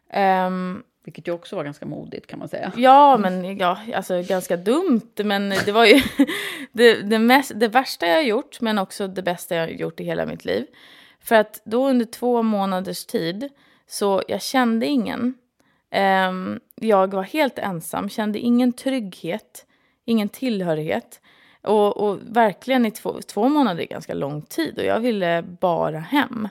Ehm, 0.10 0.84
Vilket 1.04 1.28
ju 1.28 1.32
också 1.32 1.56
var 1.56 1.64
ganska 1.64 1.86
modigt 1.86 2.28
kan 2.28 2.40
man 2.40 2.50
säga. 2.50 2.72
Ja, 2.76 3.18
men 3.18 3.58
ja, 3.58 3.78
alltså 3.96 4.24
ganska 4.24 4.58
dumt. 4.58 5.12
Men 5.24 5.50
det 5.50 5.72
var 5.72 5.86
ju 5.86 6.02
det, 6.72 7.02
det, 7.02 7.20
mest, 7.20 7.52
det 7.56 7.68
värsta 7.68 8.08
jag 8.08 8.24
gjort, 8.24 8.62
men 8.62 8.78
också 8.78 9.08
det 9.08 9.22
bästa 9.24 9.56
jag 9.56 9.80
gjort 9.80 10.00
i 10.00 10.04
hela 10.04 10.26
mitt 10.26 10.46
liv. 10.46 10.66
För 11.28 11.36
att 11.36 11.62
då 11.64 11.90
under 11.90 12.06
två 12.06 12.44
månaders 12.44 13.06
tid 13.06 13.50
Så 13.88 14.22
jag 14.28 14.42
kände 14.42 14.86
ingen. 14.86 15.34
Ehm, 15.92 16.60
jag 16.76 17.14
var 17.14 17.24
helt 17.24 17.60
ensam, 17.60 18.10
kände 18.10 18.40
ingen 18.40 18.74
trygghet, 18.74 19.66
ingen 20.06 20.30
tillhörighet. 20.30 21.22
Och, 21.62 21.98
och 21.98 22.20
verkligen 22.24 22.86
i 22.86 22.92
två, 22.92 23.20
två 23.28 23.50
månader 23.50 23.84
är 23.84 23.88
ganska 23.88 24.14
lång 24.14 24.42
tid 24.42 24.80
och 24.80 24.86
jag 24.86 25.00
ville 25.00 25.42
bara 25.42 26.00
hem. 26.00 26.48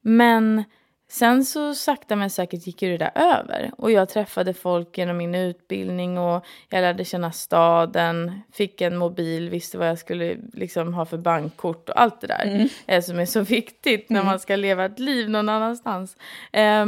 Men 0.00 0.64
sen 1.12 1.44
så 1.44 1.74
sakta 1.74 2.16
men 2.16 2.30
säkert 2.30 2.66
gick 2.66 2.82
ju 2.82 2.90
det 2.90 3.04
där 3.04 3.12
över. 3.14 3.70
Och 3.78 3.90
jag 3.90 4.08
träffade 4.08 4.54
folk 4.54 4.98
genom 4.98 5.16
min 5.16 5.34
utbildning 5.34 6.18
och 6.18 6.44
jag 6.68 6.80
lärde 6.80 7.04
känna 7.04 7.32
staden, 7.32 8.40
fick 8.52 8.80
en 8.80 8.96
mobil, 8.96 9.50
visste 9.50 9.78
vad 9.78 9.88
jag 9.88 9.98
skulle 9.98 10.36
liksom 10.52 10.94
ha 10.94 11.04
för 11.04 11.18
bankkort 11.18 11.88
och 11.88 12.00
allt 12.00 12.20
det 12.20 12.26
där. 12.26 12.44
Mm. 12.46 12.68
Eh, 12.86 13.02
som 13.02 13.18
är 13.18 13.26
så 13.26 13.40
viktigt 13.58 14.10
när 14.10 14.20
Mm. 14.20 14.30
man 14.30 14.40
ska 14.40 14.56
leva 14.56 14.84
ett 14.84 14.98
liv 14.98 15.30
någon 15.30 15.48
annanstans. 15.48 16.16
Eh, 16.52 16.86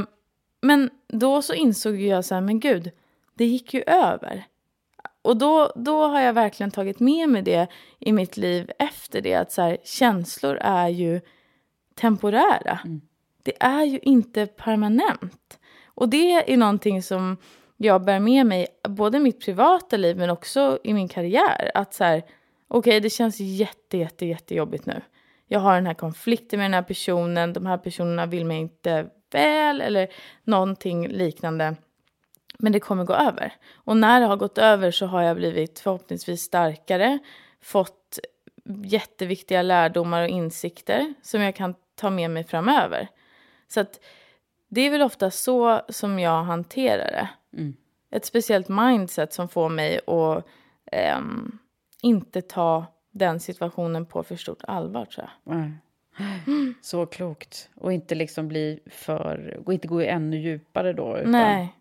men 0.62 0.90
då 1.08 1.42
så 1.42 1.54
insåg 1.54 2.00
jag 2.00 2.24
så 2.24 2.34
här, 2.34 2.42
men 2.42 2.60
gud, 2.60 2.90
det 3.34 3.44
gick 3.44 3.74
ju 3.74 3.82
över. 3.86 4.44
Och 5.22 5.36
då, 5.36 5.72
då 5.76 6.06
har 6.06 6.20
jag 6.20 6.32
verkligen 6.32 6.70
tagit 6.70 7.00
med 7.00 7.28
mig 7.28 7.42
det 7.42 7.66
i 7.98 8.12
mitt 8.12 8.36
liv 8.36 8.70
efter 8.78 9.20
det. 9.20 9.34
Att 9.34 9.52
så 9.52 9.62
här, 9.62 9.76
känslor 9.84 10.58
är 10.60 10.88
ju 10.88 11.20
temporära. 11.94 12.78
Det 13.45 13.62
är 13.62 13.84
ju 13.84 13.99
inte 13.99 14.47
permanent. 14.47 15.59
Och 15.86 16.09
det 16.09 16.53
är 16.53 16.57
någonting 16.57 17.03
som 17.03 17.36
jag 17.76 18.05
bär 18.05 18.20
med 18.20 18.47
mig, 18.47 18.66
både 18.88 19.16
i 19.16 19.20
mitt 19.20 19.45
privata 19.45 19.97
liv 19.97 20.16
men 20.16 20.30
också 20.30 20.78
i 20.84 20.95
min 20.95 21.09
karriär. 21.09 21.70
Att 21.74 21.95
så 21.95 22.05
här, 22.05 22.22
okej 22.68 23.01
det 23.01 23.11
känns 23.11 23.40
jätte, 23.40 23.99
jätte, 23.99 24.26
jättejobbigt 24.26 24.86
nu. 24.86 25.03
Jag 25.47 25.61
har 25.61 25.74
den 25.74 25.86
här 25.86 25.95
konflikten 25.95 26.59
med 26.59 26.64
den 26.64 26.74
här 26.74 26.82
personen, 26.82 27.53
de 27.53 27.66
här 27.66 27.78
personerna 27.78 28.26
vill 28.26 28.45
mig 28.47 28.59
inte 28.59 29.07
väl 29.32 29.80
eller 29.80 30.09
någonting 30.45 31.09
liknande. 31.09 31.76
Men 32.59 32.72
det 32.72 32.80
kommer 32.80 33.05
gå 33.05 33.14
över. 33.14 33.53
Och 33.74 33.97
när 33.97 34.20
det 34.20 34.26
har 34.26 34.36
gått 34.36 34.59
över 34.59 34.90
så 34.90 35.07
har 35.07 35.22
jag 35.22 35.36
blivit 35.36 35.80
förhoppningsvis 35.80 36.42
starkare, 36.42 37.18
fått 37.62 38.18
jätteviktiga 38.84 39.62
lärdomar 39.62 40.22
och 40.22 40.28
insikter 40.28 41.14
som 41.22 41.40
jag 41.40 41.57
kan 41.57 41.74
ta 41.95 42.11
med 42.11 42.30
mig 42.30 42.45
framöver. 42.45 43.09
Så 43.74 43.80
att 43.80 44.00
det 44.68 44.80
är 44.80 44.90
väl 44.90 45.02
ofta 45.02 45.30
så 45.30 45.80
som 45.88 46.18
jag 46.18 46.42
hanterar 46.44 47.10
det. 47.10 47.28
Mm. 47.60 47.74
Ett 48.10 48.24
speciellt 48.24 48.68
mindset 48.68 49.32
som 49.32 49.48
får 49.48 49.68
mig 49.68 50.00
att 50.06 50.44
ehm, 50.92 51.58
inte 52.02 52.42
ta 52.42 52.86
den 53.10 53.40
situationen 53.40 54.06
på 54.06 54.22
för 54.22 54.36
stort 54.36 54.62
allvar 54.68 55.04
tror 55.04 55.26
jag. 55.44 55.54
Nej. 55.56 55.70
Så 56.80 57.06
klokt. 57.06 57.70
Och 57.74 57.92
inte 57.92 58.14
liksom 58.14 58.48
bli 58.48 58.80
för... 58.86 59.60
Och 59.66 59.72
inte 59.72 59.88
gå 59.88 60.00
ännu 60.00 60.36
djupare 60.36 60.92
då. 60.92 61.18
Utan, 61.18 61.30
Nej. 61.30 61.74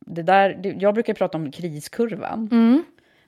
Det 0.00 0.22
där, 0.22 0.54
det, 0.54 0.68
jag 0.68 0.94
brukar 0.94 1.14
prata 1.14 1.38
om 1.38 1.52
kriskurvan. 1.52 2.48
Mm. 2.52 2.84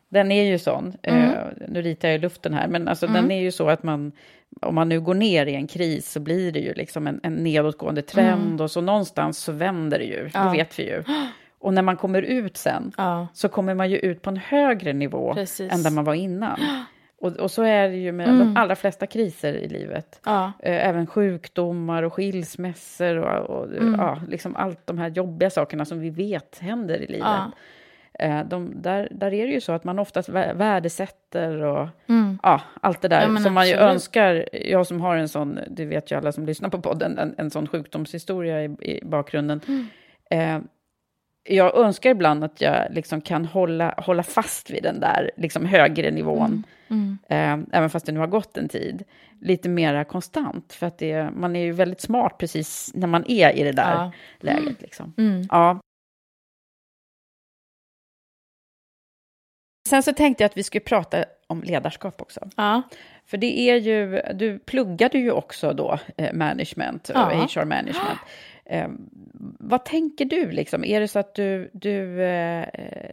Den 0.08 0.32
är 0.32 0.42
ju 0.42 0.58
sån. 0.58 0.96
Mm. 1.02 1.30
Eh, 1.30 1.46
nu 1.68 1.82
ritar 1.82 2.08
jag 2.08 2.14
i 2.14 2.18
luften 2.20 2.54
här. 2.54 2.68
Men 2.68 2.88
alltså, 2.88 3.06
Mm. 3.06 3.22
den 3.22 3.30
är 3.30 3.40
ju 3.40 3.52
så 3.52 3.68
att 3.68 3.82
man... 3.82 4.12
Om 4.62 4.74
man 4.74 4.88
nu 4.88 5.00
går 5.00 5.14
ner 5.14 5.46
i 5.46 5.54
en 5.54 5.66
kris 5.66 6.10
så 6.12 6.20
blir 6.20 6.52
det 6.52 6.58
ju 6.60 6.72
liksom 6.74 7.06
en, 7.06 7.20
en 7.22 7.34
nedåtgående 7.34 8.02
trend. 8.02 8.42
Mm. 8.46 8.60
Och 8.60 8.70
så 8.70 8.80
någonstans 8.80 9.38
så 9.38 9.52
vänder 9.52 9.98
det 9.98 10.04
ju. 10.04 10.30
Ja. 10.34 10.44
Det 10.44 10.50
vet 10.56 10.78
vi 10.78 10.82
ju. 10.90 11.02
Och 11.58 11.74
när 11.74 11.82
man 11.82 11.96
kommer 11.96 12.22
ut 12.22 12.56
sen 12.56 12.92
så 13.32 13.48
kommer 13.48 13.74
man 13.74 13.90
ju 13.90 13.96
ut 13.98 14.22
på 14.22 14.30
en 14.30 14.36
högre 14.36 14.92
nivå 14.92 15.34
Precis. 15.34 15.72
än 15.72 15.82
där 15.82 15.90
man 15.90 16.04
var 16.04 16.14
innan. 16.14 16.58
Och, 17.20 17.32
och 17.36 17.50
så 17.50 17.62
är 17.62 17.88
det 17.88 17.96
ju 17.96 18.12
med 18.12 18.28
Mm. 18.28 18.38
de 18.38 18.56
allra 18.60 18.76
flesta 18.76 19.06
kriser 19.06 19.52
i 19.54 19.68
livet. 19.68 20.20
Ja. 20.24 20.52
Eh, 20.62 20.88
Även 20.88 21.06
sjukdomar 21.06 22.02
och 22.02 22.12
skilsmässor 22.14 23.16
och, 23.16 23.50
och 23.58 23.66
Mm. 23.76 23.94
ja, 24.00 24.20
liksom 24.28 24.56
allt 24.56 24.86
de 24.86 24.98
här 24.98 25.08
jobbiga 25.08 25.50
sakerna 25.50 25.84
som 25.84 26.00
vi 26.00 26.10
vet 26.10 26.58
händer 26.60 26.94
i 26.94 27.06
livet. 27.06 27.20
Ja. 27.26 27.50
Eh, 28.18 28.44
De, 28.44 28.82
där, 28.82 29.08
där 29.10 29.34
är 29.34 29.46
det 29.46 29.52
ju 29.52 29.60
så 29.60 29.72
att 29.72 29.84
man 29.84 29.98
oftast 29.98 30.28
vä- 30.28 30.54
värdesätter 30.54 31.62
och 31.62 31.88
Mm. 32.08 32.38
ja, 32.42 32.60
allt 32.80 33.00
det 33.02 33.08
där 33.08 33.28
Ja, 33.34 33.36
som 33.40 33.54
man 33.54 33.68
ju 33.68 33.74
önskar. 33.74 34.48
Jag 34.52 34.86
som 34.86 35.00
har 35.00 35.16
en 35.16 35.28
sån, 35.28 35.58
det 35.70 35.84
vet 35.84 36.10
ju 36.12 36.16
alla 36.18 36.32
som 36.32 36.46
lyssnar 36.46 36.68
på 36.68 36.80
podden, 36.80 37.18
en, 37.18 37.34
en 37.38 37.50
sån 37.50 37.66
sjukdomshistoria 37.68 38.64
i, 38.64 38.64
i 38.80 39.00
bakgrunden. 39.04 39.60
Mm. 39.68 39.86
Eh, 40.30 40.60
jag 41.50 41.76
önskar 41.78 42.10
ibland 42.10 42.44
att 42.44 42.60
jag 42.60 42.86
liksom 42.90 43.20
kan 43.20 43.44
hålla, 43.44 43.94
hålla 43.98 44.22
fast 44.22 44.70
vid 44.70 44.82
den 44.82 45.00
där 45.00 45.30
liksom 45.36 45.66
högre 45.66 46.10
nivån. 46.10 46.64
Mm. 46.88 47.18
Eh, 47.28 47.76
även 47.78 47.90
fast 47.90 48.06
det 48.06 48.12
nu 48.12 48.20
har 48.20 48.26
gått 48.26 48.56
en 48.56 48.68
tid. 48.68 49.02
Lite 49.40 49.68
mera 49.68 50.04
konstant. 50.04 50.72
För 50.72 50.86
att 50.86 50.98
det, 50.98 51.30
man 51.36 51.56
är 51.56 51.64
ju 51.64 51.72
väldigt 51.72 52.00
smart 52.00 52.38
precis 52.38 52.90
när 52.94 53.06
man 53.06 53.24
är 53.28 53.50
i 53.56 53.62
det 53.62 53.72
där 53.72 53.92
Ja. 53.94 54.12
läget. 54.40 54.82
Liksom. 54.82 55.14
Mm. 55.18 55.42
Ja. 55.50 55.80
Sen 59.88 60.02
så 60.02 60.12
tänkte 60.12 60.44
jag 60.44 60.48
att 60.48 60.56
vi 60.56 60.62
skulle 60.62 60.84
prata 60.84 61.24
om 61.46 61.62
ledarskap 61.62 62.22
också. 62.22 62.40
Ja. 62.56 62.82
För 63.26 63.36
det 63.36 63.58
är 63.60 63.76
ju, 63.76 64.22
du 64.34 64.58
pluggade 64.58 65.18
ju 65.18 65.30
också 65.30 65.72
då 65.72 65.98
eh, 66.16 66.32
management, 66.32 67.10
Ja. 67.14 67.28
HR 67.28 67.64
management. 67.64 68.18
Eh, 68.64 68.88
vad 69.58 69.84
tänker 69.84 70.24
du 70.24 70.50
liksom? 70.50 70.84
Är 70.84 71.00
det 71.00 71.08
så 71.08 71.18
att 71.18 71.34
du, 71.34 71.70
du 71.72 72.22
eh, 72.22 72.68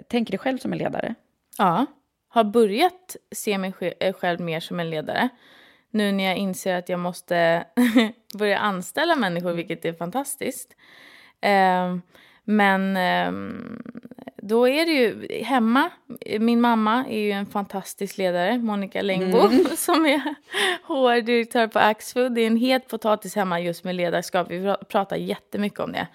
tänker 0.08 0.32
dig 0.32 0.40
själv 0.40 0.58
som 0.58 0.72
en 0.74 0.78
ledare? 0.78 1.16
Ja, 1.58 1.86
har 2.28 2.44
börjat 2.44 3.16
se 3.36 3.58
mig 3.58 3.74
eh, 4.00 4.14
själv 4.14 4.40
mer 4.40 4.60
som 4.60 4.80
en 4.80 4.90
ledare. 4.90 5.30
Nu 5.90 6.12
när 6.12 6.24
jag 6.24 6.38
inser 6.38 6.76
att 6.76 6.90
jag 6.90 7.00
måste 7.00 7.66
börja 8.38 8.58
anställa 8.58 9.16
människor, 9.16 9.54
vilket 9.54 9.86
är 9.86 9.94
fantastiskt. 9.94 10.76
Ehm, 11.42 12.02
men 12.44 12.98
ehm, 12.98 13.82
då 14.48 14.68
är 14.68 14.86
det 14.86 14.92
ju 14.92 15.44
hemma. 15.44 15.90
Min 16.40 16.62
mamma 16.62 17.06
är 17.10 17.20
ju 17.20 17.32
en 17.32 17.46
fantastisk 17.46 18.18
ledare, 18.18 18.58
Monica 18.58 19.02
Längbo, 19.02 19.38
Mm. 19.40 19.66
som 19.78 20.06
är 20.06 20.36
HR-direktör 20.88 21.68
på 21.68 21.80
Axfood. 21.80 22.36
Det 22.36 22.42
är 22.42 22.48
en 22.48 22.58
het 22.58 22.88
potatis 22.88 23.36
hemma 23.36 23.60
just 23.60 23.84
med 23.84 23.96
ledarskap. 23.96 24.52
Vi 24.52 24.60
pra- 24.60 24.84
pratar 24.86 25.16
jättemycket 25.16 25.80
om 25.80 25.92
det. 25.92 26.08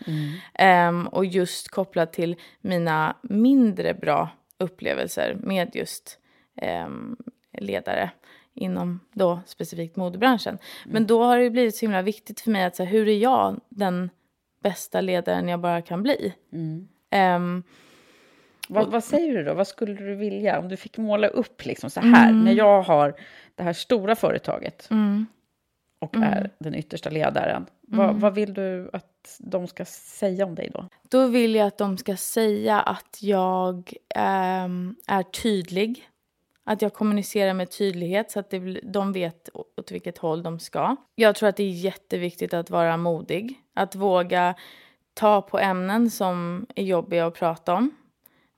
Ehm, 0.55 1.07
och 1.07 1.25
just 1.25 1.69
kopplat 1.69 2.13
till 2.13 2.37
mina 2.61 3.17
mindre 3.23 3.95
bra 3.95 4.29
upplevelser 4.59 5.37
med 5.41 5.71
just 5.77 6.19
ehm, 6.63 7.17
ledare 7.59 8.11
inom 8.55 9.01
då 9.13 9.41
specifikt 9.47 9.97
modebranschen. 9.97 10.59
Men 10.87 11.07
då 11.07 11.23
har 11.25 11.39
det 11.39 11.51
blivit 11.51 11.77
så 11.77 11.81
himla 11.81 12.03
viktigt 12.03 12.41
för 12.41 12.51
mig 12.51 12.65
att 12.65 12.77
så 12.77 12.85
här, 12.85 12.91
hur 12.91 13.09
är 13.09 13.19
jag 13.19 13.61
den 13.69 14.11
bästa 14.63 15.01
ledaren 15.01 15.49
jag 15.49 15.61
bara 15.61 15.83
kan 15.83 16.03
bli? 16.03 16.35
Ehm, 17.11 17.63
Vad, 18.75 18.91
vad 18.91 19.05
säger 19.05 19.35
du 19.35 19.45
då? 19.45 19.55
Vad 19.55 19.67
skulle 19.67 19.95
du 19.95 20.15
vilja 20.15 20.59
om 20.59 20.69
du 20.69 20.77
fick 20.77 20.99
måla 20.99 21.29
upp 21.29 21.65
liksom 21.67 21.91
så 21.91 22.01
här? 22.01 22.31
Mm. 22.31 22.45
När 22.45 22.53
jag 22.53 22.83
har 22.83 23.15
det 23.55 23.63
här 23.63 23.73
stora 23.73 24.17
företaget 24.17 24.89
mm, 24.91 25.27
och 26.01 26.17
Mm. 26.17 26.29
är 26.29 26.51
den 26.59 26.75
yttersta 26.75 27.11
ledaren. 27.11 27.67
Vad, 27.81 28.09
Mm. 28.09 28.21
vad 28.21 28.35
vill 28.35 28.55
du 28.55 28.91
att 28.93 29.37
de 29.39 29.67
ska 29.67 29.85
säga 29.85 30.45
om 30.47 30.55
dig 30.55 30.71
då? 30.75 30.89
Då 31.03 31.27
vill 31.27 31.55
jag 31.55 31.67
att 31.67 31.79
de 31.79 31.99
ska 31.99 32.17
säga 32.17 32.81
att 32.81 33.19
jag 33.23 33.93
ehm, 34.15 34.95
är 35.07 35.23
tydlig. 35.23 36.07
Att 36.65 36.83
jag 36.83 36.95
kommunicerar 36.95 37.55
med 37.55 37.71
tydlighet 37.71 38.31
så 38.31 38.41
att 38.41 38.51
det, 38.51 38.81
de 38.83 39.13
vet 39.13 39.49
åt 39.55 39.91
vilket 39.91 40.19
håll 40.19 40.43
de 40.43 40.59
ska. 40.59 40.97
Jag 41.15 41.35
tror 41.37 41.49
att 41.49 41.57
det 41.57 41.63
är 41.63 41.71
jätteviktigt 41.71 42.55
att 42.55 42.71
vara 42.71 42.97
modig. 42.97 43.55
Att 43.75 43.95
våga 43.95 44.55
ta 45.15 45.43
på 45.43 45.59
ämnen 45.59 46.11
som 46.11 46.67
är 46.77 46.85
jobbiga 46.85 47.27
att 47.27 47.35
prata 47.35 47.75
om. 47.75 47.91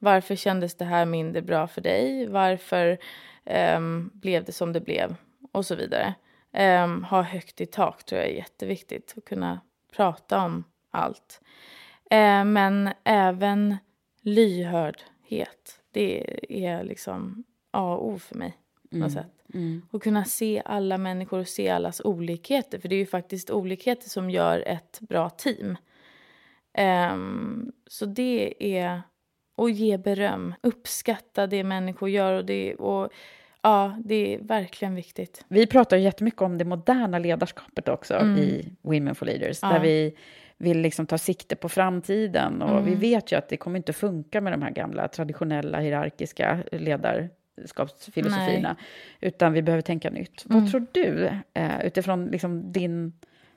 Varför 0.02 0.36
kändes 0.36 0.74
det 0.74 0.84
här 0.84 1.04
mindre 1.04 1.42
bra 1.42 1.66
för 1.66 1.80
dig? 1.80 2.26
Varför 2.26 2.98
ehm, 3.44 4.10
blev 4.14 4.44
det 4.44 4.52
som 4.52 4.72
det 4.72 4.80
blev? 4.80 5.16
Och 5.52 5.66
så 5.66 5.74
vidare. 5.74 6.14
Ehm, 6.52 7.04
ha 7.04 7.22
högt 7.22 7.60
i 7.60 7.66
tak 7.66 8.04
tror 8.04 8.20
jag 8.20 8.30
är 8.30 8.34
jätteviktigt. 8.34 9.14
Att 9.16 9.24
kunna 9.24 9.60
prata 9.96 10.44
om 10.44 10.64
allt. 10.90 11.40
Eh, 12.10 12.44
men 12.44 12.90
även 13.04 13.76
lyhördhet. 14.20 15.80
Det 15.90 16.24
är 16.48 16.84
liksom 16.84 17.44
A 17.70 17.94
och 17.94 18.06
O 18.06 18.18
för 18.18 18.34
mig. 18.34 18.56
Mm. 18.92 19.10
Mm. 19.54 19.82
Och 19.90 20.02
kunna 20.02 20.24
se 20.24 20.62
alla 20.64 20.98
människor 20.98 21.38
och 21.38 21.48
se 21.48 21.68
allas 21.68 22.00
olikheter. 22.04 22.78
För 22.78 22.88
det 22.88 22.94
är 22.94 22.98
ju 22.98 23.06
faktiskt 23.06 23.50
olikheter 23.50 24.08
som 24.08 24.30
gör 24.30 24.64
ett 24.66 25.00
bra 25.00 25.30
team. 25.30 25.76
Ehm, 26.72 27.72
så 27.86 28.06
det 28.06 28.54
är... 28.78 29.02
Och 29.62 29.70
ge 29.70 29.98
beröm. 29.98 30.54
Uppskatta 30.60 31.46
det 31.46 31.64
människor 31.64 32.08
gör. 32.10 32.32
Och 32.32 32.44
det, 32.44 32.74
och, 32.74 33.12
ja, 33.62 33.96
det 34.04 34.34
är 34.34 34.38
verkligen 34.38 34.94
viktigt. 34.94 35.44
Vi 35.48 35.66
pratar 35.66 35.96
ju 35.96 36.02
jättemycket 36.02 36.40
om 36.42 36.58
det 36.58 36.64
moderna 36.64 37.18
ledarskapet 37.18 37.88
också 37.88 38.14
Mm. 38.14 38.38
i 38.38 38.72
Women 38.82 39.14
for 39.14 39.26
Leaders. 39.26 39.58
Ja. 39.62 39.68
Där 39.68 39.80
vi 39.80 40.14
vill 40.58 40.78
liksom 40.80 41.06
ta 41.06 41.18
sikte 41.18 41.56
på 41.56 41.68
framtiden. 41.68 42.62
Och 42.62 42.70
Mm. 42.70 42.84
vi 42.84 42.94
vet 42.94 43.32
ju 43.32 43.36
att 43.36 43.48
det 43.48 43.56
kommer 43.56 43.76
inte 43.76 43.92
funka 43.92 44.40
med 44.40 44.52
de 44.52 44.62
här 44.62 44.70
gamla 44.70 45.08
traditionella 45.08 45.80
hierarkiska 45.80 46.58
ledarskapsfilosofierna. 46.72 48.76
Utan 49.20 49.52
vi 49.52 49.62
behöver 49.62 49.82
tänka 49.82 50.10
nytt. 50.10 50.44
Mm. 50.50 50.60
Vad 50.62 50.70
tror 50.70 50.86
du, 50.92 51.30
eh, 51.54 51.86
utifrån 51.86 52.26
liksom 52.26 52.72
din 52.72 53.12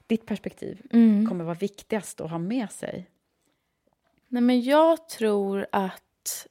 ditt 0.08 0.26
perspektiv 0.26 0.82
Mm. 0.94 1.26
kommer 1.30 1.44
vara 1.44 1.54
viktigast 1.56 2.22
att 2.22 2.30
ha 2.32 2.38
med 2.38 2.72
sig? 2.72 3.08
Nej, 4.28 4.42
men 4.42 4.62
jag 4.62 5.10
tror 5.10 5.68
att 5.72 6.48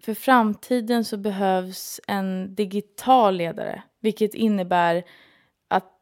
för 0.00 0.14
framtiden 0.14 1.04
så 1.04 1.16
behövs 1.16 2.00
en 2.06 2.54
digital 2.54 3.36
ledare. 3.36 3.82
Vilket 4.00 4.34
innebär 4.34 5.04
att 5.68 5.92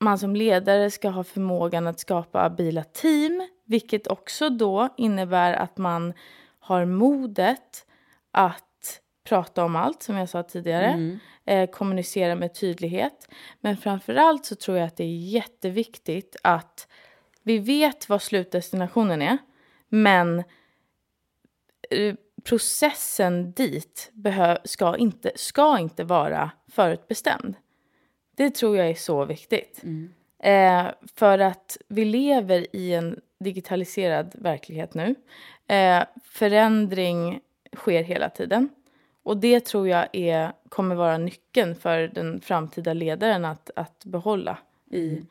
man 0.00 0.18
som 0.18 0.36
ledare 0.36 0.90
ska 0.90 1.08
ha 1.08 1.24
förmågan 1.24 1.86
att 1.86 2.00
skapa 2.00 2.44
abila 2.44 2.84
team. 2.84 3.48
Vilket 3.64 4.06
också 4.06 4.50
då 4.50 4.88
innebär 4.96 5.52
att 5.52 5.78
man 5.78 6.12
har 6.58 6.84
modet 6.84 7.86
att 8.30 9.00
prata 9.24 9.64
om 9.64 9.76
allt, 9.76 10.02
som 10.02 10.16
jag 10.16 10.28
sa 10.28 10.42
tidigare. 10.42 10.86
Mm. 10.86 11.18
Eh, 11.44 11.70
kommunicera 11.70 12.34
med 12.34 12.54
tydlighet. 12.54 13.28
Men 13.60 13.76
framför 13.76 14.14
allt 14.14 14.46
så 14.46 14.54
tror 14.54 14.76
jag 14.78 14.86
att 14.86 14.96
det 14.96 15.04
är 15.04 15.18
jätteviktigt 15.18 16.36
att 16.42 16.88
vi 17.42 17.58
vet 17.58 18.08
vad 18.08 18.22
slutdestinationen 18.22 19.22
är. 19.22 19.38
Men 19.88 20.38
eh, 21.90 22.14
processen 22.44 23.52
dit 23.52 24.12
ska, 24.64 24.96
inte, 24.96 25.32
ska 25.34 25.78
inte 25.78 26.04
vara 26.04 26.50
förutbestämd. 26.68 27.54
Det 28.36 28.50
tror 28.50 28.76
jag 28.76 28.90
är 28.90 28.94
så 28.94 29.24
viktigt. 29.24 29.82
Eh, 30.38 30.86
för 31.14 31.38
att 31.38 31.78
vi 31.88 32.04
lever 32.04 32.76
i 32.76 32.94
en 32.94 33.20
digitaliserad 33.38 34.32
verklighet 34.34 34.94
nu. 34.94 35.14
Eh, 35.66 36.04
förändring 36.24 37.40
sker 37.76 38.02
hela 38.02 38.30
tiden. 38.30 38.68
Och 39.22 39.36
det 39.36 39.60
tror 39.60 39.88
jag 39.88 40.08
är, 40.12 40.52
kommer 40.68 40.94
vara 40.94 41.18
nyckeln 41.18 41.74
för 41.74 42.08
den 42.08 42.40
framtida 42.40 42.92
ledaren 42.92 43.44
att, 43.44 43.70
att 43.76 44.04
behålla 44.04 44.58
i, 44.90 45.22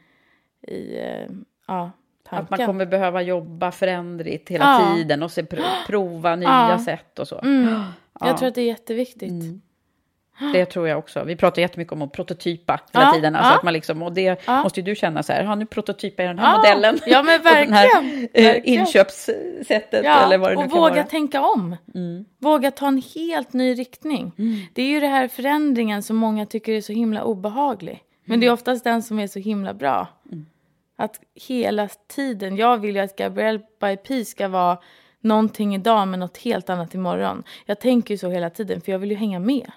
i 0.61 0.97
eh, 0.97 1.29
ja, 1.67 1.91
tanken. 2.29 2.43
Att 2.43 2.49
man 2.59 2.65
kommer 2.67 2.85
behöva 2.85 3.21
jobba 3.21 3.71
förändrigt 3.71 4.49
hela 4.49 4.65
Ja. 4.65 4.95
tiden 4.95 5.23
och 5.23 5.31
se, 5.31 5.41
pr- 5.41 5.63
prova 5.87 6.35
nya 6.35 6.47
Ja. 6.69 6.79
sätt 6.85 7.19
och 7.19 7.27
så. 7.27 7.39
Mm. 7.39 7.67
Ja. 8.19 8.27
Jag 8.27 8.37
tror 8.37 8.47
att 8.49 8.55
det 8.55 8.61
är 8.61 8.65
jätteviktigt. 8.65 9.61
Det 10.53 10.65
tror 10.65 10.87
jag 10.87 10.99
också. 10.99 11.23
Vi 11.23 11.35
pratar 11.35 11.61
jättemycket 11.61 11.93
om 11.93 12.01
att 12.01 12.11
prototypa 12.11 12.79
hela 12.93 13.05
Ja, 13.05 13.11
tiden. 13.13 13.35
Alltså 13.35 13.51
ja. 13.51 13.57
att 13.57 13.63
man 13.63 13.73
liksom, 13.73 14.01
och 14.01 14.13
det 14.13 14.41
Ja. 14.47 14.63
måste 14.63 14.79
ju 14.79 14.83
du 14.85 14.95
känna 14.95 15.23
så 15.23 15.33
här, 15.33 15.43
har 15.43 15.55
nu 15.55 15.65
prototypar 15.65 16.23
jag 16.23 16.29
den 16.35 16.39
här 16.39 16.51
Ja, 16.51 16.57
modellen? 16.57 16.99
ja, 17.05 17.23
men 17.23 17.35
Och 17.39 17.43
den 17.43 17.73
här, 17.73 17.87
verkligen, 17.93 18.29
eh, 18.33 18.43
verkligen. 18.53 18.79
inköpssättet 18.79 20.05
Ja, 20.05 20.23
eller 20.25 20.37
vad 20.37 20.49
det 20.51 20.55
nu 20.55 20.63
och 20.63 20.69
kan 20.71 20.79
våga 20.79 20.81
vara. 20.89 20.93
Mm. 20.99 21.07
tänka 21.07 21.41
om. 21.41 21.75
Våga 22.39 22.71
ta 22.71 22.87
en 22.87 23.01
helt 23.15 23.53
ny 23.53 23.73
riktning. 23.73 24.31
Det 24.73 24.81
är 24.81 24.87
ju 24.87 24.99
det 24.99 25.07
här 25.07 25.27
förändringen 25.27 26.03
som 26.03 26.15
många 26.15 26.45
tycker 26.45 26.73
är 26.73 26.81
så 26.81 26.93
himla 26.93 27.23
obehaglig. 27.23 28.03
Men 28.25 28.33
Mm. 28.33 28.39
det 28.41 28.47
är 28.47 28.51
oftast 28.53 28.83
den 28.83 29.03
som 29.03 29.19
är 29.19 29.27
så 29.27 29.39
himla 29.39 29.73
bra. 29.73 30.07
Att 30.95 31.19
hela 31.47 31.87
tiden, 31.87 32.55
jag 32.55 32.77
vill 32.77 32.95
ju 32.95 33.01
att 33.01 33.15
Gabrielle 33.15 33.59
by 33.81 33.97
P 33.97 34.25
ska 34.25 34.47
vara 34.47 34.77
någonting 35.19 35.75
idag 35.75 36.07
men 36.07 36.19
något 36.19 36.37
helt 36.37 36.69
annat 36.69 36.93
imorgon. 36.93 37.43
Jag 37.65 37.79
tänker 37.79 38.13
ju 38.13 38.17
så 38.17 38.29
hela 38.29 38.49
tiden 38.49 38.81
för 38.81 38.91
jag 38.91 38.99
vill 38.99 39.11
ju 39.11 39.17
hänga 39.17 39.39
med. 39.39 39.71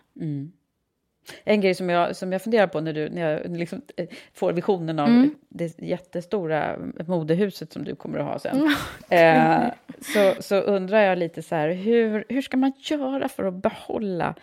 En 1.44 1.60
grej 1.60 1.74
som 1.74 1.88
jag, 1.90 2.16
som 2.16 2.32
jag 2.32 2.42
funderar 2.42 2.66
på 2.66 2.80
när, 2.80 2.92
du, 2.92 3.08
när 3.08 3.30
jag 3.30 3.56
liksom 3.56 3.82
eh, 3.96 4.08
får 4.34 4.52
visionen 4.52 4.98
av 4.98 5.08
Mm. 5.08 5.34
det 5.48 5.78
jättestora 5.78 6.78
modehuset 7.06 7.72
som 7.72 7.84
du 7.84 7.94
kommer 7.94 8.18
att 8.18 8.24
ha 8.26 8.38
sen. 8.38 8.74
Mm. 9.08 9.62
Eh, 9.62 9.70
så, 10.00 10.42
så 10.42 10.56
undrar 10.60 11.00
jag 11.00 11.18
lite 11.18 11.42
så 11.42 11.54
här, 11.54 11.70
hur, 11.70 12.24
hur 12.28 12.42
ska 12.42 12.56
man 12.56 12.72
göra 12.78 13.28
för 13.28 13.44
att 13.44 13.54
behålla 13.54 14.34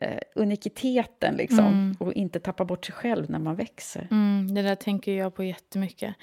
eh, 0.00 0.18
unikiteten 0.34 1.34
liksom, 1.36 1.66
Mm. 1.66 1.96
och 2.00 2.12
inte 2.12 2.40
tappa 2.40 2.64
bort 2.64 2.84
sig 2.84 2.94
själv 2.94 3.30
när 3.30 3.38
man 3.38 3.56
växer? 3.56 4.08
Mm, 4.10 4.54
det 4.54 4.62
där 4.62 4.74
tänker 4.74 5.12
jag 5.12 5.34
på 5.34 5.44
jättemycket. 5.44 6.14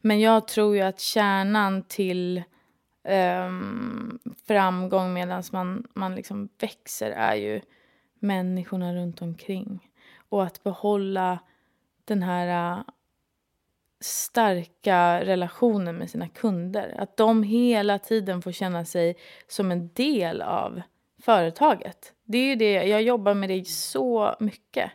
Men 0.00 0.20
jag 0.20 0.48
tror 0.48 0.76
ju 0.76 0.82
att 0.82 1.00
kärnan 1.00 1.82
till 1.82 2.42
ehm, 3.04 4.18
framgång 4.46 5.12
medan 5.12 5.42
man, 5.52 5.86
man 5.94 6.14
liksom 6.14 6.48
växer 6.60 7.10
är 7.10 7.34
ju 7.34 7.60
människorna 8.20 8.94
runt 8.94 9.22
omkring. 9.22 9.88
Och 10.28 10.42
att 10.44 10.62
behålla 10.62 11.38
den 12.04 12.22
här 12.22 12.72
äh, 12.78 12.82
starka 14.00 15.20
relationen 15.24 15.96
med 15.96 16.10
sina 16.10 16.28
kunder. 16.28 16.94
Att 16.98 17.16
de 17.16 17.42
hela 17.42 17.98
tiden 17.98 18.42
får 18.42 18.52
känna 18.52 18.84
sig 18.84 19.16
som 19.48 19.70
en 19.70 19.90
del 19.92 20.42
av 20.42 20.82
företaget. 21.22 22.12
Det 22.24 22.38
är 22.38 22.46
ju 22.46 22.54
det, 22.54 22.72
jag 22.72 23.02
jobbar 23.02 23.34
med 23.34 23.48
det 23.48 23.68
så 23.68 24.36
mycket. 24.40 24.90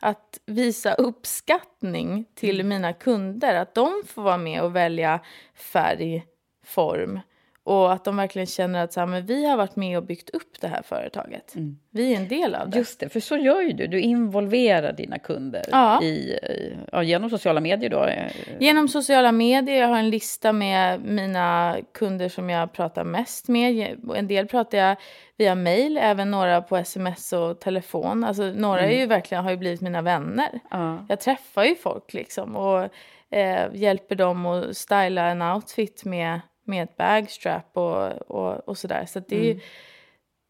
Att 0.00 0.40
visa 0.46 0.94
uppskattning 0.94 2.24
till 2.34 2.64
mina 2.64 2.92
kunder. 2.92 3.54
Att 3.54 3.74
de 3.74 4.02
får 4.06 4.22
vara 4.22 4.36
med 4.36 4.62
och 4.62 4.76
välja 4.76 5.20
färg, 5.54 6.26
form. 6.64 7.20
Och 7.64 7.92
att 7.92 8.04
de 8.04 8.16
verkligen 8.16 8.46
känner 8.46 8.84
att 8.84 8.92
så 8.92 9.00
här, 9.00 9.06
men 9.06 9.26
vi 9.26 9.46
har 9.46 9.56
varit 9.56 9.76
med 9.76 9.98
och 9.98 10.04
byggt 10.04 10.30
upp 10.30 10.60
det 10.60 10.68
här 10.68 10.82
företaget. 10.82 11.54
Vi 11.90 12.12
är 12.14 12.16
en 12.16 12.28
del 12.28 12.54
av 12.54 12.70
det. 12.70 12.78
Just 12.78 13.00
det, 13.00 13.08
för 13.08 13.20
så 13.20 13.36
gör 13.36 13.60
ju 13.60 13.72
du. 13.72 13.86
Du 13.86 14.00
involverar 14.00 14.92
dina 14.92 15.18
kunder 15.18 15.62
Ja. 15.70 16.02
i, 16.02 16.06
i, 16.06 16.76
ja, 16.92 17.02
genom 17.02 17.30
sociala 17.30 17.60
medier 17.60 17.90
då. 17.90 18.04
eh, 18.04 18.32
Genom 18.60 18.88
sociala 18.88 19.32
medier, 19.32 19.80
jag 19.80 19.88
har 19.88 19.98
en 19.98 20.10
lista 20.10 20.52
med 20.52 21.00
mina 21.04 21.76
kunder 21.94 22.28
som 22.28 22.50
jag 22.50 22.72
pratar 22.72 23.04
mest 23.04 23.48
med. 23.48 23.96
En 24.16 24.26
del 24.28 24.46
pratar 24.48 24.78
jag 24.78 24.96
via 25.36 25.54
mail, 25.54 25.98
även 26.02 26.30
några 26.30 26.62
på 26.62 26.76
sms 26.76 27.32
och 27.32 27.60
telefon. 27.60 28.24
Alltså 28.24 28.42
några 28.42 28.80
är 28.80 28.98
ju 29.00 29.06
verkligen, 29.06 29.44
har 29.44 29.50
ju 29.50 29.56
blivit 29.56 29.80
mina 29.80 30.02
vänner. 30.02 30.60
Ja. 30.70 31.06
Jag 31.08 31.20
träffar 31.20 31.64
ju 31.64 31.74
folk 31.74 32.12
liksom 32.14 32.56
och 32.56 32.88
eh, 33.30 33.66
hjälper 33.74 34.14
dem 34.14 34.46
att 34.46 34.76
styla 34.76 35.26
en 35.26 35.42
outfit 35.42 36.04
med, 36.04 36.40
med 36.64 36.82
ett 36.82 36.96
bagstrap 36.96 37.70
och, 37.72 38.12
och, 38.30 38.68
och 38.68 38.78
sådär. 38.78 39.04
Så 39.06 39.20
det, 39.28 39.36
är 39.36 39.44
ju- 39.44 39.60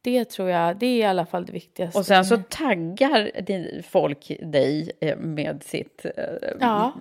det 0.04 0.24
tror 0.24 0.50
jag, 0.50 0.76
det 0.76 0.86
är 0.86 0.96
i 0.98 1.04
alla 1.04 1.26
fall 1.26 1.46
det 1.46 1.52
viktigaste. 1.52 1.98
Och 1.98 2.06
sen 2.06 2.24
så 2.24 2.36
taggar 2.48 3.82
folk 3.82 4.32
dig 4.40 4.90
eh, 5.00 5.16
med 5.18 5.62
sitt... 5.62 6.04
eh, 6.04 6.12
Ja. 6.60 6.92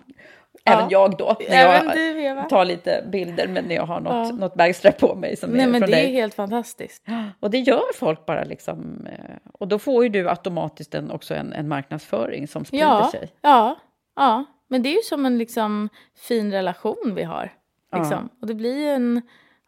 Även 0.66 0.84
Ja. 0.84 0.88
jag 0.91 1.18
då, 1.18 1.38
när 1.49 1.66
jag 1.66 2.43
du, 2.43 2.49
tar 2.49 2.66
lite 2.66 3.03
bilder 3.12 3.47
men 3.47 3.66
när 3.66 3.76
jag 3.76 3.86
har 3.86 3.99
något, 3.99 4.30
Ja. 4.30 4.36
något 4.36 4.53
bagstrap 4.55 4.97
på 4.97 5.16
mig 5.16 5.36
som 5.38 5.49
Nej 5.49 5.62
är 5.64 5.68
men 5.68 5.82
från 5.82 5.89
det 5.91 5.97
är 5.97 6.03
dig. 6.03 6.12
helt 6.14 6.34
fantastiskt. 6.34 7.05
Och 7.39 7.49
det 7.51 7.57
gör 7.59 7.93
folk 7.95 8.26
bara 8.26 8.43
liksom. 8.43 9.07
eh, 9.12 9.36
Och 9.53 9.68
då 9.68 9.80
får 9.80 10.03
ju 10.03 10.09
du 10.09 10.30
automatiskt 10.30 10.95
en, 10.95 11.12
också 11.12 11.36
en, 11.36 11.53
en 11.53 11.68
marknadsföring 11.68 12.47
som 12.47 12.66
sprider 12.66 12.86
Ja, 12.86 13.09
sig. 13.12 13.32
ja, 13.41 13.76
ja. 14.16 14.45
Men 14.68 14.84
det 14.84 14.89
är 14.89 14.95
ju 14.95 15.01
som 15.01 15.26
en 15.26 15.38
liksom 15.38 15.89
fin 16.16 16.51
relation 16.51 17.14
vi 17.16 17.24
har. 17.24 17.53
Liksom. 17.91 18.29
Och 18.41 18.47
det 18.47 18.53
blir 18.53 18.77
ju 18.77 18.87
en... 18.87 19.21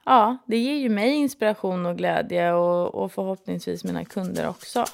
Ja, 0.05 0.37
det 0.47 0.57
ger 0.57 0.75
ju 0.75 0.89
mig 0.89 1.13
inspiration 1.13 1.85
och 1.85 1.97
glädje 1.97 2.51
och, 2.51 2.95
och 2.95 3.11
förhoppningsvis 3.11 3.83
mina 3.83 4.05
kunder 4.05 4.49
också. 4.49 4.85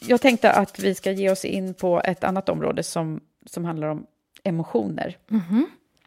Jag 0.00 0.20
tänkte 0.20 0.52
att 0.52 0.78
vi 0.78 0.94
ska 0.94 1.10
ge 1.10 1.30
oss 1.30 1.44
in 1.44 1.74
på 1.74 2.00
ett 2.04 2.24
annat 2.24 2.48
område 2.48 2.82
som, 2.82 3.20
som 3.46 3.64
handlar 3.64 3.88
om 3.88 4.06
emotioner. 4.44 5.16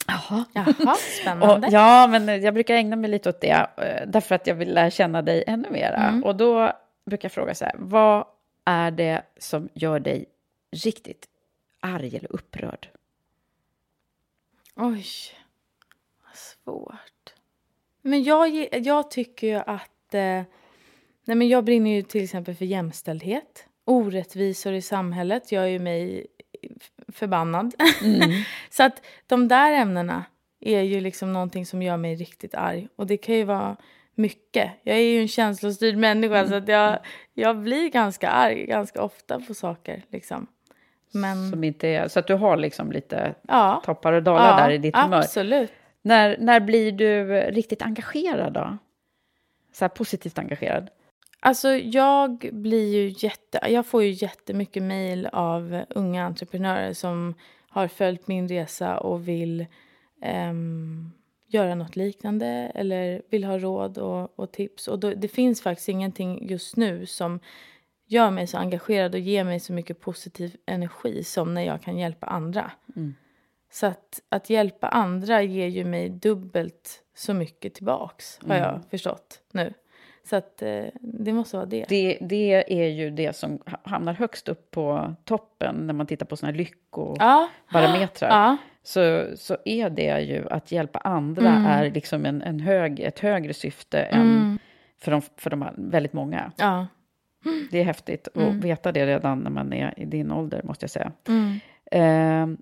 Jaha, 0.07 0.45
Och, 0.91 0.97
spännande. 1.21 1.67
ja, 1.71 2.07
men 2.07 2.41
jag 2.41 2.53
brukar 2.53 2.75
ägna 2.75 2.95
mig 2.95 3.09
lite 3.09 3.29
åt 3.29 3.41
det, 3.41 3.67
eh, 3.77 4.07
därför 4.07 4.35
att 4.35 4.47
jag 4.47 4.55
vill 4.55 4.73
lära 4.73 4.89
känna 4.89 5.21
dig 5.21 5.43
ännu 5.47 5.69
mera. 5.71 5.97
Mm. 5.97 6.23
Och 6.23 6.35
då 6.35 6.71
brukar 7.05 7.25
jag 7.25 7.31
fråga 7.31 7.55
så 7.55 7.65
här, 7.65 7.75
vad 7.77 8.25
är 8.65 8.91
det 8.91 9.21
som 9.39 9.69
gör 9.73 9.99
dig 9.99 10.25
riktigt 10.75 11.25
arg 11.79 12.17
eller 12.17 12.31
upprörd? 12.31 12.89
Oj, 14.75 15.05
vad 16.25 16.35
svårt. 16.35 17.33
Men 18.01 18.23
jag, 18.23 18.69
jag 18.85 19.11
tycker 19.11 19.47
ju 19.47 19.55
att... 19.55 20.13
Eh, 20.13 20.43
nej 21.25 21.35
men 21.37 21.47
jag 21.47 21.63
brinner 21.63 21.91
ju 21.91 22.01
till 22.01 22.23
exempel 22.23 22.55
för 22.55 22.65
jämställdhet. 22.65 23.67
Orättvisor 23.85 24.73
i 24.73 24.81
samhället 24.81 25.51
gör 25.51 25.65
ju 25.65 25.79
mig 25.79 26.27
förbannad. 27.07 27.73
Så 28.69 28.83
att 28.83 29.05
de 29.27 29.47
där 29.47 29.71
ämnena 29.71 30.25
är 30.59 30.81
ju 30.81 30.99
liksom 30.99 31.33
någonting 31.33 31.65
som 31.65 31.81
gör 31.81 31.97
mig 31.97 32.15
riktigt 32.15 32.55
arg. 32.55 32.87
Och 32.95 33.07
det 33.07 33.17
kan 33.17 33.35
ju 33.35 33.43
vara 33.43 33.77
mycket. 34.15 34.71
Jag 34.83 34.97
är 34.97 35.01
ju 35.01 35.21
en 35.21 35.27
känslostyrd 35.27 35.97
människa 35.97 36.47
så 36.47 36.55
att 36.55 36.67
jag, 36.67 36.99
jag 37.33 37.57
blir 37.61 37.89
ganska 37.89 38.29
arg 38.29 38.65
ganska 38.65 39.01
ofta 39.01 39.39
på 39.39 39.53
saker. 39.53 40.05
Liksom. 40.09 40.47
Men 41.15 41.49
Som 41.49 41.63
inte 41.63 41.87
är, 41.87 42.07
så 42.07 42.19
att 42.19 42.27
du 42.27 42.33
har 42.33 42.57
liksom 42.57 42.91
lite 42.91 43.35
ja, 43.47 43.81
toppar 43.85 44.13
och 44.13 44.23
dalar 44.23 44.49
ja, 44.49 44.65
där 44.65 44.69
i 44.69 44.77
ditt 44.77 44.95
humör. 44.95 45.17
absolut. 45.17 45.71
När, 46.01 46.37
när 46.39 46.59
blir 46.59 46.91
du 46.91 47.25
riktigt 47.41 47.81
engagerad 47.81 48.53
då? 48.53 48.77
Så 49.73 49.89
positivt 49.89 50.39
engagerad? 50.39 50.89
Alltså 51.39 51.69
jag 51.69 52.49
blir 52.51 52.95
ju 52.95 53.13
jätte... 53.17 53.59
Jag 53.69 53.85
får 53.85 54.03
ju 54.03 54.09
jättemycket 54.09 54.83
mejl 54.83 55.29
av 55.31 55.83
unga 55.89 56.25
entreprenörer 56.25 56.93
som 56.93 57.33
har 57.69 57.87
följt 57.87 58.27
min 58.27 58.47
resa 58.47 58.97
och 58.97 59.27
vill 59.27 59.65
ehm, 60.21 61.11
göra 61.47 61.75
något 61.75 61.95
liknande 61.95 62.47
eller 62.75 63.21
vill 63.29 63.43
ha 63.43 63.59
råd 63.59 63.97
och, 63.97 64.39
och 64.39 64.51
tips. 64.51 64.87
Och 64.87 64.99
då, 64.99 65.13
det 65.13 65.27
finns 65.27 65.61
faktiskt 65.61 65.89
ingenting 65.89 66.47
just 66.49 66.75
nu 66.75 67.05
som 67.05 67.39
gör 68.07 68.31
mig 68.31 68.47
så 68.47 68.57
engagerad 68.57 69.13
och 69.13 69.19
ger 69.19 69.43
mig 69.43 69.59
så 69.59 69.73
mycket 69.73 69.99
positiv 70.01 70.55
energi 70.65 71.23
som 71.23 71.53
när 71.53 71.61
jag 71.61 71.81
kan 71.81 71.97
hjälpa 71.97 72.25
andra. 72.27 72.71
Mm. 72.95 73.15
Så 73.71 73.85
att, 73.87 74.21
att 74.29 74.49
hjälpa 74.49 74.87
andra 74.87 75.41
ger 75.41 75.67
ju 75.67 75.85
mig 75.85 76.09
dubbelt 76.09 77.03
så 77.15 77.33
mycket 77.33 77.73
tillbaks, 77.73 78.39
har 78.47 78.55
jag 78.55 78.69
Mm. 78.69 78.81
förstått 78.89 79.39
nu. 79.51 79.73
Så 80.29 80.35
att 80.35 80.61
eh, 80.61 80.83
det 81.01 81.33
måste 81.33 81.57
vara 81.57 81.65
det. 81.65 81.85
Det, 81.89 82.17
det 82.21 82.73
är 82.83 82.87
ju 82.89 83.09
det 83.09 83.35
som 83.35 83.59
ha- 83.65 83.79
hamnar 83.83 84.13
högst 84.13 84.49
upp 84.49 84.71
på 84.71 85.15
toppen 85.23 85.75
när 85.87 85.93
man 85.93 86.07
tittar 86.07 86.25
på 86.25 86.37
såna 86.37 86.51
här 86.51 86.57
lyckobarometrar. 86.57 88.29
Ja. 88.29 88.57
Så, 88.83 89.25
så 89.37 89.57
är 89.65 89.89
det 89.89 90.19
ju 90.21 90.49
att 90.49 90.71
hjälpa 90.71 90.99
andra 90.99 91.49
Mm. 91.49 91.65
är 91.65 91.91
liksom 91.91 92.25
en, 92.25 92.41
en 92.41 92.59
hög, 92.59 92.99
ett 92.99 93.19
högre 93.19 93.53
syfte 93.53 93.99
än 93.99 94.21
Mm. 94.21 94.59
för, 94.97 95.11
de, 95.11 95.21
för 95.37 95.49
de 95.49 95.65
väldigt 95.77 96.13
många. 96.13 96.51
Ja. 96.57 96.87
Det 97.71 97.79
är 97.79 97.83
häftigt 97.83 98.27
att 98.27 98.35
Mm. 98.35 98.59
veta 98.59 98.91
det 98.91 99.05
redan 99.05 99.39
när 99.39 99.49
man 99.51 99.73
är 99.73 99.93
i 99.97 100.05
din 100.05 100.31
ålder, 100.31 100.61
måste 100.63 100.83
jag 100.83 100.89
säga. 100.91 101.11
Mm. 101.27 101.59
Eh, 101.91 102.57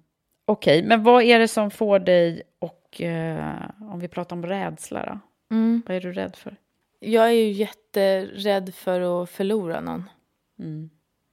Okej, 0.46 0.84
men 0.84 1.04
vad 1.04 1.24
är 1.24 1.40
det 1.40 1.48
som 1.48 1.72
får 1.72 2.00
dig 2.00 2.42
och 2.60 3.02
eh, 3.02 3.56
om 3.80 4.00
vi 4.00 4.08
pratar 4.08 4.36
om 4.36 4.46
rädsla 4.46 5.06
då? 5.06 5.20
Mm. 5.56 5.84
Vad 5.88 5.98
är 5.98 6.02
du 6.02 6.14
rädd 6.14 6.36
för? 6.36 6.56
Jag 7.00 7.26
är 7.26 7.32
ju 7.32 7.52
jätterädd 7.52 8.74
för 8.74 9.24
att 9.24 9.30
förlora 9.30 9.82
någon. 9.82 10.10
Mm. 10.60 10.90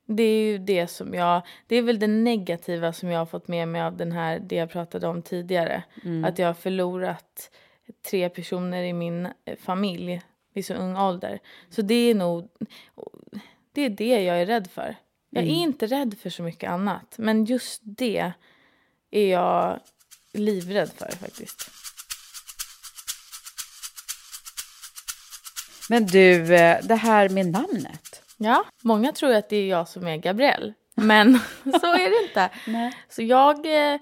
Det 0.07 0.23
är 0.23 0.43
ju 0.53 0.59
det 0.59 0.87
som 0.87 1.15
jag... 1.15 1.43
Det 1.67 1.77
är 1.77 1.83
väl 1.83 1.99
det 1.99 2.07
negativa 2.07 2.93
som 2.93 3.09
jag 3.09 3.19
har 3.19 3.27
fått 3.27 3.49
med 3.49 3.69
mig 3.69 3.83
av 3.83 3.97
den 3.97 4.13
här, 4.13 4.39
det 4.39 4.57
jag 4.57 4.71
pratade 4.71 5.07
om 5.07 5.23
tidigare. 5.23 5.83
Mm. 6.05 6.25
Att 6.25 6.39
jag 6.39 6.47
har 6.47 6.55
förlorat 6.55 7.51
tre 8.11 8.29
personer 8.29 8.83
i 8.83 8.93
min 8.93 9.27
eh, 9.27 9.57
familj 9.59 10.23
vid 10.53 10.67
så 10.67 10.75
ung 10.75 10.97
ålder. 10.97 11.39
Så 11.71 11.83
det 11.83 11.95
är 11.95 12.15
nog... 12.15 12.49
Det 13.73 13.81
är 13.83 13.91
det 13.91 14.23
jag 14.23 14.41
är 14.41 14.47
rädd 14.47 14.71
för. 14.71 14.97
Jag 15.31 15.43
är 15.45 15.49
Mm. 15.49 15.61
inte 15.63 15.87
rädd 15.87 16.15
för 16.23 16.31
så 16.31 16.43
mycket 16.43 16.71
annat. 16.71 17.15
Men 17.19 17.45
just 17.45 17.81
det 17.85 18.33
är 19.11 19.27
jag 19.31 19.81
livrädd 20.33 20.91
för 20.97 21.11
faktiskt. 21.17 21.71
Men 25.89 26.07
du, 26.07 26.55
eh, 26.55 26.79
det 26.83 26.95
här 26.95 27.29
med 27.29 27.47
namnet. 27.47 28.23
Ja, 28.37 28.65
många 28.83 29.13
tror 29.13 29.35
att 29.35 29.49
det 29.49 29.57
är 29.57 29.69
jag 29.69 29.89
som 29.89 30.07
är 30.07 30.17
Gabrielle. 30.17 30.73
Men 30.95 31.39
så 31.65 31.87
är 31.95 32.11
det 32.11 32.29
inte. 32.29 32.51
Så 33.09 33.23
jag 33.23 33.93
eh, 33.95 34.01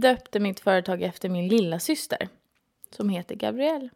döpte 0.00 0.40
mitt 0.40 0.60
företag 0.60 1.02
efter 1.02 1.28
min 1.28 1.48
lilla 1.48 1.78
syster 1.78 2.28
som 2.96 3.08
heter 3.08 3.34
Gabrielle. 3.34 3.88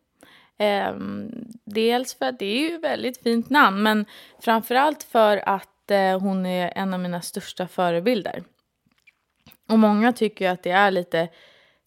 Ehm, 0.63 1.31
dels 1.65 2.15
för 2.15 2.27
att 2.27 2.39
det 2.39 2.47
är 2.47 2.59
ju 2.59 2.75
ett 2.75 2.85
väldigt 2.85 3.23
fint 3.23 3.51
namn 3.51 3.83
men 3.83 4.07
framförallt 4.41 5.03
för 5.03 5.49
att 5.49 5.91
eh, 5.91 6.21
hon 6.21 6.47
är 6.47 6.73
en 6.77 6.95
av 6.95 7.01
mina 7.01 7.21
största 7.21 7.69
förebilder. 7.69 8.43
Och 9.69 9.79
många 9.79 10.13
tycker 10.13 10.51
att 10.51 10.63
det 10.63 10.71
är 10.71 10.91
lite 10.91 11.29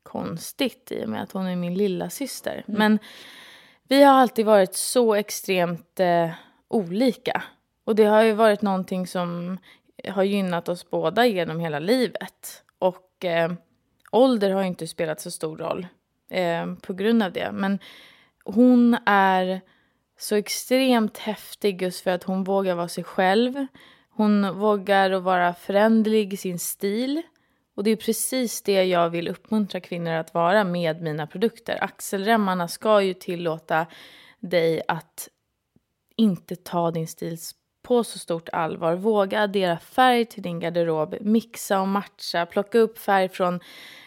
konstigt 0.04 0.92
i 0.92 1.06
och 1.06 1.10
med 1.10 1.24
att 1.24 1.32
hon 1.32 1.46
är 1.46 1.56
min 1.56 1.74
lilla 1.74 2.10
syster. 2.10 2.64
Men 2.68 3.00
vi 3.88 4.04
har 4.04 4.14
alltid 4.14 4.46
varit 4.46 4.76
så 4.76 5.16
extremt 5.16 6.00
eh, 6.00 6.30
olika. 6.68 7.44
Och 7.84 7.96
det 7.96 8.06
har 8.06 8.24
ju 8.24 8.34
varit 8.34 8.62
någonting 8.62 9.08
som 9.08 9.58
har 10.08 10.24
gynnat 10.24 10.70
oss 10.70 10.90
båda 10.90 11.26
genom 11.26 11.60
hela 11.60 11.80
livet. 11.80 12.64
Och 12.80 13.26
eh, 13.26 13.54
ålder 14.12 14.52
har 14.52 14.62
ju 14.62 14.68
inte 14.68 14.88
spelat 14.88 15.22
så 15.22 15.32
stor 15.32 15.58
roll 15.58 15.88
eh, 16.30 16.74
på 16.82 16.94
grund 16.94 17.24
av 17.24 17.32
det. 17.32 17.52
Men 17.52 17.80
hon 18.46 18.98
är 19.06 19.62
så 20.20 20.36
extremt 20.36 21.18
häftig 21.18 21.82
just 21.82 22.04
för 22.04 22.12
att 22.12 22.24
hon 22.24 22.44
vågar 22.44 22.76
vara 22.76 22.88
sig 22.88 23.04
själv. 23.04 23.66
Hon 24.10 24.60
vågar 24.60 25.12
att 25.12 25.24
vara 25.24 25.54
föränderlig 25.54 26.34
i 26.34 26.38
sin 26.38 26.60
stil. 26.60 27.22
Och 27.76 27.84
det 27.84 27.92
är 27.92 27.96
precis 27.96 28.62
det 28.62 28.84
jag 28.84 29.10
vill 29.10 29.28
uppmuntra 29.28 29.80
kvinnor 29.80 30.12
att 30.12 30.34
vara 30.34 30.64
med 30.64 31.02
mina 31.02 31.28
produkter. 31.28 31.84
Axelremmarna 31.84 32.68
ska 32.68 33.02
ju 33.02 33.14
tillåta 33.14 33.86
dig 34.40 34.82
att 34.88 35.30
inte 36.16 36.56
ta 36.56 36.92
din 36.92 37.08
stil 37.08 37.38
på 37.82 38.04
så 38.04 38.20
stort 38.20 38.50
allvar. 38.50 38.96
Våga 38.96 39.42
addera 39.42 39.78
färg 39.78 40.26
till 40.26 40.44
din 40.44 40.60
garderob, 40.60 41.16
mixa 41.22 41.82
och 41.82 41.88
matcha, 41.88 42.46
plocka 42.46 42.80
upp 42.80 42.98
färg 42.98 43.30
från 43.30 43.60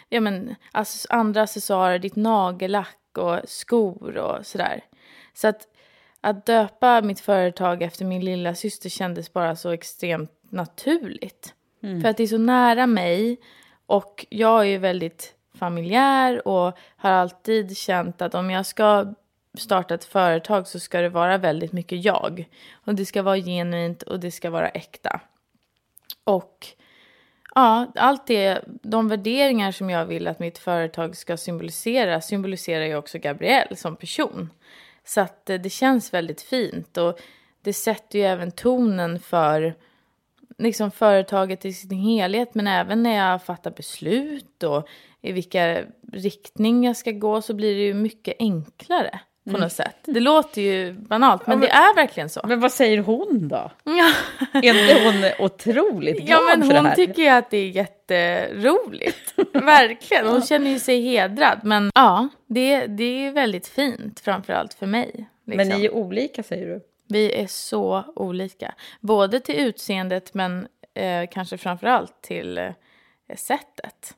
ja, 0.09 0.21
men, 0.21 0.55
alltså 0.73 1.09
andra 1.11 1.43
accessoarer, 1.43 1.99
ditt 1.99 2.17
nagellack 2.17 2.99
och 3.19 3.41
skor 3.45 4.17
och 4.17 4.47
sådär. 4.47 4.85
Så 5.35 5.49
att, 5.49 5.69
att 6.21 6.47
döpa 6.47 7.03
mitt 7.03 7.21
företag 7.21 7.83
efter 7.83 8.05
min 8.05 8.25
lilla 8.25 8.55
syster 8.55 8.89
kändes 8.89 9.33
bara 9.33 9.57
så 9.57 9.71
extremt 9.71 10.31
naturligt. 10.51 11.55
Mm. 11.83 12.01
För 12.01 12.09
att 12.09 12.17
det 12.17 12.23
är 12.23 12.27
så 12.27 12.39
nära 12.39 12.87
mig 12.87 13.41
och 13.87 14.27
jag 14.29 14.61
är 14.61 14.65
ju 14.65 14.79
väldigt 14.79 15.35
familjär 15.55 16.49
och 16.49 16.79
har 16.97 17.11
alltid 17.11 17.77
känt 17.77 18.23
att 18.23 18.35
om 18.35 18.51
jag 18.51 18.67
ska 18.67 19.15
starta 19.59 19.95
ett 19.95 20.05
företag 20.05 20.67
så 20.67 20.81
ska 20.81 21.01
det 21.01 21.09
vara 21.09 21.39
väldigt 21.39 21.73
mycket 21.73 22.05
jag. 22.05 22.49
Och 22.73 22.95
det 22.95 23.07
ska 23.07 23.23
vara 23.23 23.37
genuint 23.37 24.03
och 24.03 24.21
det 24.21 24.31
ska 24.31 24.51
vara 24.51 24.69
äkta. 24.69 25.21
Och 26.25 26.67
ja, 27.55 27.93
allt 27.95 28.27
det, 28.27 28.65
de 28.83 29.09
värderingar 29.09 29.73
som 29.73 29.91
jag 29.91 30.07
vill 30.07 30.27
att 30.27 30.39
mitt 30.39 30.59
företag 30.59 31.17
ska 31.17 31.37
symbolisera 31.37 32.21
symboliserar 32.21 32.85
ju 32.85 32.97
också 32.97 33.19
Gabrielle 33.19 33.77
som 33.77 33.97
person. 33.97 34.51
Så 35.05 35.21
att 35.21 35.51
eh, 35.51 35.61
det 35.61 35.71
känns 35.71 36.15
väldigt 36.15 36.43
fint 36.43 36.97
och 36.97 37.19
det 37.63 37.73
sätter 37.73 38.19
ju 38.19 38.25
även 38.25 38.51
tonen 38.51 39.21
för 39.21 39.75
liksom 40.59 40.91
företaget 40.91 41.65
i 41.65 41.73
sin 41.73 41.99
helhet 41.99 42.55
men 42.55 42.67
även 42.67 43.03
när 43.03 43.17
jag 43.17 43.43
fattar 43.43 43.71
beslut 43.71 44.63
och 44.63 44.89
i 45.21 45.33
vilka 45.33 45.85
riktning 46.13 46.85
jag 46.85 46.97
ska 46.97 47.11
gå 47.11 47.43
så 47.43 47.55
blir 47.55 47.75
det 47.75 47.83
ju 47.83 47.95
mycket 47.95 48.37
enklare 48.39 49.21
på 49.49 49.57
Mm. 49.57 49.61
något 49.61 49.73
sätt. 49.73 49.97
Det 50.05 50.21
låter 50.21 50.63
ju 50.63 50.93
banalt 50.93 51.47
men, 51.47 51.53
Ja, 51.55 51.59
men- 51.59 51.69
det 51.69 51.75
är 51.75 51.95
verkligen 51.95 52.29
så. 52.29 52.41
Men 52.45 52.61
vad 52.61 52.73
säger 52.73 52.99
hon 52.99 53.49
då? 53.49 53.71
Ja. 53.85 54.13
Är 54.53 54.65
inte 54.65 55.05
hon 55.39 55.47
otroligt 55.47 56.17
glad 56.27 56.29
Ja 56.41 56.57
men 56.57 56.63
för 56.67 56.73
det 56.75 56.79
hon 56.79 56.87
här? 56.87 56.95
tycker 56.95 57.23
ju 57.23 57.29
att 57.29 57.51
det 57.51 57.57
är 57.59 57.69
jätteroligt. 57.69 59.35
Verkligen. 59.53 60.27
Hon 60.27 60.43
känner 60.43 60.71
ju 60.71 60.79
sig 60.79 61.01
hedrad. 61.03 61.61
Men 61.63 61.91
ja, 61.95 62.29
det, 62.47 62.87
det 62.87 63.27
är 63.27 63.33
väldigt 63.33 63.67
fint 63.69 64.21
framförallt 64.21 64.75
för 64.75 64.87
mig. 64.87 65.11
liksom. 65.47 65.69
Men 65.69 65.69
ni 65.69 65.85
är 65.85 65.95
olika 65.95 66.43
säger 66.43 66.67
du? 66.67 66.81
Vi 67.09 67.33
är 67.43 67.47
så 67.47 68.05
olika. 68.17 68.75
Både 69.01 69.41
till 69.41 69.55
utseendet 69.61 70.35
men 70.35 70.67
eh, 70.95 71.29
kanske 71.33 71.59
framförallt 71.59 72.23
till 72.23 72.59
eh, 72.59 72.71
sättet. 73.37 74.15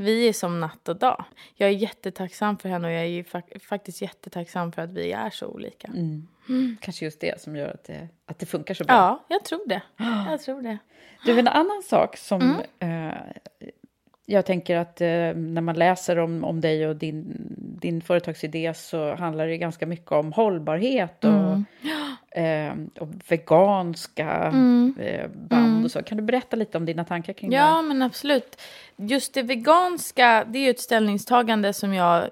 Vi 0.00 0.28
är 0.28 0.32
som 0.32 0.60
natt 0.60 0.88
och 0.88 0.96
dag. 0.96 1.24
Jag 1.54 1.68
är 1.68 1.72
jättetacksam 1.72 2.58
för 2.58 2.68
henne 2.68 2.86
och 2.88 2.92
jag 2.94 3.04
är 3.06 3.22
fak- 3.22 3.58
faktiskt 3.68 4.02
jättetacksam 4.02 4.72
för 4.72 4.82
att 4.82 4.90
vi 4.90 5.12
är 5.12 5.30
så 5.30 5.46
olika. 5.46 5.88
Mm. 5.88 6.76
Kanske 6.80 7.04
just 7.04 7.20
det 7.20 7.40
som 7.40 7.56
gör 7.56 7.68
att 7.68 7.84
det, 7.84 8.08
att 8.26 8.38
det 8.38 8.46
funkar 8.46 8.74
så 8.74 8.84
bra. 8.84 8.94
Ja, 8.96 9.24
jag 9.28 9.44
tror 9.44 9.68
det. 9.68 9.82
Jag 10.30 10.40
tror 10.42 10.62
det. 10.62 10.78
Du, 11.24 11.38
en 11.38 11.48
annan 11.48 11.82
sak 11.82 12.16
som 12.16 12.60
Mm. 12.80 13.08
eh, 13.10 13.18
jag 14.30 14.46
tänker 14.46 14.76
att 14.76 15.00
eh, 15.00 15.06
när 15.34 15.60
man 15.60 15.74
läser 15.78 16.18
om, 16.18 16.44
om 16.44 16.60
dig 16.60 16.86
och 16.86 16.96
din, 16.96 17.36
din 17.80 18.00
företagsidé 18.02 18.74
så 18.74 19.14
handlar 19.14 19.46
det 19.46 19.58
ganska 19.58 19.86
mycket 19.86 20.12
om 20.12 20.32
hållbarhet 20.32 21.24
och, 21.24 21.30
Mm. 21.30 21.64
eh, 22.30 23.02
och 23.02 23.08
veganska 23.28 24.30
Mm. 24.30 24.94
eh, 25.00 25.28
band 25.28 25.66
Mm. 25.72 25.84
och 25.84 25.90
så. 25.90 26.02
Kan 26.02 26.16
du 26.18 26.22
berätta 26.24 26.56
lite 26.56 26.78
om 26.78 26.86
dina 26.86 27.04
tankar 27.04 27.32
kring 27.32 27.50
det? 27.50 27.56
Ja, 27.56 27.82
men 27.82 28.02
absolut. 28.02 28.60
Just 28.96 29.34
det 29.34 29.42
veganska, 29.42 30.44
det 30.48 30.58
är 30.58 30.62
ju 30.62 30.70
ett 30.70 30.80
ställningstagande 30.80 31.72
som, 31.72 31.94
jag, 31.94 32.24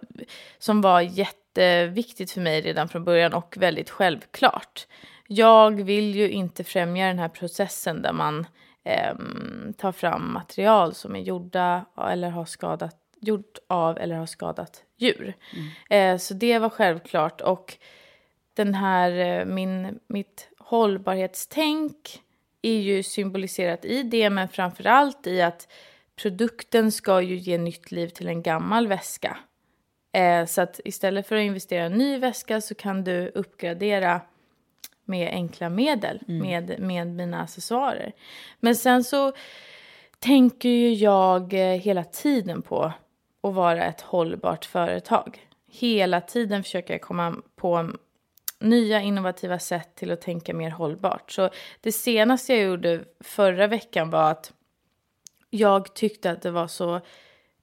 som 0.59 0.81
var 0.81 1.01
jätteviktigt 1.01 2.31
för 2.31 2.41
mig 2.41 2.61
redan 2.61 2.89
från 2.89 3.05
början 3.05 3.35
och 3.35 3.57
väldigt 3.59 3.91
självklart. 3.91 4.87
Jag 5.29 5.83
vill 5.83 6.15
ju 6.15 6.31
inte 6.31 6.65
främja 6.65 7.07
den 7.07 7.19
här 7.19 7.29
processen 7.29 8.03
där 8.03 8.13
man 8.13 8.47
ehm, 8.87 9.75
tar 9.79 9.93
fram 9.93 10.33
material 10.33 10.95
som 10.95 11.17
är 11.17 11.21
gjorda 11.21 11.85
eller 12.11 12.31
har 12.31 12.45
skadat, 12.45 12.97
gjort 13.21 13.59
av 13.69 13.99
eller 13.99 14.17
har 14.17 14.27
skadat 14.27 14.85
djur. 14.97 15.35
Eh, 15.91 16.17
så 16.17 16.35
det 16.35 16.59
var 16.59 16.69
självklart. 16.69 17.41
Och 17.41 17.77
den 18.55 18.75
här, 18.75 19.11
eh, 19.11 19.45
min, 19.45 19.99
mitt 20.07 20.49
hållbarhetstänk 20.59 22.23
är 22.63 22.81
ju 22.81 23.03
symboliserat 23.03 23.85
i 23.85 24.03
det, 24.03 24.31
men 24.31 24.49
framför 24.49 24.87
allt 24.87 25.27
i 25.27 25.43
att 25.43 25.69
produkten 26.17 26.93
ska 26.93 27.21
ju 27.21 27.37
ge 27.37 27.59
nytt 27.59 27.91
liv 27.91 28.09
till 28.09 28.29
en 28.29 28.43
gammal 28.43 28.87
väska. 28.87 29.39
Eh, 30.13 30.47
så 30.47 30.61
att 30.61 30.81
istället 30.85 31.27
för 31.27 31.37
att 31.37 31.43
investera 31.43 31.83
i 31.83 31.87
en 31.87 31.93
ny 31.93 32.19
väska 32.19 32.61
så 32.61 32.75
kan 32.75 33.05
du 33.05 33.29
uppgradera 33.35 34.21
med 35.07 35.29
enkla 35.29 35.69
medel 35.69 36.21
med, 36.27 36.81
med 36.81 37.07
mina 37.07 37.43
accessoarer. 37.43 38.13
Men 38.61 38.77
sen 38.77 39.05
så 39.05 39.33
tänker 40.19 40.69
ju 40.69 40.95
jag 40.95 41.55
eh, 41.55 41.81
hela 41.81 42.05
tiden 42.05 42.63
på 42.63 42.93
att 43.43 43.55
vara 43.55 43.85
ett 43.85 44.01
hållbart 44.01 44.65
företag. 44.65 45.49
Hela 45.71 46.21
tiden 46.21 46.63
försöker 46.63 46.95
jag 46.95 47.01
komma 47.01 47.37
på 47.57 47.91
nya 48.59 49.01
innovativa 49.01 49.59
sätt 49.59 49.95
till 49.95 50.11
att 50.11 50.21
tänka 50.21 50.55
mer 50.55 50.71
hållbart. 50.71 51.33
Så 51.33 51.51
det 51.81 51.93
senaste 51.93 52.55
jag 52.55 52.63
gjorde 52.63 53.05
förra 53.21 53.67
veckan 53.67 54.11
var 54.11 54.31
att 54.31 54.53
jag 55.51 55.95
tyckte 55.95 56.31
att 56.31 56.43
det 56.43 56.51
var 56.51 56.67
så 56.67 57.01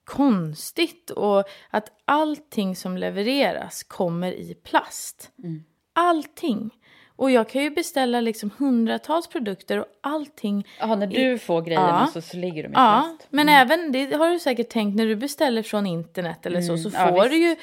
konstigt 0.04 1.10
och 1.10 1.44
att 1.70 1.92
allting 2.06 2.76
som 2.76 2.98
levereras 2.98 3.84
kommer 3.84 4.32
i 4.32 4.54
plast. 4.54 5.32
Mm. 5.44 5.64
Allting. 5.94 6.70
Och 7.16 7.32
jag 7.32 7.50
kan 7.50 7.64
ju 7.64 7.70
beställa 7.70 8.22
liksom 8.22 8.50
hundratals 8.58 9.28
produkter 9.28 9.80
och 9.80 9.86
allting. 10.02 10.68
Ja, 10.80 10.96
när 10.96 11.08
du 11.08 11.38
får 11.40 11.62
grejerna 11.62 12.08
så, 12.08 12.22
så 12.22 12.38
ligger 12.38 12.64
de 12.64 12.70
i 12.70 12.72
ja, 12.74 13.04
plast. 13.18 13.28
men 13.30 13.50
även, 13.50 13.92
det 13.92 14.14
har 14.16 14.30
du 14.30 14.40
säkert 14.40 14.70
tänkt, 14.70 14.96
när 14.96 15.06
du 15.06 15.16
beställer 15.16 15.64
från 15.64 15.86
internet 15.88 16.46
eller 16.46 16.62
så, 16.62 16.72
Mm, 16.74 16.84
så 16.84 16.90
ja, 16.94 17.08
får 17.08 17.14
visst. 17.24 17.30
du 17.32 17.38
ju 17.38 17.56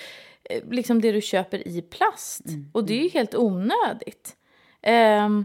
eh, 0.45 0.63
liksom 0.71 1.01
det 1.01 1.13
du 1.13 1.21
köper 1.21 1.69
i 1.69 1.83
plast. 1.83 2.47
Mm, 2.49 2.71
Och 2.73 2.85
det 2.85 2.99
är 3.01 3.03
ju 3.03 3.09
helt 3.09 3.35
onödigt. 3.35 4.37
Ehm, 4.83 5.45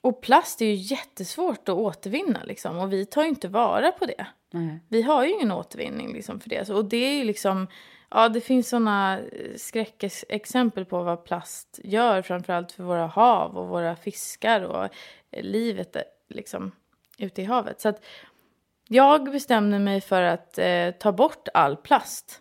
och 0.00 0.20
plast 0.22 0.62
är 0.62 0.66
ju 0.66 0.74
jättesvårt 0.74 1.68
att 1.68 1.74
återvinna 1.74 2.40
liksom. 2.44 2.78
Och 2.78 2.92
vi 2.92 3.06
tar 3.06 3.22
ju 3.22 3.28
inte 3.28 3.48
vara 3.48 3.92
på 3.92 4.06
det. 4.06 4.26
Vi 4.88 5.02
har 5.02 5.24
ju 5.24 5.30
ingen 5.32 5.52
återvinning 5.52 6.12
liksom 6.12 6.40
för 6.40 6.48
det. 6.48 6.68
Och 6.70 6.84
det 6.84 6.96
är 6.96 7.12
ju 7.18 7.24
liksom, 7.24 7.66
ja 8.10 8.28
det 8.28 8.40
finns 8.40 8.68
sådana 8.68 9.20
skräckexempel 9.56 10.84
på 10.84 11.02
vad 11.02 11.24
plast 11.24 11.80
gör. 11.84 12.22
Framförallt 12.22 12.72
för 12.72 12.82
våra 12.82 13.06
hav 13.06 13.56
och 13.56 13.68
våra 13.68 13.96
fiskar 13.96 14.60
och 14.60 14.84
eh, 14.84 15.42
livet 15.42 15.96
eh, 15.96 16.02
liksom 16.28 16.72
ute 17.18 17.42
i 17.42 17.44
havet. 17.44 17.80
Så 17.80 17.88
att 17.88 18.04
jag 18.88 19.24
bestämde 19.30 19.78
mig 19.78 20.00
för 20.00 20.22
att 20.22 20.58
eh, 20.58 20.90
ta 20.90 21.12
bort 21.12 21.48
all 21.54 21.76
plast. 21.76 22.40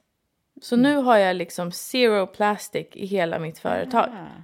Så 0.61 0.75
nu 0.75 0.95
har 0.95 1.17
jag 1.17 1.35
liksom 1.35 1.71
zero 1.71 2.27
plastic 2.27 2.87
i 2.91 3.05
hela 3.05 3.39
mitt 3.39 3.59
företag. 3.59 4.09
Ah, 4.13 4.41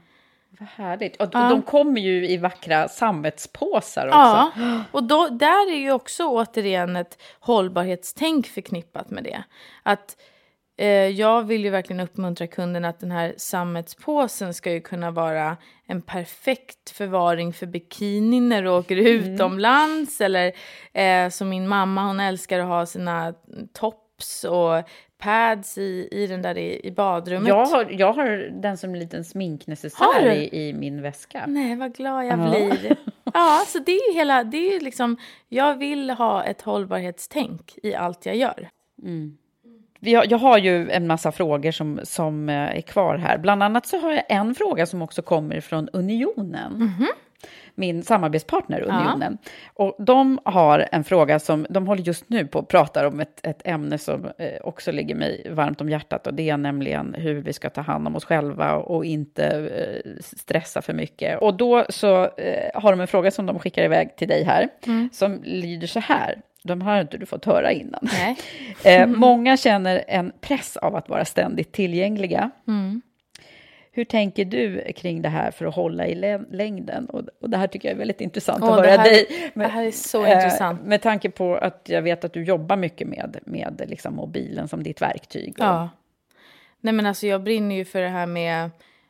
vad 0.59 0.69
härligt. 0.69 1.21
Och 1.21 1.29
Ja. 1.33 1.49
de 1.49 1.61
kommer 1.61 2.01
ju 2.01 2.27
i 2.27 2.37
vackra 2.37 2.87
sammetspåsar 2.87 4.07
också. 4.07 4.17
Ja, 4.61 4.83
och 4.91 5.03
då, 5.03 5.27
där 5.27 5.71
är 5.71 5.77
ju 5.77 5.91
också 5.91 6.27
återigen 6.27 6.95
ett 6.95 7.21
hållbarhetstänk 7.39 8.47
förknippat 8.47 9.09
med 9.09 9.23
det. 9.23 9.43
Att 9.83 10.17
eh, 10.19 10.25
jag 11.17 11.43
vill 11.43 11.63
ju 11.63 11.69
verkligen 11.69 11.99
uppmuntra 11.99 12.47
kunden 12.47 12.85
att 12.85 12.99
den 12.99 13.11
här 13.11 13.33
sammetspåsen 13.37 14.53
ska 14.53 14.71
ju 14.71 14.81
kunna 14.81 15.11
vara 15.11 15.57
en 15.85 16.01
perfekt 16.01 16.89
förvaring 16.89 17.53
för 17.53 17.65
bikini 17.65 18.39
när 18.39 18.63
du 18.63 18.69
åker 18.69 18.95
utomlands. 18.95 20.21
Eller 20.21 20.51
eh, 20.93 21.29
som 21.29 21.49
min 21.49 21.67
mamma, 21.67 22.07
hon 22.07 22.19
älskar 22.19 22.59
att 22.59 22.67
ha 22.67 22.85
sina 22.85 23.33
tops 23.73 24.43
och 24.43 24.83
pads 25.17 25.77
i, 25.77 26.07
i 26.11 26.27
den 26.27 26.41
där 26.41 26.57
i, 26.57 26.81
i 26.87 26.91
badrummet. 26.91 27.47
Jag 27.49 27.65
har, 27.65 27.87
jag 27.91 28.13
har 28.13 28.61
den 28.61 28.77
som 28.77 28.93
en 28.93 28.99
liten 28.99 29.23
sminknecessär 29.23 30.31
i, 30.31 30.67
i 30.69 30.73
min 30.73 31.01
väska. 31.01 31.43
Nej, 31.47 31.75
vad 31.75 31.95
glad 31.95 32.25
jag 32.25 32.39
Ja. 32.39 32.49
blir. 32.49 32.95
Ja, 33.33 33.63
så 33.67 33.79
det 33.79 33.91
är 33.91 34.11
ju 34.11 34.17
hela, 34.17 34.43
det 34.43 34.75
är 34.75 34.79
liksom, 34.79 35.17
jag 35.49 35.75
vill 35.75 36.09
ha 36.09 36.43
ett 36.43 36.61
hållbarhetstänk 36.61 37.73
i 37.83 37.95
allt 37.95 38.25
jag 38.25 38.35
gör. 38.35 38.69
Vi 40.03 40.13
har, 40.13 40.25
jag 40.29 40.37
har 40.37 40.57
ju 40.57 40.91
en 40.91 41.07
massa 41.07 41.31
frågor 41.31 41.71
som, 41.71 41.99
som 42.03 42.49
eh, 42.49 42.55
är 42.55 42.81
kvar 42.81 43.17
här. 43.17 43.37
Bland 43.37 43.63
annat 43.63 43.85
så 43.87 43.99
har 43.99 44.11
jag 44.11 44.23
en 44.29 44.55
fråga 44.55 44.85
som 44.85 45.01
också 45.01 45.21
kommer 45.21 45.61
från 45.61 45.89
Unionen. 45.93 46.71
Min 47.75 48.03
samarbetspartner 48.03 48.81
Unionen. 48.81 49.37
Och 49.73 49.95
de 49.99 50.39
har 50.45 50.87
en 50.91 51.03
fråga 51.03 51.39
som, 51.39 51.67
de 51.69 51.87
håller 51.87 52.03
just 52.03 52.29
nu 52.29 52.47
på 52.47 52.59
att 52.59 52.67
prata 52.67 53.07
om 53.07 53.19
ett, 53.19 53.39
ett 53.47 53.61
ämne 53.65 53.97
som 53.97 54.25
eh, 54.37 54.61
också 54.63 54.91
ligger 54.91 55.15
mig 55.15 55.47
varmt 55.49 55.81
om 55.81 55.89
hjärtat. 55.89 56.27
Och 56.27 56.33
det 56.33 56.49
är 56.49 56.57
nämligen 56.57 57.13
hur 57.13 57.41
vi 57.41 57.53
ska 57.53 57.69
ta 57.69 57.81
hand 57.81 58.07
om 58.07 58.15
oss 58.15 58.25
själva 58.25 58.75
och 58.75 59.05
inte 59.05 59.45
eh, 59.45 60.11
stressa 60.21 60.81
för 60.81 60.93
mycket. 60.93 61.41
Och 61.41 61.53
då 61.53 61.85
så 61.89 62.29
har 62.73 62.91
de 62.91 63.01
en 63.01 63.07
fråga 63.07 63.31
som 63.31 63.45
de 63.45 63.59
skickar 63.59 63.83
iväg 63.83 64.15
till 64.15 64.27
dig 64.27 64.43
här. 64.43 64.69
Som 65.11 65.39
lyder 65.43 65.87
så 65.87 65.99
här. 65.99 66.41
De 66.63 66.81
har 66.81 67.01
inte 67.01 67.17
du 67.17 67.25
fått 67.25 67.45
höra 67.45 67.71
innan. 67.71 68.01
Eh, 68.83 69.07
många 69.07 69.57
känner 69.57 70.03
en 70.07 70.31
press 70.41 70.77
av 70.77 70.95
att 70.95 71.09
vara 71.09 71.25
ständigt 71.25 71.71
tillgängliga. 71.71 72.49
Mm. 72.67 73.01
Hur 73.91 74.05
tänker 74.05 74.45
du 74.45 74.91
kring 74.95 75.21
det 75.21 75.29
här 75.29 75.51
för 75.51 75.65
att 75.65 75.75
hålla 75.75 76.07
i 76.07 76.15
lä- 76.15 76.43
längden? 76.51 77.05
Och, 77.05 77.23
och 77.41 77.49
det 77.49 77.57
här 77.57 77.67
tycker 77.67 77.87
jag 77.87 77.93
är 77.95 77.99
väldigt 77.99 78.21
intressant 78.21 78.63
Åh, 78.63 78.69
att 78.73 78.75
höra 78.85 78.91
här- 78.97 79.03
dig. 79.03 79.51
det 79.53 79.67
här 79.67 79.85
är 79.85 79.91
så 79.91 80.25
eh, 80.25 80.31
intressant. 80.31 80.83
Med 80.85 81.01
tanke 81.01 81.29
på 81.31 81.55
att 81.55 81.81
jag 81.89 82.01
vet 82.01 82.23
att 82.25 82.33
du 82.33 82.43
jobbar 82.43 82.75
mycket 82.77 83.07
med, 83.07 83.39
med 83.45 83.81
liksom 83.87 84.15
mobilen 84.15 84.67
som 84.67 84.83
ditt 84.83 85.01
verktyg. 85.01 85.49
Och, 85.59 85.65
Ja. 85.65 85.89
Nej 86.81 86.93
men 86.93 87.05
alltså 87.05 87.27
jag 87.27 87.43
brinner 87.43 87.75
ju 87.75 87.85
för 87.85 88.01
det 88.01 88.09
här 88.09 88.25
med 88.25 88.69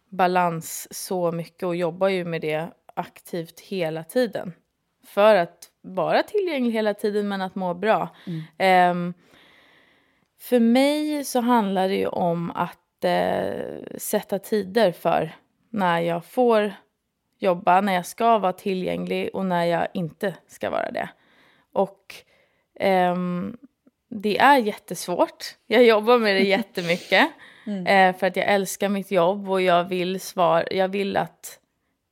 balans 0.09 0.87
så 0.91 1.31
mycket 1.31 1.63
och 1.63 1.75
jobbar 1.75 2.07
ju 2.07 2.25
med 2.25 2.41
det 2.41 2.67
aktivt 2.95 3.59
hela 3.59 4.03
tiden. 4.03 4.53
För 5.07 5.35
att 5.35 5.67
vara 5.81 6.23
tillgänglig 6.23 6.71
hela 6.71 6.93
tiden 6.93 7.27
men 7.27 7.41
att 7.41 7.55
må 7.55 7.73
bra. 7.73 8.09
Ehm, 8.57 9.13
för 10.39 10.59
mig 10.59 11.25
så 11.25 11.39
handlar 11.41 11.89
det 11.89 11.95
ju 11.95 12.07
om 12.07 12.51
att 12.51 13.03
eh, 13.03 13.97
sätta 13.97 14.39
tider 14.39 14.91
för 14.91 15.31
när 15.69 15.99
jag 15.99 16.25
får 16.25 16.73
jobba, 17.39 17.81
när 17.81 17.93
jag 17.93 18.05
ska 18.05 18.37
vara 18.37 18.53
tillgänglig 18.53 19.29
och 19.33 19.45
när 19.45 19.65
jag 19.65 19.87
inte 19.93 20.35
ska 20.47 20.69
vara 20.69 20.91
det. 20.91 21.09
Och 21.73 22.15
ehm, 22.79 23.57
det 24.09 24.37
är 24.37 24.57
jättesvårt. 24.57 25.45
Jag 25.67 25.83
jobbar 25.83 26.19
med 26.19 26.35
det 26.35 26.43
jättemycket. 26.43 27.29
Eh, 27.87 28.15
för 28.15 28.27
att 28.27 28.35
jag 28.35 28.45
älskar 28.45 28.89
mitt 28.89 29.11
jobb 29.11 29.49
och 29.49 29.61
jag 29.61 29.83
vill, 29.83 30.19
svar, 30.19 30.67
jag 30.71 30.87
vill 30.87 31.17
att 31.17 31.59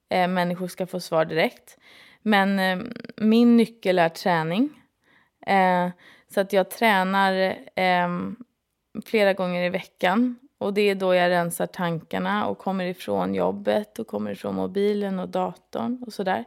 eh, 0.10 0.28
människor 0.28 0.68
ska 0.68 0.88
få 0.88 1.00
svar 1.00 1.26
direkt. 1.26 1.79
Men 2.22 2.60
eh, 2.60 2.86
min 3.18 3.58
nyckel 3.58 4.00
är 4.00 4.10
träning. 4.10 4.70
Eh, 5.48 5.90
så 6.34 6.42
att 6.42 6.54
jag 6.54 6.70
tränar 6.70 7.34
eh, 7.76 8.10
flera 9.06 9.34
gånger 9.34 9.64
i 9.64 9.70
veckan. 9.70 10.36
Och 10.58 10.74
det 10.74 10.82
är 10.82 10.96
då 10.96 11.14
jag 11.16 11.30
rensar 11.30 11.66
tankarna 11.68 12.48
och 12.48 12.58
kommer 12.58 12.86
ifrån 12.86 13.36
jobbet 13.36 14.00
och 14.00 14.08
kommer 14.08 14.32
ifrån 14.32 14.56
mobilen 14.56 15.20
och 15.20 15.30
datorn 15.30 16.04
och 16.08 16.14
sådär. 16.14 16.46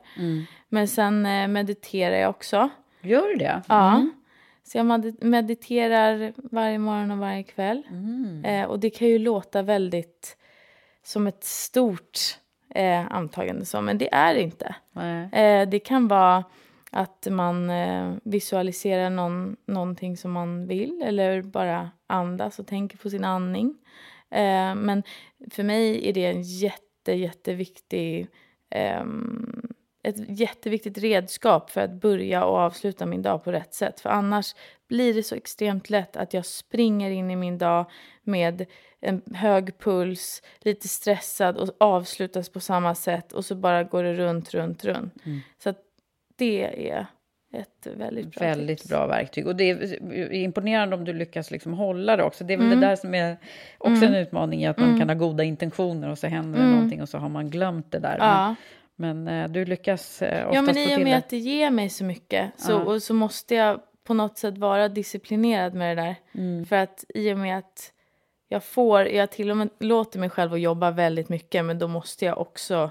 Men 0.68 0.88
sen 0.88 1.26
eh, 1.26 1.48
mediterar 1.48 2.16
jag 2.16 2.30
också. 2.30 2.68
Gör 3.00 3.28
du 3.28 3.34
det? 3.34 3.62
Ja. 3.68 4.06
Så 4.64 4.78
jag 4.78 4.86
med- 4.86 5.24
mediterar 5.24 6.32
varje 6.36 6.78
morgon 6.78 7.10
och 7.10 7.18
varje 7.18 7.42
kväll. 7.42 7.82
Eh, 8.44 8.64
och 8.64 8.78
det 8.80 8.90
kan 8.90 9.08
ju 9.08 9.18
låta 9.18 9.62
väldigt 9.62 10.36
som 11.04 11.26
ett 11.26 11.44
stort 11.44 12.18
eh, 12.74 13.06
antagande, 13.10 13.64
så, 13.64 13.80
men 13.80 13.98
det 13.98 14.14
är 14.14 14.34
det 14.34 14.40
inte. 14.40 14.74
Eh, 15.32 15.68
det 15.68 15.78
kan 15.78 16.08
vara 16.08 16.44
att 16.90 17.26
man 17.30 17.70
eh, 17.70 18.14
visualiserar 18.24 19.10
någon, 19.10 19.56
någonting 19.66 20.16
som 20.16 20.32
man 20.32 20.66
vill 20.66 21.02
eller 21.02 21.42
bara 21.42 21.90
andas 22.06 22.58
och 22.58 22.66
tänker 22.66 22.98
på 22.98 23.10
sin 23.10 23.24
andning. 23.24 23.78
Eh, 24.30 24.74
men 24.74 25.02
för 25.50 25.62
mig 25.62 26.08
är 26.08 26.12
det 26.12 26.26
en 26.26 26.42
jätte, 26.42 27.12
jätteviktig 27.12 28.28
ehm, 28.70 29.72
ett 30.02 30.40
jätteviktigt 30.40 30.98
redskap 30.98 31.70
för 31.70 31.80
att 31.80 31.92
börja 31.92 32.44
och 32.44 32.56
avsluta 32.56 33.06
min 33.06 33.22
dag 33.22 33.44
på 33.44 33.52
rätt 33.52 33.74
sätt. 33.74 34.00
För 34.00 34.10
annars 34.10 34.54
blir 34.88 35.14
det 35.14 35.22
så 35.22 35.34
extremt 35.34 35.90
lätt 35.90 36.16
att 36.16 36.34
jag 36.34 36.46
springer 36.46 37.10
in 37.10 37.30
i 37.30 37.36
min 37.36 37.58
dag 37.58 37.90
med 38.22 38.66
en 39.02 39.22
hög 39.34 39.78
puls, 39.78 40.42
lite 40.60 40.88
stressad 40.88 41.56
och 41.56 41.68
avslutas 41.80 42.48
på 42.48 42.60
samma 42.60 42.94
sätt 42.94 43.32
och 43.32 43.44
så 43.44 43.54
bara 43.54 43.82
går 43.84 44.02
det 44.02 44.14
runt, 44.14 44.54
runt, 44.54 44.84
runt. 44.84 45.14
Så 45.62 45.68
att 45.68 45.78
det 46.36 46.90
är 46.90 47.06
ett 47.54 47.86
väldigt 47.96 48.30
bra 48.36 48.46
Väldigt 48.46 48.78
tips. 48.78 48.90
bra 48.90 49.06
verktyg. 49.06 49.46
Och 49.46 49.56
det 49.56 49.70
är 49.70 50.32
imponerande 50.32 50.96
om 50.96 51.04
du 51.04 51.12
lyckas 51.12 51.50
liksom 51.50 51.72
hålla 51.72 52.16
det 52.16 52.22
också. 52.22 52.44
Det 52.44 52.52
är 52.52 52.56
väl 52.58 52.66
Mm. 52.66 52.80
det 52.80 52.86
där 52.86 52.96
som 52.96 53.14
är 53.14 53.36
också 53.78 54.04
en 54.04 54.14
utmaning 54.14 54.62
i 54.62 54.66
att 54.66 54.78
man 54.78 54.86
Mm. 54.88 54.98
kan 55.00 55.08
ha 55.08 55.14
goda 55.16 55.44
intentioner 55.44 56.08
och 56.10 56.18
så 56.18 56.26
händer 56.26 56.58
det 56.58 56.64
Mm. 56.64 56.74
någonting 56.76 57.02
och 57.02 57.08
så 57.08 57.18
har 57.18 57.28
man 57.28 57.50
glömt 57.50 57.92
det 57.92 57.98
där. 57.98 58.16
Ja. 58.18 58.54
Men, 58.96 59.24
men 59.24 59.44
eh, 59.44 59.50
du 59.50 59.64
lyckas 59.64 60.22
eh, 60.22 60.46
oftast 60.48 60.54
Ja, 60.54 60.62
men 60.62 60.74
få 60.74 60.80
i 60.80 60.84
och 60.84 60.88
till 60.88 61.04
med 61.04 61.12
det. 61.12 61.16
att 61.16 61.28
det 61.28 61.38
ger 61.38 61.70
mig 61.70 61.88
så 61.88 62.04
mycket 62.04 62.50
så, 62.56 62.72
Ja. 62.72 62.76
och 62.78 63.02
så 63.02 63.14
måste 63.14 63.54
jag 63.54 63.80
på 64.04 64.14
något 64.14 64.38
sätt 64.38 64.58
vara 64.58 64.88
disciplinerad 64.88 65.74
med 65.74 65.96
det 65.96 66.02
där. 66.02 66.14
Mm. 66.34 66.64
För 66.66 66.76
att 66.76 67.04
i 67.14 67.32
och 67.32 67.38
med 67.38 67.58
att 67.58 67.92
jag 68.52 68.64
får, 68.64 69.00
jag 69.08 69.30
till 69.30 69.50
och 69.50 69.56
med 69.56 69.68
låter 69.78 70.18
mig 70.18 70.30
själv 70.30 70.52
att 70.52 70.60
jobba 70.60 70.90
väldigt 70.90 71.28
mycket 71.28 71.64
men 71.64 71.78
då 71.78 71.88
måste 71.88 72.24
jag 72.24 72.38
också 72.40 72.90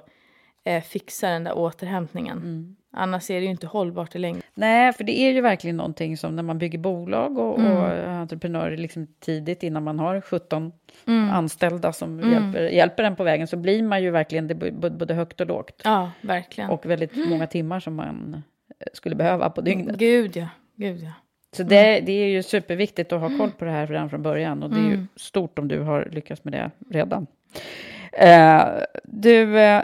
eh, 0.64 0.84
fixa 0.84 1.30
den 1.30 1.44
där 1.44 1.58
återhämtningen. 1.58 2.38
Mm. 2.38 2.76
Annars 2.94 3.30
är 3.30 3.36
det 3.36 3.46
ju 3.46 3.52
inte 3.52 3.68
hållbart 3.68 4.16
i 4.16 4.20
längden. 4.20 4.42
Nej, 4.54 4.94
för 4.94 5.04
det 5.04 5.20
är 5.20 5.32
ju 5.32 5.42
verkligen 5.42 5.78
någonting 5.78 6.18
som 6.18 6.36
när 6.36 6.44
man 6.44 6.58
bygger 6.58 6.80
bolag 6.80 7.38
och, 7.38 7.60
Mm. 7.60 7.78
och 7.78 8.12
entreprenörer 8.12 8.78
liksom 8.78 9.08
tidigt 9.20 9.64
innan 9.64 9.84
man 9.84 10.00
har 10.00 10.22
17 10.22 10.72
Mm. 11.08 11.30
anställda 11.30 11.94
som 11.94 12.20
Mm. 12.20 12.32
hjälper, 12.32 12.62
hjälper 12.70 13.04
en 13.04 13.16
på 13.16 13.24
vägen 13.24 13.48
så 13.48 13.58
blir 13.58 13.84
man 13.84 14.04
ju 14.04 14.12
verkligen 14.12 14.48
det 14.48 14.56
både 14.92 15.14
högt 15.14 15.42
och 15.42 15.48
lågt. 15.48 15.82
Ja, 15.84 16.12
verkligen. 16.22 16.70
Och 16.70 16.86
väldigt 16.86 17.30
många 17.30 17.48
timmar 17.48 17.80
som 17.80 17.96
man 17.96 18.34
eh, 18.80 18.88
skulle 18.94 19.16
behöva 19.16 19.50
på 19.50 19.62
dygnet. 19.62 19.96
Gud 19.98 20.36
ja, 20.38 20.48
gud 20.76 21.00
ja. 21.04 21.12
Så 21.54 21.64
det, 21.64 22.00
det 22.00 22.12
är 22.12 22.28
ju 22.28 22.44
superviktigt 22.44 23.14
att 23.14 23.22
ha 23.22 23.38
koll 23.38 23.52
på 23.52 23.66
det 23.66 23.72
här 23.72 23.88
redan 23.88 24.10
från 24.10 24.22
början 24.24 24.64
och 24.64 24.70
det 24.70 24.76
är 24.80 24.86
ju 24.88 24.94
Mm. 24.94 25.08
stort 25.16 25.60
om 25.60 25.68
du 25.68 25.80
har 25.80 26.10
lyckats 26.12 26.44
med 26.44 26.54
det 26.54 26.72
redan. 26.90 27.28
Eh, 28.14 28.64
du, 29.04 29.60
eh, 29.60 29.84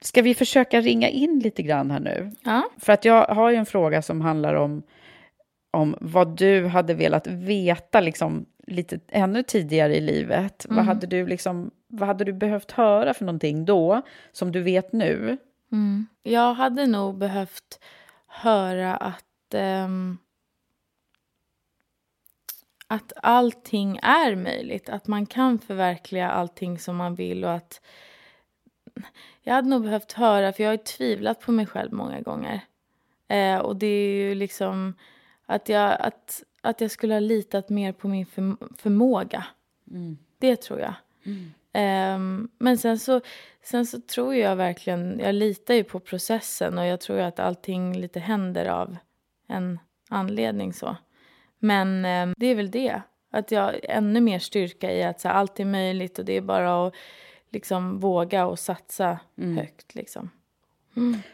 ska 0.00 0.22
vi 0.22 0.34
försöka 0.34 0.80
ringa 0.80 1.08
in 1.08 1.38
lite 1.44 1.62
grann 1.62 1.90
här 1.90 2.00
nu? 2.00 2.30
Ja. 2.44 2.62
För 2.78 2.92
att 2.92 3.04
jag 3.04 3.26
har 3.26 3.50
ju 3.50 3.56
en 3.56 3.66
fråga 3.66 4.02
som 4.02 4.20
handlar 4.20 4.54
om, 4.54 4.82
om 5.70 5.96
vad 6.00 6.36
du 6.36 6.66
hade 6.66 6.94
velat 6.94 7.26
veta 7.26 8.00
liksom, 8.00 8.46
lite 8.66 8.98
ännu 9.08 9.42
tidigare 9.42 9.96
i 9.96 10.00
livet. 10.00 10.64
Mm. 10.64 10.76
Vad, 10.76 10.84
hade 10.84 11.06
du 11.06 11.26
liksom, 11.26 11.70
vad 11.88 12.06
hade 12.08 12.24
du 12.24 12.32
behövt 12.32 12.70
höra 12.72 13.14
för 13.14 13.24
någonting 13.24 13.64
då, 13.64 14.02
som 14.32 14.52
du 14.52 14.62
vet 14.62 14.92
nu? 14.92 15.36
Mm. 15.72 16.06
Jag 16.22 16.54
hade 16.54 16.86
nog 16.86 17.18
behövt 17.18 17.80
höra 18.26 18.96
att, 18.96 19.54
ehm, 19.54 20.18
att 22.94 23.12
allting 23.16 23.98
är 24.02 24.36
möjligt. 24.36 24.88
Att 24.88 25.06
man 25.06 25.26
kan 25.26 25.58
förverkliga 25.58 26.30
allting 26.30 26.78
som 26.78 26.96
man 26.96 27.14
vill. 27.14 27.44
och 27.44 27.52
att 27.52 27.80
Jag 29.42 29.54
hade 29.54 29.68
nog 29.68 29.82
behövt 29.82 30.12
höra, 30.12 30.52
för 30.52 30.62
jag 30.62 30.70
har 30.70 30.74
ju 30.74 30.82
tvivlat 30.82 31.40
på 31.40 31.52
mig 31.52 31.66
själv 31.66 31.92
många 31.92 32.20
gånger. 32.20 32.60
Eh, 33.28 33.58
och 33.58 33.76
det 33.76 33.86
är 33.86 34.14
ju 34.14 34.34
liksom 34.34 34.94
att 35.46 35.68
jag, 35.68 35.96
att, 36.00 36.42
att 36.60 36.80
jag 36.80 36.90
skulle 36.90 37.14
ha 37.14 37.20
litat 37.20 37.68
mer 37.68 37.92
på 37.92 38.08
min 38.08 38.26
förm 38.26 38.58
förmåga. 38.78 39.46
Mm. 39.90 40.18
Det 40.38 40.56
tror 40.56 40.80
jag. 40.80 40.94
Ehm, 41.72 42.48
men 42.58 42.78
sen 42.78 42.98
så, 42.98 43.20
sen 43.62 43.86
så 43.86 44.00
tror 44.00 44.34
jag 44.34 44.56
verkligen, 44.56 45.18
jag 45.18 45.34
litar 45.34 45.74
ju 45.74 45.84
på 45.84 46.00
processen 46.00 46.78
och 46.78 46.86
jag 46.86 47.00
tror 47.00 47.18
ju 47.18 47.24
att 47.24 47.38
allting 47.38 47.96
lite 47.96 48.20
händer 48.20 48.66
av 48.66 48.96
en 49.48 49.78
anledning 50.08 50.72
så. 50.72 50.96
Men 51.64 52.04
ehm, 52.04 52.34
det 52.36 52.46
är 52.46 52.54
väl 52.54 52.70
det, 52.70 53.00
att 53.30 53.50
jag 53.50 53.74
ännu 53.82 54.20
mer 54.20 54.38
styrka 54.38 54.92
i 54.92 55.02
att 55.02 55.20
så 55.20 55.28
här, 55.28 55.34
allt 55.34 55.60
är 55.60 55.64
möjligt 55.64 56.18
och 56.18 56.24
det 56.24 56.32
är 56.32 56.40
bara 56.40 56.86
att 56.86 56.94
liksom 57.50 58.00
våga 58.00 58.46
och 58.46 58.58
satsa 58.58 59.18
högt 59.56 59.94
liksom. 59.94 60.30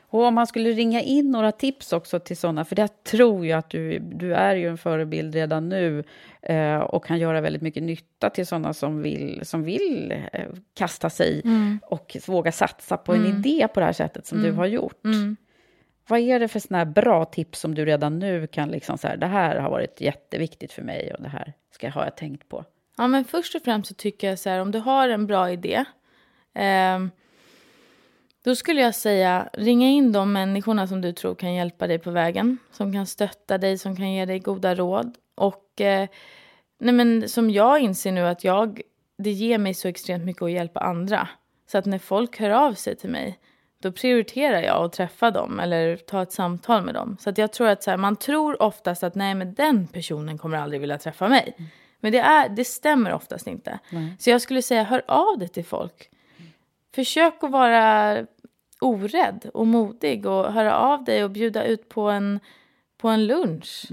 Och 0.01 0.23
om 0.23 0.35
man 0.35 0.47
skulle 0.47 0.71
ringa 0.71 1.01
in 1.01 1.31
några 1.31 1.53
tips 1.53 1.93
också 1.93 2.19
till 2.19 2.37
sådana, 2.37 2.65
för 2.65 2.77
det 2.77 3.05
tror 3.05 3.47
jag 3.47 3.59
att 3.59 3.71
du, 3.71 3.99
du 3.99 4.35
är 4.35 4.57
ju 4.57 4.69
en 4.69 4.79
förebild 4.79 5.35
redan 5.35 5.69
nu 5.69 6.05
eh, 6.43 6.79
och 6.79 7.05
kan 7.05 7.19
göra 7.19 7.41
väldigt 7.41 7.63
mycket 7.63 7.83
nytta 7.83 8.31
till 8.31 8.47
sådana 8.47 8.75
som 8.75 9.03
vill, 9.03 9.41
som 9.45 9.63
vill 9.63 10.15
eh, 10.33 10.49
kasta 10.75 11.11
sig 11.11 11.43
och 11.83 12.17
våga 12.27 12.53
satsa 12.53 12.97
på 12.97 13.15
en 13.15 13.27
idé 13.27 13.69
på 13.75 13.81
det 13.81 13.87
här 13.87 13.93
sättet 13.93 14.27
som 14.27 14.43
du 14.43 14.53
har 14.53 14.67
gjort. 14.67 15.05
Vad 16.11 16.21
är 16.21 16.41
det 16.41 16.49
för 16.49 16.61
såna 16.61 16.79
här 16.79 16.85
bra 16.85 17.25
tips 17.25 17.61
som 17.61 17.75
du 17.75 17.85
redan 17.85 18.19
nu 18.19 18.47
kan 18.47 18.71
liksom 18.71 18.99
så 18.99 19.09
här, 19.09 19.17
det 19.17 19.27
här 19.27 19.57
har 19.57 19.71
varit 19.71 20.01
jätteviktigt 20.01 20.73
för 20.73 20.83
mig 20.83 21.15
och 21.15 21.23
det 21.23 21.29
här 21.29 21.53
ska 21.71 21.87
jag 21.87 21.95
ha 21.95 22.05
jag 22.05 22.17
tänkt 22.17 22.49
på? 22.49 22.65
Ja, 22.97 23.07
men 23.07 23.25
först 23.25 23.55
och 23.55 23.63
främst 23.63 23.89
så 23.89 23.95
tycker 23.95 24.29
jag 24.29 24.39
så 24.39 24.51
här, 24.51 24.61
om 24.61 24.71
du 24.71 24.79
har 24.79 25.09
en 25.09 25.27
bra 25.27 25.51
idé, 25.51 25.85
eh, 26.55 26.99
då 28.45 28.57
skulle 28.57 28.81
jag 28.81 28.95
säga 28.95 29.49
ringa 29.53 29.89
in 29.89 30.13
de 30.13 30.33
människorna 30.33 30.87
som 30.87 31.01
du 31.01 31.13
tror 31.13 31.35
kan 31.35 31.55
hjälpa 31.55 31.87
dig 31.87 31.99
på 31.99 32.11
vägen, 32.11 32.59
som 32.71 32.93
kan 32.93 33.07
stötta 33.07 33.59
dig, 33.59 33.79
som 33.79 33.97
kan 33.97 34.13
ge 34.13 34.25
dig 34.25 34.39
goda 34.39 34.75
råd. 34.75 35.15
Och 35.35 35.81
eh, 35.81 36.09
nej 36.79 36.95
men, 36.95 37.29
som 37.29 37.51
jag 37.51 37.81
inser 37.81 38.13
nu 38.13 38.27
att 38.27 38.45
jag, 38.45 38.81
det 39.19 39.31
ger 39.31 39.59
mig 39.59 39.75
så 39.75 39.89
extremt 39.89 40.25
mycket 40.25 40.43
att 40.43 40.53
hjälpa 40.53 40.81
andra. 40.81 41.29
Så 41.67 41.79
att 41.79 41.87
när 41.87 41.99
folk 41.99 42.41
hör 42.41 42.51
av 42.51 42.75
sig 42.75 42.97
till 42.97 43.11
mig, 43.11 43.39
då 43.83 43.93
prioriterar 43.93 44.63
jag 44.63 44.85
att 44.85 44.93
träffa 44.93 45.31
dem 45.31 45.61
eller 45.61 45.97
ta 45.97 46.23
ett 46.23 46.33
samtal 46.33 46.83
med 46.83 46.95
dem. 46.95 47.17
Så 47.21 47.31
att 47.31 47.39
jag 47.39 47.53
tror 47.53 47.69
att 47.69 47.83
så 47.83 47.91
här, 47.91 47.99
man 47.99 48.17
tror 48.17 48.63
oftast 48.63 49.03
att 49.03 49.15
nej 49.15 49.35
men 49.35 49.55
den 49.55 49.87
personen 49.87 50.39
kommer 50.39 50.59
aldrig 50.59 50.81
vilja 50.81 50.99
träffa 50.99 51.29
mig. 51.29 51.55
Men 52.01 52.13
det, 52.13 52.19
är, 52.19 52.49
det 52.49 52.65
stämmer 52.65 53.13
oftast 53.13 53.47
inte. 53.47 53.79
Så 54.19 54.31
jag 54.31 54.41
skulle 54.41 54.63
säga 54.63 54.83
hör 54.83 55.03
av 55.07 55.39
dig 55.39 55.49
till 55.49 55.65
folk. 55.65 56.11
Försök 56.95 57.45
att 57.45 57.51
vara 57.51 58.17
orädd 58.81 59.51
och 59.55 59.67
modig 59.67 60.27
och 60.27 60.53
höra 60.53 60.77
av 60.77 61.05
dig 61.05 61.25
och 61.25 61.31
bjuda 61.31 61.65
ut 61.65 61.89
på 61.89 62.03
en, 62.11 62.41
på 62.99 63.09
en 63.09 63.27
lunch. 63.27 63.89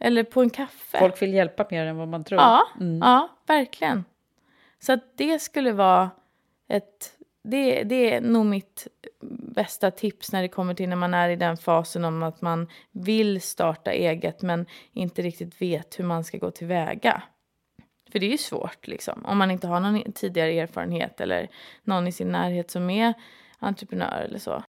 Eller 0.00 0.22
på 0.22 0.42
en 0.42 0.50
kaffe. 0.50 0.98
Folk 0.98 1.22
vill 1.22 1.34
hjälpa 1.34 1.66
mer 1.70 1.86
än 1.86 1.96
vad 1.96 2.08
man 2.08 2.24
tror. 2.24 2.40
Ja, 2.40 2.62
ja, 3.00 3.28
verkligen. 3.46 4.04
Så 4.80 4.92
att 4.92 5.16
det 5.16 5.38
skulle 5.38 5.72
vara 5.72 6.10
ett... 6.68 7.17
Det, 7.50 7.82
det 7.82 8.14
är 8.14 8.20
nog 8.20 8.46
mitt 8.46 8.86
bästa 9.54 9.90
tips 9.90 10.32
när 10.32 10.42
det 10.42 10.48
kommer 10.48 10.74
till 10.74 10.88
när 10.88 10.96
man 10.96 11.14
är 11.14 11.28
i 11.28 11.36
den 11.36 11.56
fasen 11.56 12.04
om 12.04 12.22
att 12.22 12.40
man 12.42 12.68
vill 12.92 13.40
starta 13.40 13.92
eget 13.92 14.42
men 14.42 14.66
inte 14.92 15.22
riktigt 15.22 15.62
vet 15.62 15.98
hur 15.98 16.04
man 16.04 16.24
ska 16.24 16.38
gå 16.38 16.50
tillväga. 16.50 17.22
För 18.12 18.18
det 18.18 18.26
är 18.26 18.30
ju 18.30 18.38
svårt 18.38 18.86
liksom, 18.86 19.24
om 19.26 19.38
man 19.38 19.50
inte 19.50 19.66
har 19.66 19.80
någon 19.80 20.12
tidigare 20.12 20.50
erfarenhet 20.52 21.20
eller 21.20 21.48
någon 21.84 22.06
i 22.08 22.12
sin 22.12 22.32
närhet 22.32 22.70
som 22.70 22.90
är 22.90 23.14
entreprenör 23.58 24.22
eller 24.28 24.38
så. 24.38 24.62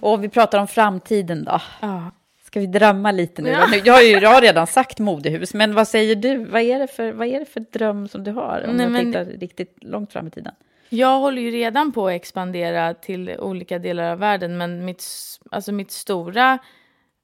Och 0.00 0.12
om 0.12 0.20
vi 0.20 0.28
pratar 0.28 0.58
om 0.58 0.66
framtiden 0.66 1.44
då? 1.44 1.60
Ja. 1.80 2.10
Ska 2.44 2.60
vi 2.60 2.66
drömma 2.66 3.10
lite 3.10 3.42
nu? 3.42 3.50
Ja. 3.50 3.68
Jag 3.84 3.94
har 3.94 4.02
ju 4.02 4.10
jag 4.10 4.30
har 4.30 4.40
redan 4.40 4.66
sagt 4.66 4.98
modehus, 4.98 5.54
men 5.54 5.74
vad 5.74 5.88
säger 5.88 6.14
du? 6.16 6.44
Vad 6.44 6.62
är 6.62 6.78
det 6.78 6.86
för, 6.86 7.12
vad 7.12 7.28
är 7.28 7.38
det 7.38 7.46
för 7.46 7.60
dröm 7.60 8.08
som 8.08 8.24
du 8.24 8.30
har? 8.30 8.64
Om 8.68 8.76
Nej, 8.76 8.86
du 8.86 8.92
men- 8.92 9.06
tittar 9.06 9.24
riktigt 9.24 9.76
långt 9.80 10.12
fram 10.12 10.26
i 10.26 10.30
tiden. 10.30 10.54
Jag 10.88 11.18
håller 11.20 11.42
ju 11.42 11.50
redan 11.50 11.92
på 11.92 12.06
att 12.06 12.12
expandera 12.12 12.94
till 12.94 13.36
olika 13.38 13.78
delar 13.78 14.10
av 14.12 14.18
världen 14.18 14.58
men 14.58 14.84
mitt, 14.84 15.04
alltså 15.50 15.72
mitt 15.72 15.90
stora 15.90 16.58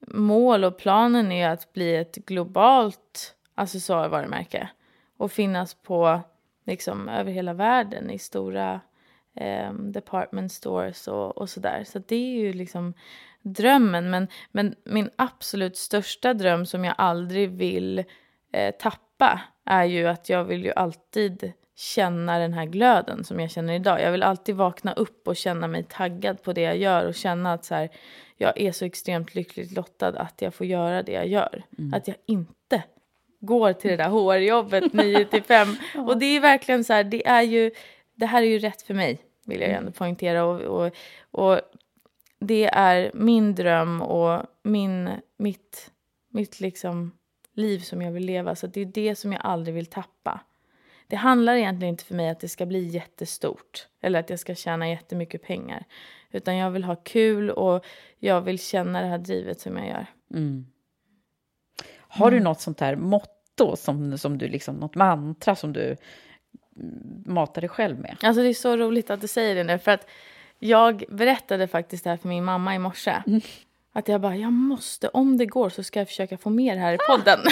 mål 0.07 0.65
och 0.65 0.79
planen 0.79 1.33
är 1.33 1.49
att 1.49 1.73
bli 1.73 1.97
ett 1.97 2.15
globalt 2.15 3.35
accessoarvarumärke 3.55 4.69
och 5.17 5.33
finnas 5.33 5.75
på 5.75 6.21
liksom 6.67 7.09
över 7.09 7.33
hela 7.33 7.55
världen 7.55 8.11
i 8.11 8.19
stora 8.19 8.81
eh, 9.37 9.73
department 9.73 10.53
stores 10.53 11.09
och, 11.09 11.39
och 11.39 11.51
sådär. 11.51 11.85
Så 11.87 11.99
det 11.99 12.17
är 12.17 12.39
ju 12.39 12.53
liksom 12.53 12.95
drömmen. 13.43 14.11
Men, 14.11 14.29
men 14.51 14.75
min 14.85 15.11
absolut 15.17 15.77
största 15.77 16.35
dröm 16.35 16.67
som 16.67 16.85
jag 16.85 16.95
aldrig 16.99 17.51
vill 17.51 18.05
eh, 18.53 18.75
tappa 18.75 19.41
är 19.65 19.85
ju 19.85 20.07
att 20.07 20.29
jag 20.29 20.45
vill 20.45 20.65
ju 20.65 20.73
alltid 20.73 21.53
känna 21.77 22.39
den 22.39 22.53
här 22.53 22.65
glöden 22.65 23.25
som 23.25 23.41
jag 23.41 23.51
känner 23.51 23.75
idag. 23.75 24.01
Jag 24.01 24.13
vill 24.13 24.23
alltid 24.23 24.55
vakna 24.57 24.93
upp 24.93 25.29
och 25.29 25.37
känna 25.37 25.67
mig 25.67 25.85
taggad 25.89 26.43
på 26.43 26.53
det 26.53 26.61
jag 26.61 26.77
gör 26.77 27.07
och 27.07 27.15
känna 27.15 27.53
att 27.53 27.65
så 27.65 27.75
här, 27.75 27.89
jag 28.37 28.61
är 28.61 28.73
så 28.73 28.85
extremt 28.85 29.35
lyckligt 29.35 29.73
lottad 29.73 30.09
att 30.09 30.43
jag 30.43 30.55
får 30.55 30.67
göra 30.67 31.03
det 31.03 31.13
jag 31.13 31.27
gör. 31.27 31.63
Att 31.95 32.09
jag 32.09 32.17
inte 32.27 32.83
går 33.41 33.73
till 33.73 33.91
det 33.91 33.97
där 33.97 34.09
HR-jobbet 34.09 34.93
9 34.93 35.25
till 35.25 35.43
5. 35.43 35.69
Och 35.97 36.19
det 36.19 36.27
är 36.27 36.41
verkligen 36.41 36.85
så 36.85 36.93
här, 36.93 37.05
det 37.05 37.27
är 37.27 37.43
ju, 37.43 37.71
det 38.15 38.27
här 38.27 38.43
är 38.43 38.47
ju 38.47 38.59
rätt 38.59 38.83
för 38.83 38.95
mig, 38.95 39.21
vill 39.47 39.61
jag 39.61 39.71
ändå 39.71 39.93
poängtera. 39.93 40.45
Och, 40.45 40.61
och, 40.61 40.93
och 41.31 41.61
det 42.41 42.65
är 42.65 43.11
min 43.15 43.55
dröm 43.55 44.03
och 44.03 44.43
min, 44.63 45.11
mitt, 45.39 45.91
mitt 46.31 46.61
liksom 46.61 47.13
liv 47.55 47.79
som 47.79 48.03
jag 48.03 48.13
vill 48.13 48.25
leva. 48.25 48.55
Så 48.55 48.67
det 48.67 48.81
är 48.81 48.85
det 48.85 49.17
som 49.17 49.33
jag 49.33 49.41
aldrig 49.45 49.75
vill 49.75 49.87
tappa. 49.87 50.41
Det 51.13 51.17
handlar 51.17 51.55
egentligen 51.55 51.95
inte 51.95 52.05
för 52.05 52.15
mig 52.15 52.29
att 52.29 52.41
det 52.41 52.49
ska 52.49 52.67
bli 52.67 52.85
jättestort 52.85 53.87
eller 54.01 54.21
att 54.21 54.31
jag 54.31 54.39
ska 54.39 54.55
tjäna 54.55 54.89
jättemycket 54.89 55.43
pengar. 55.43 55.85
Utan 56.31 56.57
jag 56.57 56.71
vill 56.71 56.85
ha 56.85 56.97
kul 56.97 57.51
och 57.51 57.85
jag 58.19 58.41
vill 58.41 58.59
känna 58.59 59.01
det 59.01 59.07
här 59.07 59.19
drivet 59.19 59.61
som 59.61 59.77
jag 59.77 59.87
gör. 59.89 60.07
Har 61.99 62.29
Mm. 62.29 62.39
du 62.39 62.45
något 62.45 62.61
sånt 62.61 62.81
här 62.81 62.97
motto, 62.97 63.77
som, 63.77 64.19
som 64.19 64.39
du 64.39 64.49
liksom, 64.49 64.77
något 64.77 64.95
mantra 64.95 65.57
som 65.57 65.73
du 65.73 65.97
mm, 66.77 67.23
matar 67.27 67.61
dig 67.61 67.69
själv 67.71 67.99
med? 67.99 68.17
Alltså 68.23 68.43
det 68.43 68.49
är 68.49 68.55
så 68.55 68.77
roligt 68.77 69.11
att 69.11 69.21
du 69.21 69.29
säger 69.29 69.55
det 69.55 69.65
nu 69.65 69.79
för 69.79 69.91
att 69.91 70.07
jag 70.59 71.05
berättade 71.09 71.69
faktiskt 71.69 72.05
det 72.05 72.11
här 72.11 72.17
för 72.17 72.29
min 72.29 72.45
mamma 72.45 72.75
i 72.75 72.79
morse. 72.79 73.23
Att 73.93 74.09
jag 74.09 74.21
bara, 74.21 74.37
jag 74.37 74.53
måste, 74.53 75.09
om 75.09 75.37
det 75.37 75.47
går 75.47 75.69
så 75.69 75.83
ska 75.83 75.99
jag 75.99 76.09
försöka 76.09 76.39
få 76.39 76.51
med 76.51 76.77
det 76.77 76.81
här 76.81 76.95
i 76.95 76.99
podden. 76.99 77.41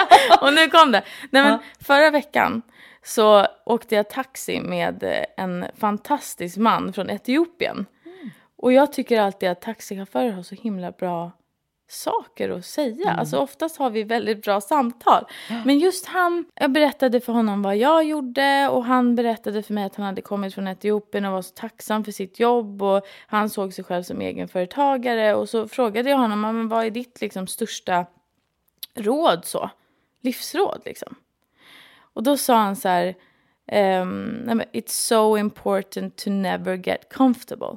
och 0.40 0.52
nu 0.52 0.68
kom 0.68 0.92
det. 0.92 1.02
Nej, 1.30 1.42
men 1.42 1.58
Förra 1.80 2.10
veckan 2.10 2.62
så 3.04 3.46
åkte 3.66 3.94
jag 3.94 4.10
taxi 4.10 4.60
med 4.60 5.02
eh, 5.02 5.44
en 5.44 5.66
fantastisk 5.76 6.56
man 6.56 6.92
från 6.92 7.10
Etiopien. 7.10 7.86
Och 8.58 8.72
jag 8.72 8.92
tycker 8.92 9.20
alltid 9.20 9.48
att 9.48 9.60
taxichaufförer 9.60 10.30
har 10.30 10.42
så 10.42 10.54
himla 10.54 10.90
bra 10.90 11.32
saker 11.88 12.50
att 12.50 12.64
säga. 12.64 13.10
Alltså 13.10 13.38
oftast 13.38 13.76
har 13.76 13.90
vi 13.90 14.02
väldigt 14.02 14.42
bra 14.42 14.60
samtal. 14.60 15.24
Men 15.64 15.78
just 15.78 16.06
han, 16.06 16.44
jag 16.54 16.72
berättade 16.72 17.20
för 17.20 17.32
honom 17.32 17.62
vad 17.62 17.76
jag 17.76 18.04
gjorde 18.04 18.68
och 18.68 18.84
han 18.84 19.14
berättade 19.14 19.62
för 19.62 19.74
mig 19.74 19.84
att 19.84 19.96
han 19.96 20.06
hade 20.06 20.22
kommit 20.22 20.54
från 20.54 20.68
Etiopien 20.68 21.24
och 21.24 21.32
var 21.32 21.42
så 21.42 21.54
tacksam 21.54 22.04
för 22.04 22.12
sitt 22.12 22.40
jobb 22.40 22.82
och 22.82 23.06
han 23.26 23.50
såg 23.50 23.72
sig 23.72 23.84
själv 23.84 24.02
som 24.02 24.20
egenföretagare 24.20 25.34
och 25.34 25.48
så 25.48 25.68
frågade 25.68 26.10
jag 26.10 26.18
honom, 26.18 26.44
"Ja, 26.44 26.52
men 26.52 26.68
vad 26.68 26.86
är 26.86 26.90
ditt 26.90 27.20
liksom 27.20 27.46
största 27.46 28.06
råd 28.94 29.44
så? 29.44 29.70
Livsråd 30.20 30.82
liksom. 30.84 31.14
Och 31.98 32.22
då 32.22 32.36
sa 32.36 32.56
han 32.56 32.76
så 32.76 32.88
här, 32.88 33.14
men, 34.44 34.62
it's 34.72 34.88
so 35.08 35.36
important 35.38 36.16
to 36.16 36.30
never 36.30 36.74
get 36.74 37.12
comfortable. 37.12 37.76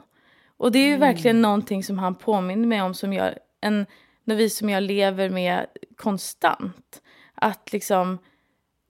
Och 0.57 0.71
det 0.71 0.79
är 0.79 0.87
ju 0.87 0.97
verkligen 0.97 1.41
någonting 1.41 1.83
som 1.83 1.99
han 1.99 2.15
påminner 2.15 2.67
mig 2.67 2.81
om 2.81 2.93
som 2.93 3.13
jag, 3.13 3.33
en 3.61 3.85
novis 4.23 4.57
som 4.57 4.69
jag 4.69 4.83
lever 4.83 5.29
med 5.29 5.65
konstant. 5.97 7.01
Att 7.35 7.73
liksom, 7.73 8.17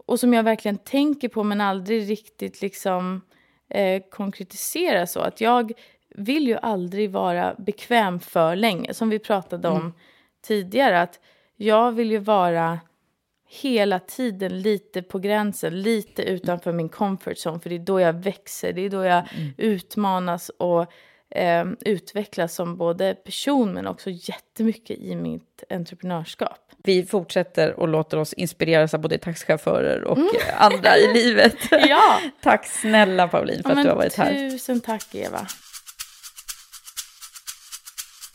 och 0.05 0.19
som 0.19 0.33
jag 0.33 0.43
verkligen 0.43 0.77
tänker 0.77 1.29
på 1.29 1.43
men 1.43 1.61
aldrig 1.61 2.09
riktigt 2.09 2.61
liksom 2.61 3.21
eh, 3.69 4.03
konkretisera 4.11 5.07
så 5.07 5.19
att 5.19 5.41
jag 5.41 5.71
vill 6.15 6.47
ju 6.47 6.57
aldrig 6.57 7.11
vara 7.11 7.55
bekväm 7.57 8.19
för 8.19 8.55
länge. 8.55 8.93
Som 8.93 9.09
vi 9.09 9.19
pratade 9.19 9.67
om 9.67 9.81
mm. 9.81 9.93
tidigare. 10.41 11.01
Att 11.01 11.19
jag 11.55 11.91
vill 11.91 12.11
ju 12.11 12.17
vara 12.17 12.79
hela 13.49 13.99
tiden 13.99 14.61
lite 14.61 15.01
på 15.01 15.19
gränsen, 15.19 15.81
lite 15.81 16.23
utanför 16.23 16.71
min 16.71 16.89
comfort 16.89 17.37
zone. 17.37 17.59
För 17.59 17.69
det 17.69 17.75
är 17.75 17.79
då 17.79 17.99
jag 17.99 18.13
växer, 18.13 18.73
det 18.73 18.81
är 18.81 18.89
då 18.89 19.03
jag 19.03 19.33
mm. 19.33 19.53
utmanas 19.57 20.49
och 20.49 20.91
eh, 21.35 21.65
utvecklas 21.79 22.55
som 22.55 22.77
både 22.77 23.15
person 23.15 23.73
men 23.73 23.87
också 23.87 24.09
jättemycket 24.09 24.99
i 24.99 25.15
mitt 25.15 25.63
entreprenörskap. 25.69 26.71
Vi 26.83 27.05
fortsätter 27.05 27.79
och 27.79 27.87
låter 27.87 28.17
oss 28.17 28.33
inspireras 28.33 28.93
av 28.93 29.01
både 29.01 29.17
taxichaufförer 29.17 30.03
och 30.03 30.17
mm. 30.17 30.29
andra 30.57 30.97
i 30.97 31.13
livet. 31.13 31.57
ja. 31.71 32.21
tack 32.41 32.65
snälla 32.65 33.27
Pauline 33.27 33.63
för 33.63 33.69
ja, 33.69 33.77
att 33.77 33.83
du 33.83 33.89
har 33.89 33.95
varit 33.95 34.15
här. 34.15 34.49
Tusen 34.49 34.81
tack 34.81 35.15
Eva. 35.15 35.47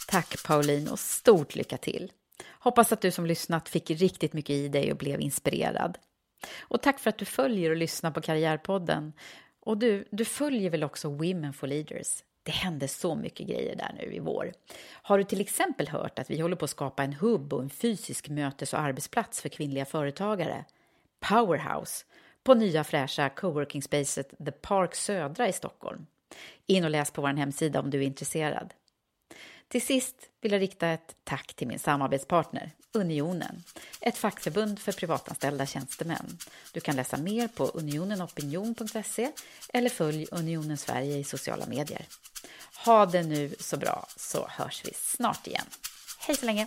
Tack 0.08 0.42
Pauline 0.46 0.88
och 0.88 0.98
stort 0.98 1.54
lycka 1.54 1.76
till. 1.76 2.12
Hoppas 2.58 2.92
att 2.92 3.00
du 3.00 3.10
som 3.10 3.26
lyssnat 3.26 3.68
fick 3.68 3.90
riktigt 3.90 4.32
mycket 4.32 4.50
i 4.50 4.68
dig 4.68 4.92
och 4.92 4.98
blev 4.98 5.20
inspirerad. 5.20 5.98
Och 6.60 6.82
tack 6.82 6.98
för 6.98 7.10
att 7.10 7.18
du 7.18 7.24
följer 7.24 7.70
och 7.70 7.76
lyssnar 7.76 8.10
på 8.10 8.20
Karriärpodden. 8.20 9.12
Och 9.60 9.78
du, 9.78 10.08
du 10.10 10.24
följer 10.24 10.70
väl 10.70 10.84
också 10.84 11.08
Women 11.08 11.52
for 11.52 11.66
Leaders? 11.66 12.22
Det 12.44 12.52
händer 12.52 12.86
så 12.86 13.14
mycket 13.14 13.46
grejer 13.46 13.76
där 13.76 13.94
nu 13.98 14.14
i 14.14 14.18
vår. 14.18 14.52
Har 14.90 15.18
du 15.18 15.24
till 15.24 15.40
exempel 15.40 15.88
hört 15.88 16.18
att 16.18 16.30
vi 16.30 16.40
håller 16.40 16.56
på 16.56 16.64
att 16.64 16.70
skapa 16.70 17.04
en 17.04 17.12
hubb 17.12 17.52
och 17.52 17.62
en 17.62 17.70
fysisk 17.70 18.28
mötes 18.28 18.72
och 18.72 18.80
arbetsplats 18.80 19.40
för 19.40 19.48
kvinnliga 19.48 19.84
företagare? 19.84 20.64
Powerhouse, 21.20 22.04
på 22.42 22.54
nya 22.54 22.84
fräscha 22.84 23.28
coworking 23.28 23.82
spacet 23.82 24.34
The 24.44 24.52
Park 24.52 24.94
Södra 24.94 25.48
i 25.48 25.52
Stockholm. 25.52 26.06
In 26.66 26.84
och 26.84 26.90
läs 26.90 27.10
på 27.10 27.22
vår 27.22 27.28
hemsida 27.28 27.80
om 27.80 27.90
du 27.90 27.98
är 27.98 28.06
intresserad. 28.06 28.74
Till 29.68 29.82
sist 29.82 30.16
vill 30.40 30.52
jag 30.52 30.60
rikta 30.60 30.88
ett 30.88 31.16
tack 31.24 31.54
till 31.54 31.68
min 31.68 31.78
samarbetspartner 31.78 32.70
Unionen, 32.92 33.62
ett 34.00 34.16
fackförbund 34.16 34.78
för 34.78 34.92
privatanställda 34.92 35.66
tjänstemän. 35.66 36.38
Du 36.72 36.80
kan 36.80 36.96
läsa 36.96 37.16
mer 37.16 37.48
på 37.48 37.64
unionenopinion.se 37.64 39.32
eller 39.68 39.90
följ 39.90 40.26
Unionen 40.30 40.76
Sverige 40.76 41.16
i 41.16 41.24
sociala 41.24 41.66
medier. 41.66 42.06
Ha 42.84 43.06
det 43.06 43.22
nu 43.22 43.54
så 43.60 43.76
bra 43.76 44.06
så 44.16 44.46
hörs 44.50 44.82
vi 44.84 44.90
snart 44.94 45.46
igen. 45.46 45.66
Hej 46.18 46.36
så 46.36 46.46
länge! 46.46 46.66